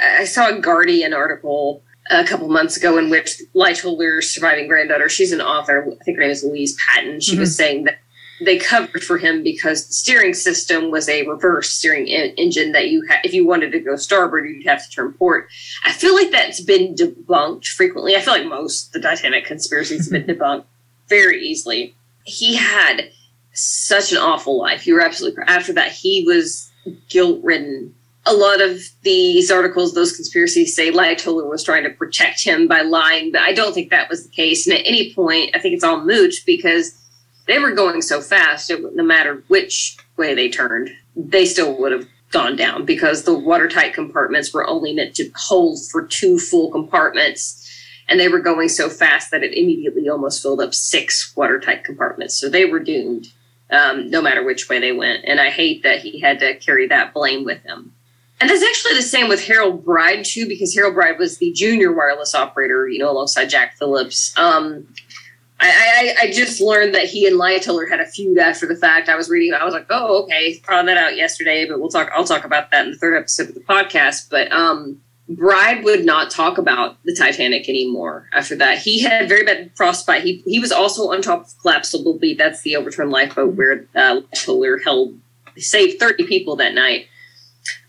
I 0.00 0.24
saw 0.24 0.48
a 0.48 0.58
Guardian 0.58 1.12
article 1.12 1.82
a 2.10 2.24
couple 2.24 2.48
months 2.48 2.76
ago 2.76 2.98
in 2.98 3.08
which 3.08 3.40
Lightoller's 3.54 4.28
surviving 4.28 4.66
granddaughter, 4.66 5.08
she's 5.08 5.32
an 5.32 5.40
author. 5.40 5.86
I 6.00 6.04
think 6.04 6.16
her 6.16 6.22
name 6.22 6.30
is 6.30 6.42
Louise 6.42 6.76
Patten. 6.88 7.20
She 7.20 7.32
mm-hmm. 7.32 7.40
was 7.40 7.56
saying 7.56 7.84
that 7.84 7.98
they 8.44 8.58
covered 8.58 9.02
for 9.02 9.18
him 9.18 9.42
because 9.42 9.86
the 9.86 9.92
steering 9.92 10.34
system 10.34 10.90
was 10.90 11.08
a 11.08 11.26
reverse 11.26 11.70
steering 11.70 12.06
in- 12.06 12.34
engine 12.36 12.72
that 12.72 12.88
you 12.88 13.04
ha- 13.08 13.20
if 13.24 13.34
you 13.34 13.46
wanted 13.46 13.72
to 13.72 13.80
go 13.80 13.96
starboard 13.96 14.48
you'd 14.48 14.66
have 14.66 14.84
to 14.84 14.90
turn 14.90 15.12
port. 15.12 15.48
I 15.84 15.92
feel 15.92 16.14
like 16.14 16.30
that's 16.30 16.60
been 16.60 16.94
debunked 16.94 17.66
frequently. 17.66 18.16
I 18.16 18.20
feel 18.20 18.34
like 18.34 18.46
most 18.46 18.92
the 18.92 19.00
titanic 19.00 19.44
conspiracies 19.44 20.10
have 20.10 20.26
been 20.26 20.36
debunked 20.38 20.64
very 21.08 21.42
easily. 21.42 21.94
He 22.24 22.56
had 22.56 23.10
such 23.52 24.12
an 24.12 24.18
awful 24.18 24.58
life. 24.58 24.86
You 24.86 24.94
were 24.94 25.00
absolutely 25.00 25.42
after 25.46 25.72
that 25.74 25.92
he 25.92 26.24
was 26.24 26.70
guilt 27.08 27.42
ridden 27.42 27.94
a 28.26 28.34
lot 28.34 28.60
of 28.60 28.82
these 29.02 29.50
articles, 29.50 29.94
those 29.94 30.14
conspiracies 30.14 30.76
say 30.76 30.90
Lightoller 30.90 31.48
was 31.48 31.64
trying 31.64 31.84
to 31.84 31.90
protect 31.90 32.44
him 32.44 32.68
by 32.68 32.82
lying, 32.82 33.32
but 33.32 33.40
I 33.40 33.52
don't 33.52 33.72
think 33.72 33.90
that 33.90 34.10
was 34.10 34.24
the 34.24 34.30
case. 34.30 34.66
And 34.66 34.76
at 34.76 34.86
any 34.86 35.14
point, 35.14 35.50
I 35.54 35.58
think 35.58 35.74
it's 35.74 35.84
all 35.84 36.04
moot 36.04 36.34
because 36.44 36.99
they 37.46 37.58
were 37.58 37.72
going 37.72 38.02
so 38.02 38.20
fast, 38.20 38.70
it, 38.70 38.94
no 38.94 39.02
matter 39.02 39.42
which 39.48 39.96
way 40.16 40.34
they 40.34 40.48
turned, 40.48 40.90
they 41.16 41.44
still 41.44 41.76
would 41.78 41.92
have 41.92 42.06
gone 42.30 42.56
down 42.56 42.84
because 42.84 43.24
the 43.24 43.36
watertight 43.36 43.92
compartments 43.92 44.54
were 44.54 44.66
only 44.66 44.94
meant 44.94 45.14
to 45.16 45.30
hold 45.36 45.78
for 45.90 46.06
two 46.06 46.38
full 46.38 46.70
compartments. 46.70 47.56
And 48.08 48.18
they 48.18 48.28
were 48.28 48.40
going 48.40 48.68
so 48.68 48.88
fast 48.88 49.30
that 49.30 49.42
it 49.42 49.52
immediately 49.52 50.08
almost 50.08 50.42
filled 50.42 50.60
up 50.60 50.74
six 50.74 51.32
watertight 51.36 51.84
compartments. 51.84 52.34
So 52.34 52.48
they 52.48 52.64
were 52.64 52.80
doomed 52.80 53.28
um, 53.70 54.10
no 54.10 54.20
matter 54.20 54.44
which 54.44 54.68
way 54.68 54.80
they 54.80 54.92
went. 54.92 55.24
And 55.24 55.40
I 55.40 55.50
hate 55.50 55.82
that 55.82 56.00
he 56.00 56.20
had 56.20 56.40
to 56.40 56.56
carry 56.56 56.88
that 56.88 57.14
blame 57.14 57.44
with 57.44 57.62
him. 57.62 57.92
And 58.40 58.48
that's 58.48 58.62
actually 58.62 58.94
the 58.94 59.02
same 59.02 59.28
with 59.28 59.44
Harold 59.44 59.84
Bride, 59.84 60.24
too, 60.24 60.48
because 60.48 60.74
Harold 60.74 60.94
Bride 60.94 61.18
was 61.18 61.38
the 61.38 61.52
junior 61.52 61.92
wireless 61.92 62.34
operator, 62.34 62.88
you 62.88 62.98
know, 62.98 63.10
alongside 63.10 63.50
Jack 63.50 63.76
Phillips. 63.76 64.36
Um, 64.38 64.88
I, 65.62 66.14
I, 66.20 66.26
I, 66.26 66.30
just 66.32 66.60
learned 66.60 66.94
that 66.94 67.04
he 67.04 67.26
and 67.26 67.38
Lightoller 67.38 67.88
had 67.88 68.00
a 68.00 68.06
feud 68.06 68.38
after 68.38 68.66
the 68.66 68.74
fact. 68.74 69.10
I 69.10 69.16
was 69.16 69.28
reading, 69.28 69.52
I 69.52 69.62
was 69.64 69.74
like, 69.74 69.86
oh, 69.90 70.22
okay, 70.22 70.54
found 70.66 70.88
that 70.88 70.96
out 70.96 71.16
yesterday, 71.16 71.68
but 71.68 71.78
we'll 71.78 71.90
talk. 71.90 72.10
I'll 72.14 72.24
talk 72.24 72.44
about 72.44 72.70
that 72.70 72.86
in 72.86 72.92
the 72.92 72.96
third 72.96 73.16
episode 73.16 73.50
of 73.50 73.54
the 73.54 73.60
podcast. 73.60 74.30
But 74.30 74.50
um, 74.52 75.02
Bride 75.28 75.84
would 75.84 76.04
not 76.04 76.30
talk 76.30 76.56
about 76.56 76.96
the 77.04 77.14
Titanic 77.14 77.68
anymore 77.68 78.28
after 78.32 78.56
that. 78.56 78.78
He 78.78 79.02
had 79.02 79.28
very 79.28 79.44
bad 79.44 79.70
frostbite. 79.76 80.22
He 80.22 80.42
he 80.46 80.58
was 80.58 80.72
also 80.72 81.12
on 81.12 81.20
top 81.20 81.42
of 81.42 81.58
collapsible 81.60 82.18
B. 82.18 82.34
That's 82.34 82.62
the 82.62 82.76
overturned 82.76 83.10
lifeboat 83.10 83.54
where 83.54 83.86
uh, 83.94 84.22
held 84.84 85.20
saved 85.58 86.00
thirty 86.00 86.24
people 86.24 86.56
that 86.56 86.74
night. 86.74 87.06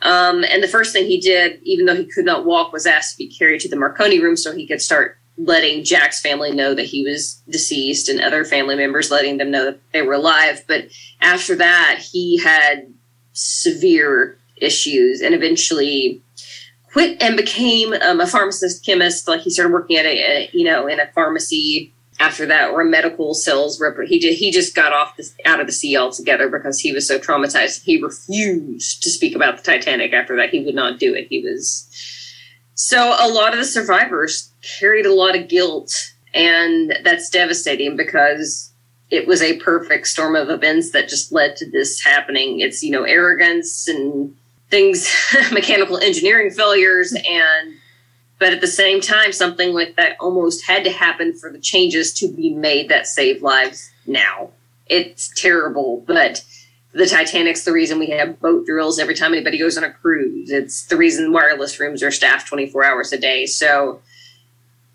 Um, 0.02 0.44
and 0.44 0.62
the 0.62 0.68
first 0.68 0.92
thing 0.92 1.06
he 1.08 1.20
did, 1.22 1.62
even 1.64 1.86
though 1.86 1.96
he 1.96 2.06
could 2.06 2.26
not 2.26 2.46
walk, 2.46 2.74
was 2.74 2.86
asked 2.86 3.14
to 3.14 3.18
be 3.18 3.34
carried 3.34 3.62
to 3.62 3.70
the 3.70 3.78
Marconi 3.78 4.20
room 4.20 4.36
so 4.36 4.54
he 4.54 4.68
could 4.68 4.82
start 4.82 5.18
letting 5.44 5.84
Jack's 5.84 6.22
family 6.22 6.52
know 6.52 6.74
that 6.74 6.86
he 6.86 7.04
was 7.04 7.42
deceased 7.50 8.10
and 8.10 8.20
other 8.20 8.46
family 8.46 8.76
members 8.76 9.12
letting 9.12 9.38
them 9.38 9.52
know 9.52 9.66
that 9.66 9.80
they 9.92 10.02
were 10.02 10.14
alive. 10.14 10.64
But 10.68 10.88
after 11.22 11.56
that, 11.56 12.00
he 12.00 12.38
had 12.38 12.94
severe 13.34 14.38
issues 14.58 15.22
and 15.22 15.34
eventually 15.34 16.22
quit 16.92 17.22
and 17.22 17.38
became 17.38 17.94
um, 17.94 18.20
a 18.20 18.28
pharmacist 18.28 18.86
chemist. 18.86 19.28
Like 19.28 19.42
he 19.42 19.50
started 19.50 19.74
working 19.74 19.98
at 19.98 20.06
a, 20.06 20.10
a, 20.10 20.50
you 20.54 20.64
know 20.64 20.88
in 20.88 21.00
a 21.00 21.08
pharmacy 21.14 21.94
after 22.20 22.46
that 22.46 22.70
or 22.70 22.82
a 22.82 22.86
medical 22.86 23.34
sales 23.34 23.82
rep. 23.82 23.96
He 24.08 24.20
did, 24.20 24.36
he 24.36 24.52
just 24.52 24.76
got 24.76 24.94
off 24.94 25.18
the, 25.18 25.28
out 25.46 25.60
of 25.60 25.66
the 25.66 25.74
sea 25.74 25.98
altogether 25.98 26.50
because 26.50 26.80
he 26.80 26.92
was 26.92 27.08
so 27.08 27.18
traumatized. 27.18 27.82
He 27.84 28.02
refused 28.02 29.02
to 29.02 29.10
speak 29.10 29.36
about 29.36 29.58
the 29.58 29.64
Titanic 29.64 30.14
after 30.14 30.36
that. 30.36 30.52
He 30.52 30.64
would 30.64 30.76
not 30.76 31.00
do 31.00 31.16
it. 31.16 31.28
He 31.30 31.42
was 31.42 31.88
so 32.76 33.16
a 33.20 33.28
lot 33.28 33.54
of 33.54 33.60
the 33.60 33.66
survivors 33.66 34.52
carried 34.80 35.06
a 35.06 35.14
lot 35.14 35.36
of 35.36 35.48
guilt, 35.48 35.94
and 36.34 36.98
that's 37.04 37.30
devastating 37.30 37.96
because 37.96 38.72
it 39.10 39.28
was 39.28 39.42
a 39.42 39.58
perfect 39.60 40.08
storm 40.08 40.36
of 40.36 40.50
events 40.50 40.92
that 40.92 41.10
just 41.10 41.32
led 41.32 41.56
to 41.58 41.70
this 41.70 42.02
happening. 42.02 42.62
It's, 42.62 42.82
you 42.82 42.92
know, 42.92 43.04
arrogance 43.04 43.88
and 43.88 44.36
things, 44.70 45.14
mechanical 45.52 45.98
engineering 45.98 46.52
failures, 46.52 47.14
and 47.14 47.76
but 48.40 48.54
at 48.54 48.62
the 48.62 48.68
same 48.68 49.02
time, 49.02 49.32
something 49.34 49.72
like 49.72 49.98
that 49.98 50.16
almost 50.20 50.66
had 50.66 50.84
to 50.86 50.90
happen 50.90 51.38
for 51.38 51.52
the 51.52 51.60
changes 51.60 52.12
to 52.16 52.28
be 52.28 52.50
made 52.50 52.90
that 52.90 53.06
save 53.06 53.44
lives 53.44 53.92
now. 54.08 54.50
It's 54.88 55.32
terrible, 55.40 56.04
but 56.08 56.44
the 56.94 57.06
Titanic's 57.06 57.64
the 57.64 57.72
reason 57.72 58.00
we 58.00 58.10
have 58.10 58.40
boat 58.40 58.66
drills 58.66 59.00
every 59.00 59.16
time 59.16 59.34
anybody 59.34 59.58
goes 59.58 59.78
on 59.78 59.84
a 59.84 59.92
cruise. 59.92 60.50
It's 60.50 60.86
the 60.86 60.98
reason 60.98 61.32
wireless 61.32 61.80
rooms 61.80 62.04
are 62.04 62.12
staffed 62.12 62.48
24 62.48 62.84
hours 62.84 63.14
a 63.14 63.18
day. 63.18 63.46
So 63.46 64.02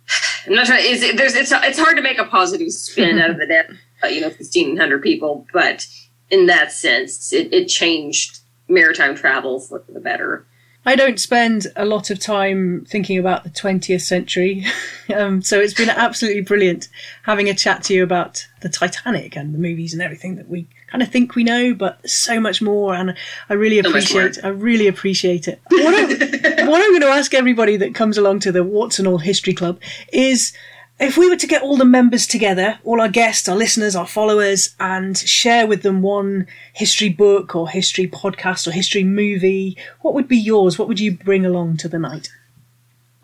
I'm 0.46 0.54
not 0.54 0.66
trying. 0.66 0.82
It's, 0.84 1.16
there's, 1.16 1.34
it's, 1.34 1.52
it's 1.52 1.78
hard 1.78 1.96
to 1.96 2.02
make 2.02 2.18
a 2.18 2.24
positive 2.24 2.70
spin 2.72 3.18
out 3.18 3.30
of 3.30 3.38
the 3.38 3.46
death, 3.46 3.70
uh, 4.04 4.08
you 4.08 4.20
know, 4.20 4.28
1,500 4.28 5.02
people. 5.02 5.46
But 5.52 5.86
in 6.30 6.46
that 6.46 6.72
sense, 6.72 7.32
it, 7.32 7.52
it 7.52 7.66
changed 7.66 8.40
maritime 8.68 9.14
travel 9.14 9.60
for 9.60 9.82
the 9.88 10.00
better. 10.00 10.44
I 10.88 10.94
don't 10.94 11.18
spend 11.18 11.66
a 11.74 11.84
lot 11.84 12.10
of 12.10 12.20
time 12.20 12.84
thinking 12.88 13.18
about 13.18 13.42
the 13.42 13.50
20th 13.50 14.02
century. 14.02 14.64
um, 15.14 15.42
so 15.42 15.58
it's 15.58 15.74
been 15.74 15.90
absolutely 15.90 16.42
brilliant 16.42 16.88
having 17.24 17.48
a 17.48 17.54
chat 17.54 17.82
to 17.84 17.94
you 17.94 18.04
about 18.04 18.46
the 18.60 18.68
Titanic 18.68 19.36
and 19.36 19.52
the 19.52 19.58
movies 19.58 19.92
and 19.92 20.00
everything 20.00 20.36
that 20.36 20.48
we 20.48 20.68
kind 20.88 21.02
of 21.02 21.10
think 21.10 21.34
we 21.34 21.44
know, 21.44 21.74
but 21.74 22.08
so 22.08 22.40
much 22.40 22.62
more. 22.62 22.94
And 22.94 23.14
I 23.48 23.54
really 23.54 23.82
so 23.82 23.88
appreciate, 23.88 24.38
I 24.42 24.48
really 24.48 24.86
appreciate 24.86 25.48
it. 25.48 25.60
What 25.70 25.94
I'm, 25.94 26.08
what 26.68 26.82
I'm 26.82 26.90
going 26.90 27.00
to 27.00 27.08
ask 27.08 27.34
everybody 27.34 27.76
that 27.76 27.94
comes 27.94 28.16
along 28.16 28.40
to 28.40 28.52
the 28.52 28.64
Warts 28.64 28.98
and 28.98 29.08
All 29.08 29.18
History 29.18 29.54
Club 29.54 29.80
is, 30.12 30.52
if 30.98 31.18
we 31.18 31.28
were 31.28 31.36
to 31.36 31.46
get 31.46 31.62
all 31.62 31.76
the 31.76 31.84
members 31.84 32.26
together, 32.26 32.78
all 32.84 33.00
our 33.00 33.08
guests, 33.08 33.48
our 33.48 33.56
listeners, 33.56 33.94
our 33.94 34.06
followers, 34.06 34.74
and 34.80 35.16
share 35.16 35.66
with 35.66 35.82
them 35.82 36.00
one 36.00 36.46
history 36.72 37.10
book 37.10 37.54
or 37.54 37.68
history 37.68 38.08
podcast 38.08 38.66
or 38.66 38.70
history 38.70 39.04
movie, 39.04 39.76
what 40.00 40.14
would 40.14 40.28
be 40.28 40.38
yours? 40.38 40.78
What 40.78 40.88
would 40.88 41.00
you 41.00 41.12
bring 41.12 41.44
along 41.44 41.76
to 41.78 41.88
the 41.88 41.98
night? 41.98 42.30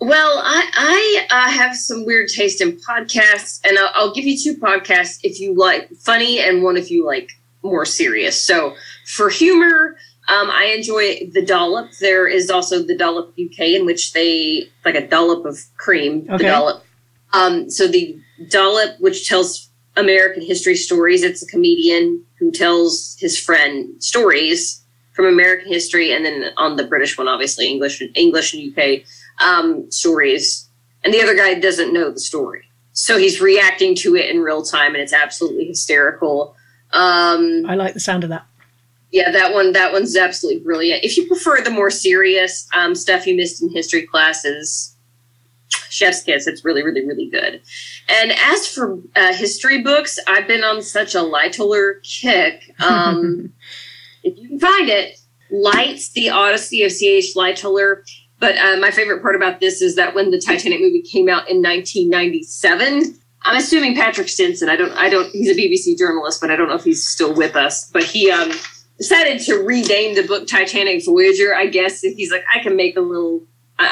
Well, 0.01 0.43
I, 0.45 0.69
I 0.75 1.27
uh, 1.31 1.51
have 1.51 1.77
some 1.77 2.05
weird 2.05 2.29
taste 2.29 2.61
in 2.61 2.73
podcasts, 2.73 3.61
and 3.65 3.79
I'll, 3.79 3.91
I'll, 3.95 4.13
give 4.13 4.25
you 4.25 4.37
two 4.37 4.61
podcasts 4.61 5.21
if 5.23 5.39
you 5.39 5.55
like 5.55 5.95
funny, 5.95 6.41
and 6.41 6.65
one 6.65 6.77
if 6.77 6.91
you 6.91 7.07
like 7.07 7.31
more 7.63 7.85
serious. 7.85 8.41
So 8.41 8.75
for 9.07 9.29
humor, 9.29 9.97
um, 10.29 10.51
I 10.51 10.75
enjoy 10.77 11.31
the 11.33 11.45
dollop. 11.45 11.91
There 12.01 12.27
is 12.29 12.51
also 12.51 12.83
the 12.83 12.97
dollop 12.97 13.35
UK, 13.39 13.61
in 13.61 13.87
which 13.87 14.13
they 14.13 14.69
like 14.85 14.95
a 14.95 15.07
dollop 15.07 15.45
of 15.45 15.59
cream. 15.77 16.27
Okay. 16.29 16.39
The 16.39 16.45
dollop 16.45 16.85
um, 17.33 17.71
so 17.71 17.87
the 17.87 18.19
Dollop, 18.49 18.99
which 19.01 19.29
tells 19.29 19.71
American 19.97 20.43
history 20.43 20.75
stories, 20.75 21.23
it's 21.23 21.43
a 21.43 21.47
comedian 21.47 22.25
who 22.39 22.51
tells 22.51 23.17
his 23.19 23.39
friend 23.39 24.03
stories 24.03 24.83
from 25.13 25.27
American 25.27 25.71
history, 25.71 26.13
and 26.13 26.25
then 26.25 26.51
on 26.57 26.77
the 26.77 26.85
British 26.85 27.19
one, 27.19 27.29
obviously 27.29 27.69
English, 27.69 28.01
and 28.01 28.11
English 28.17 28.55
and 28.55 28.77
UK 28.77 29.03
um, 29.41 29.91
stories. 29.91 30.69
And 31.05 31.13
the 31.13 31.21
other 31.21 31.35
guy 31.35 31.55
doesn't 31.55 31.93
know 31.93 32.11
the 32.11 32.21
story, 32.21 32.65
so 32.93 33.19
he's 33.19 33.41
reacting 33.41 33.95
to 33.97 34.17
it 34.17 34.31
in 34.31 34.41
real 34.41 34.63
time, 34.63 34.95
and 34.95 35.03
it's 35.03 35.13
absolutely 35.13 35.67
hysterical. 35.67 36.57
Um, 36.93 37.65
I 37.67 37.75
like 37.75 37.95
the 37.95 38.01
sound 38.01 38.25
of 38.25 38.31
that. 38.31 38.47
Yeah, 39.11 39.31
that 39.31 39.53
one. 39.53 39.73
That 39.73 39.93
one's 39.93 40.17
absolutely 40.17 40.63
brilliant. 40.63 41.05
If 41.05 41.17
you 41.17 41.27
prefer 41.27 41.61
the 41.61 41.71
more 41.71 41.91
serious 41.91 42.67
um, 42.75 42.95
stuff 42.95 43.27
you 43.27 43.37
missed 43.37 43.63
in 43.63 43.71
history 43.71 44.07
classes, 44.07 44.97
Chef's 45.93 46.23
Kiss. 46.23 46.47
It's 46.47 46.65
really, 46.65 46.83
really, 46.83 47.07
really 47.07 47.29
good. 47.29 47.61
And 48.09 48.33
as 48.33 48.67
for 48.67 48.99
uh, 49.15 49.35
history 49.35 49.83
books, 49.83 50.19
I've 50.27 50.47
been 50.47 50.65
on 50.65 50.83
such 50.83 51.15
a 51.15 51.19
Lightoller 51.19 52.03
kick. 52.03 52.75
Um, 52.81 53.53
if 54.23 54.39
you 54.39 54.49
can 54.49 54.59
find 54.59 54.89
it, 54.89 55.19
Lights, 55.51 56.11
The 56.11 56.31
Odyssey 56.31 56.83
of 56.83 56.93
C.H. 56.93 57.35
Lightoller. 57.37 58.03
But 58.39 58.57
uh, 58.57 58.79
my 58.79 58.91
favorite 58.91 59.23
part 59.23 59.37
about 59.37 59.61
this 59.61 59.83
is 59.83 59.95
that 59.97 60.15
when 60.15 60.31
the 60.31 60.41
Titanic 60.41 60.81
movie 60.81 61.03
came 61.03 61.29
out 61.29 61.49
in 61.49 61.63
1997, 61.63 63.19
I'm 63.45 63.57
assuming 63.57 63.95
Patrick 63.95 64.29
Stenson. 64.29 64.69
I 64.69 64.77
don't. 64.77 64.93
I 64.93 65.09
don't. 65.09 65.31
He's 65.31 65.51
a 65.51 65.61
BBC 65.61 65.99
journalist, 65.99 66.41
but 66.41 66.51
I 66.51 66.57
don't 66.57 66.69
know 66.69 66.75
if 66.75 66.85
he's 66.85 67.07
still 67.07 67.35
with 67.35 67.57
us. 67.57 67.91
But 67.91 68.05
he 68.05 68.31
um, 68.31 68.53
decided 68.99 69.41
to 69.43 69.57
rename 69.57 70.15
the 70.15 70.23
book 70.23 70.47
Titanic 70.47 71.05
Voyager. 71.05 71.55
I 71.55 71.67
guess 71.67 72.01
he's 72.01 72.31
like, 72.31 72.45
I 72.55 72.61
can 72.63 72.77
make 72.77 72.97
a 72.97 73.01
little 73.01 73.43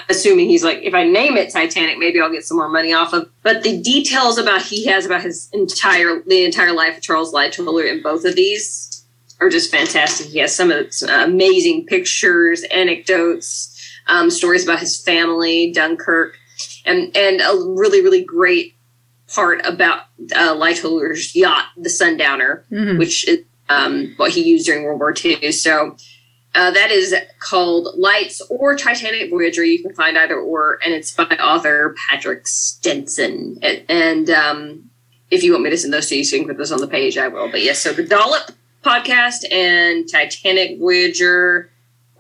assuming 0.09 0.49
he's 0.49 0.65
like, 0.65 0.79
if 0.83 0.95
I 0.95 1.05
name 1.05 1.37
it 1.37 1.53
Titanic, 1.53 1.99
maybe 1.99 2.21
I'll 2.21 2.31
get 2.31 2.45
some 2.45 2.57
more 2.57 2.69
money 2.69 2.93
off 2.93 3.13
of. 3.13 3.31
But 3.43 3.63
the 3.63 3.81
details 3.81 4.39
about 4.39 4.63
he 4.63 4.87
has 4.87 5.07
about 5.07 5.23
his 5.23 5.49
entire 5.53 6.23
the 6.27 6.45
entire 6.45 6.73
life 6.73 6.97
of 6.97 7.03
Charles 7.03 7.33
Lightoller 7.33 7.91
in 7.91 8.03
both 8.03 8.25
of 8.25 8.37
these 8.37 9.05
are 9.41 9.49
just 9.49 9.71
fantastic. 9.71 10.27
He 10.27 10.39
has 10.39 10.55
some 10.55 10.71
of 10.71 10.79
the 10.79 11.25
amazing 11.25 11.87
pictures, 11.87 12.63
anecdotes, 12.65 13.77
um, 14.07 14.31
stories 14.31 14.65
about 14.65 14.81
his 14.81 15.01
family, 15.01 15.73
Dunkirk, 15.73 16.37
and 16.85 17.15
and 17.17 17.41
a 17.41 17.57
really 17.77 18.03
really 18.03 18.23
great 18.23 18.75
part 19.35 19.61
about 19.65 20.01
uh, 20.35 20.55
Lightoller's 20.55 21.35
yacht, 21.35 21.67
the 21.77 21.89
Sundowner, 21.91 22.65
Mhm. 22.71 22.99
which 22.99 23.27
is 23.29 23.45
um, 23.69 24.15
what 24.17 24.33
he 24.33 24.43
used 24.43 24.67
during 24.67 24.83
World 24.83 24.99
War 24.99 25.15
II. 25.25 25.53
So 25.53 25.97
uh, 26.57 26.73
that 26.73 26.91
is 26.91 27.15
called 27.39 27.97
Lights 27.97 28.43
or 28.51 28.75
Titanic 28.77 29.31
Voyager. 29.31 29.63
You 29.65 29.81
can 29.81 29.95
find 29.95 30.19
either 30.19 30.35
or, 30.37 30.81
and 30.85 30.93
it's 30.93 31.13
by 31.13 31.23
author 31.41 31.95
Patrick 32.09 32.49
Stenson. 32.49 33.59
And, 33.63 33.85
and 33.89 34.31
um, 34.31 34.91
if 35.31 35.45
you 35.45 35.53
want 35.53 35.63
me 35.63 35.71
to 35.71 35.77
send 35.79 35.93
those 35.93 36.09
to 36.09 36.17
you, 36.17 36.25
so 36.25 36.35
you 36.35 36.43
can 36.43 36.49
put 36.49 36.59
those 36.59 36.73
on 36.73 36.81
the 36.81 36.89
page, 36.89 37.17
I 37.17 37.29
will. 37.29 37.49
But 37.49 37.63
yes, 37.63 37.79
so 37.79 37.93
the 37.93 38.03
Dollop 38.05 38.51
podcast 38.85 39.45
and 39.53 40.09
Titanic 40.11 40.81
Voyager 40.81 41.70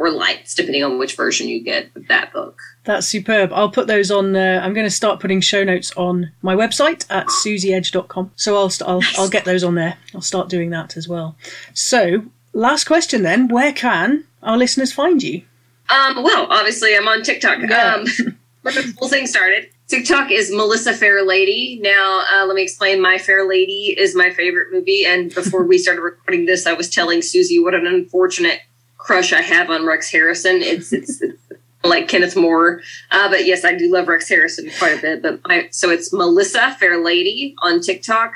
or 0.00 0.10
Lights, 0.10 0.54
depending 0.54 0.82
on 0.82 0.98
which 0.98 1.14
version 1.14 1.46
you 1.46 1.62
get 1.62 1.90
of 1.94 2.08
that 2.08 2.32
book. 2.32 2.58
That's 2.84 3.06
superb. 3.06 3.52
I'll 3.52 3.70
put 3.70 3.86
those 3.86 4.10
on. 4.10 4.34
Uh, 4.34 4.58
I'm 4.64 4.72
going 4.72 4.86
to 4.86 4.90
start 4.90 5.20
putting 5.20 5.42
show 5.42 5.62
notes 5.62 5.92
on 5.94 6.32
my 6.40 6.56
website 6.56 7.04
at 7.10 7.26
susieedge.com. 7.26 8.32
So 8.34 8.56
I'll, 8.56 8.70
st- 8.70 8.88
I'll 8.88 9.02
I'll 9.18 9.28
get 9.28 9.44
those 9.44 9.62
on 9.62 9.74
there. 9.74 9.98
I'll 10.14 10.22
start 10.22 10.48
doing 10.48 10.70
that 10.70 10.96
as 10.96 11.06
well. 11.06 11.36
So 11.74 12.24
last 12.54 12.84
question 12.84 13.22
then: 13.22 13.48
Where 13.48 13.74
can 13.74 14.24
our 14.42 14.56
listeners 14.56 14.90
find 14.90 15.22
you? 15.22 15.42
Um, 15.90 16.22
well, 16.22 16.46
obviously, 16.48 16.96
I'm 16.96 17.06
on 17.06 17.22
TikTok. 17.22 17.58
Yeah. 17.68 17.96
Um, 17.96 18.38
where 18.62 18.72
the 18.72 18.94
whole 18.98 19.08
thing 19.08 19.26
started. 19.26 19.68
TikTok 19.88 20.30
is 20.30 20.50
Melissa 20.50 20.94
Fair 20.94 21.22
Lady. 21.26 21.78
Now, 21.82 22.24
uh, 22.32 22.46
let 22.46 22.54
me 22.54 22.62
explain. 22.62 23.02
My 23.02 23.18
Fair 23.18 23.46
Lady 23.46 23.94
is 23.98 24.16
my 24.16 24.30
favorite 24.30 24.68
movie, 24.72 25.04
and 25.04 25.34
before 25.34 25.64
we 25.64 25.76
started 25.76 26.00
recording 26.00 26.46
this, 26.46 26.66
I 26.66 26.72
was 26.72 26.88
telling 26.88 27.20
Susie 27.20 27.58
what 27.58 27.74
an 27.74 27.86
unfortunate 27.86 28.60
crush 29.00 29.32
I 29.32 29.42
have 29.42 29.70
on 29.70 29.84
Rex 29.84 30.10
Harrison. 30.10 30.62
It's 30.62 30.92
it's, 30.92 31.20
it's 31.22 31.42
like 31.82 32.08
Kenneth 32.08 32.36
More, 32.36 32.82
uh, 33.10 33.28
but 33.28 33.46
yes, 33.46 33.64
I 33.64 33.74
do 33.74 33.90
love 33.92 34.08
Rex 34.08 34.28
Harrison 34.28 34.70
quite 34.78 34.98
a 34.98 35.00
bit. 35.00 35.22
But 35.22 35.40
I, 35.46 35.68
so 35.70 35.90
it's 35.90 36.12
Melissa 36.12 36.76
Fair 36.78 37.02
Lady 37.02 37.54
on 37.62 37.80
TikTok. 37.80 38.34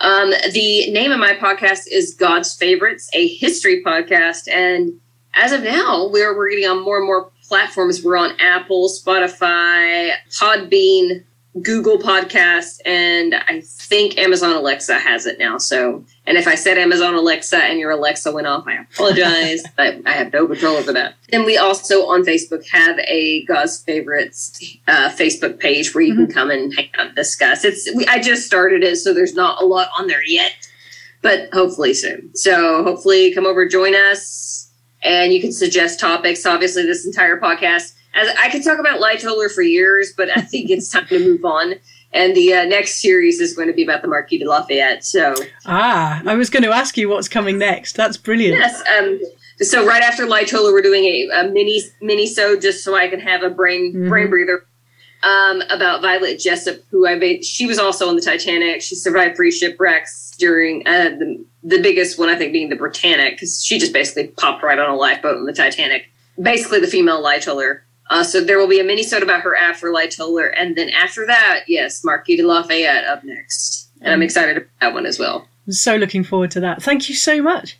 Um, 0.00 0.32
the 0.52 0.90
name 0.90 1.12
of 1.12 1.20
my 1.20 1.34
podcast 1.34 1.86
is 1.90 2.14
God's 2.14 2.54
Favorites, 2.54 3.08
a 3.14 3.28
history 3.28 3.82
podcast, 3.84 4.48
and 4.50 4.92
as 5.34 5.52
of 5.52 5.62
now, 5.62 6.08
we're 6.08 6.36
we're 6.36 6.50
getting 6.50 6.68
on 6.68 6.82
more 6.82 6.98
and 6.98 7.06
more 7.06 7.30
platforms. 7.42 8.02
We're 8.02 8.16
on 8.16 8.32
Apple, 8.40 8.88
Spotify, 8.88 10.12
Podbean, 10.30 11.24
Google 11.60 11.98
Podcast, 11.98 12.80
and 12.86 13.34
I 13.34 13.60
think 13.60 14.16
Amazon 14.16 14.56
Alexa 14.56 14.98
has 14.98 15.26
it 15.26 15.38
now. 15.38 15.58
So, 15.58 16.02
and 16.26 16.38
if 16.38 16.48
I 16.48 16.54
said 16.54 16.78
Amazon 16.78 17.14
Alexa 17.14 17.62
and 17.62 17.78
your 17.78 17.90
Alexa 17.90 18.32
went 18.32 18.46
off, 18.46 18.66
I 18.66 18.76
apologize. 18.76 19.62
I, 19.78 20.00
I 20.06 20.12
have 20.12 20.32
no 20.32 20.46
control 20.46 20.76
over 20.76 20.94
that. 20.94 21.14
And 21.30 21.44
we 21.44 21.58
also 21.58 22.06
on 22.06 22.22
Facebook 22.22 22.66
have 22.70 22.98
a 23.00 23.44
God's 23.44 23.82
Favorites 23.82 24.78
uh, 24.88 25.10
Facebook 25.10 25.58
page 25.58 25.94
where 25.94 26.02
you 26.02 26.14
can 26.14 26.26
come 26.26 26.50
and 26.50 26.74
hang 26.74 26.88
out 26.98 27.08
and 27.08 27.16
discuss. 27.16 27.66
It's 27.66 27.88
we, 27.94 28.06
I 28.06 28.18
just 28.18 28.46
started 28.46 28.82
it, 28.82 28.96
so 28.96 29.12
there's 29.12 29.34
not 29.34 29.62
a 29.62 29.66
lot 29.66 29.88
on 29.98 30.06
there 30.06 30.24
yet, 30.24 30.52
but 31.20 31.50
hopefully 31.52 31.92
soon. 31.92 32.34
So 32.34 32.82
hopefully 32.82 33.34
come 33.34 33.44
over, 33.44 33.68
join 33.68 33.94
us 33.94 34.62
and 35.02 35.32
you 35.32 35.40
can 35.40 35.52
suggest 35.52 36.00
topics. 36.00 36.46
Obviously, 36.46 36.84
this 36.84 37.04
entire 37.04 37.38
podcast, 37.38 37.94
as 38.14 38.28
I 38.38 38.50
could 38.50 38.62
talk 38.64 38.78
about 38.78 39.00
Lightoller 39.00 39.50
for 39.52 39.62
years, 39.62 40.12
but 40.16 40.28
I 40.36 40.40
think 40.42 40.70
it's 40.70 40.88
time 40.90 41.06
to 41.08 41.18
move 41.18 41.44
on. 41.44 41.74
And 42.14 42.36
the 42.36 42.52
uh, 42.52 42.64
next 42.66 43.00
series 43.00 43.40
is 43.40 43.54
going 43.56 43.68
to 43.68 43.72
be 43.74 43.82
about 43.84 44.02
the 44.02 44.08
Marquis 44.08 44.36
de 44.38 44.44
Lafayette. 44.46 45.02
So 45.04 45.34
Ah, 45.64 46.20
I 46.26 46.34
was 46.34 46.50
going 46.50 46.62
to 46.62 46.70
ask 46.70 46.96
you 46.98 47.08
what's 47.08 47.28
coming 47.28 47.56
next. 47.58 47.96
That's 47.96 48.18
brilliant. 48.18 48.58
yes, 48.58 48.82
um, 48.98 49.18
so 49.60 49.86
right 49.86 50.02
after 50.02 50.26
Lightoller, 50.26 50.72
we're 50.72 50.82
doing 50.82 51.04
a, 51.04 51.28
a 51.32 51.44
mini 51.50 51.80
mini 52.02 52.26
so 52.26 52.58
just 52.58 52.84
so 52.84 52.94
I 52.94 53.08
can 53.08 53.20
have 53.20 53.42
a 53.42 53.48
brain 53.50 53.94
Mhm. 53.94 54.08
brain 54.08 54.28
breather. 54.28 54.66
Um, 55.24 55.62
about 55.70 56.02
Violet 56.02 56.40
Jessop, 56.40 56.82
who 56.90 57.06
I 57.06 57.14
made. 57.14 57.44
She 57.44 57.64
was 57.64 57.78
also 57.78 58.08
on 58.08 58.16
the 58.16 58.20
Titanic. 58.20 58.82
She 58.82 58.96
survived 58.96 59.36
three 59.36 59.52
shipwrecks 59.52 60.32
during 60.36 60.84
uh, 60.84 61.10
the 61.10 61.44
the 61.62 61.80
biggest 61.80 62.18
one, 62.18 62.28
I 62.28 62.34
think, 62.34 62.52
being 62.52 62.70
the 62.70 62.76
Britannic, 62.76 63.34
because 63.36 63.64
she 63.64 63.78
just 63.78 63.92
basically 63.92 64.26
popped 64.36 64.64
right 64.64 64.78
on 64.80 64.90
a 64.90 64.96
lifeboat 64.96 65.36
on 65.36 65.44
the 65.46 65.52
Titanic. 65.52 66.10
Basically, 66.42 66.80
the 66.80 66.88
female 66.88 67.22
Lightoller. 67.22 67.82
Uh, 68.12 68.22
so 68.22 68.44
there 68.44 68.58
will 68.58 68.68
be 68.68 68.78
a 68.78 68.84
mini-sode 68.84 69.22
about 69.22 69.40
her 69.40 69.56
after 69.56 69.86
Lightoller, 69.86 70.52
and 70.54 70.76
then 70.76 70.90
after 70.90 71.24
that, 71.26 71.60
yes, 71.66 72.04
Marquis 72.04 72.36
de 72.36 72.46
Lafayette 72.46 73.06
up 73.06 73.24
next, 73.24 73.90
and 74.02 74.12
I'm 74.12 74.20
excited 74.20 74.58
about 74.58 74.68
that 74.82 74.92
one 74.92 75.06
as 75.06 75.18
well. 75.18 75.48
I'm 75.66 75.72
so 75.72 75.96
looking 75.96 76.22
forward 76.22 76.50
to 76.50 76.60
that. 76.60 76.82
Thank 76.82 77.08
you 77.08 77.14
so 77.14 77.40
much. 77.40 77.78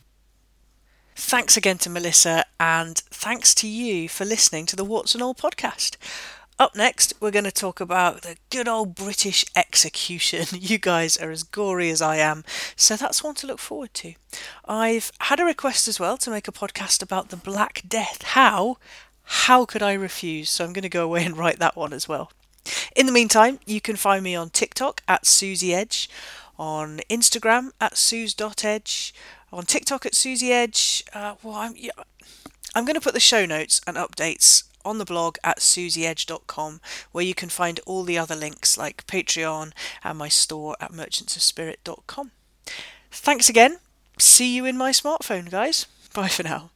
Thanks 1.14 1.58
again 1.58 1.76
to 1.78 1.90
Melissa, 1.90 2.46
and 2.58 2.96
thanks 2.96 3.54
to 3.56 3.68
you 3.68 4.08
for 4.08 4.24
listening 4.24 4.64
to 4.66 4.74
the 4.74 4.84
Warts 4.84 5.14
and 5.14 5.22
All 5.22 5.34
podcast. 5.34 5.98
Up 6.58 6.74
next, 6.74 7.12
we're 7.20 7.30
going 7.30 7.44
to 7.44 7.52
talk 7.52 7.78
about 7.78 8.22
the 8.22 8.36
good 8.48 8.68
old 8.68 8.94
British 8.94 9.44
execution. 9.54 10.46
You 10.58 10.78
guys 10.78 11.18
are 11.18 11.30
as 11.30 11.42
gory 11.42 11.90
as 11.90 12.00
I 12.00 12.16
am, 12.16 12.42
so 12.74 12.96
that's 12.96 13.22
one 13.22 13.34
to 13.34 13.46
look 13.46 13.58
forward 13.58 13.92
to. 13.94 14.14
I've 14.64 15.12
had 15.20 15.40
a 15.40 15.44
request 15.44 15.88
as 15.88 16.00
well 16.00 16.16
to 16.16 16.30
make 16.30 16.48
a 16.48 16.52
podcast 16.52 17.02
about 17.02 17.28
the 17.28 17.36
Black 17.36 17.82
Death. 17.86 18.22
How? 18.22 18.78
How 19.24 19.64
could 19.64 19.82
I 19.82 19.92
refuse? 19.94 20.50
So 20.50 20.64
I'm 20.64 20.72
going 20.72 20.82
to 20.82 20.88
go 20.88 21.04
away 21.04 21.24
and 21.24 21.36
write 21.36 21.58
that 21.58 21.76
one 21.76 21.92
as 21.92 22.08
well. 22.08 22.32
In 22.94 23.06
the 23.06 23.12
meantime, 23.12 23.58
you 23.66 23.80
can 23.80 23.96
find 23.96 24.22
me 24.22 24.34
on 24.34 24.50
TikTok 24.50 25.02
at 25.08 25.26
Susie 25.26 25.74
Edge, 25.74 26.08
on 26.58 27.00
Instagram 27.10 27.72
at 27.80 27.96
Suze.edge, 27.96 29.14
on 29.52 29.64
TikTok 29.64 30.06
at 30.06 30.14
Susie 30.14 30.52
Edge. 30.52 31.04
Uh, 31.12 31.34
well, 31.42 31.54
I'm, 31.56 31.74
yeah, 31.76 31.90
I'm 32.74 32.84
going 32.84 32.94
to 32.94 33.00
put 33.00 33.14
the 33.14 33.20
show 33.20 33.44
notes 33.46 33.80
and 33.86 33.96
updates 33.96 34.64
on 34.84 34.98
the 34.98 35.04
blog 35.04 35.36
at 35.44 35.58
susieedge.com 35.58 36.80
where 37.12 37.24
you 37.24 37.34
can 37.34 37.48
find 37.48 37.80
all 37.86 38.02
the 38.02 38.18
other 38.18 38.34
links 38.34 38.76
like 38.76 39.06
Patreon 39.06 39.72
and 40.02 40.18
my 40.18 40.28
store 40.28 40.76
at 40.80 40.92
merchantsofspirit.com. 40.92 42.30
Thanks 43.10 43.48
again. 43.48 43.78
See 44.18 44.54
you 44.54 44.64
in 44.64 44.76
my 44.76 44.90
smartphone, 44.90 45.50
guys. 45.50 45.86
Bye 46.14 46.28
for 46.28 46.42
now. 46.42 46.70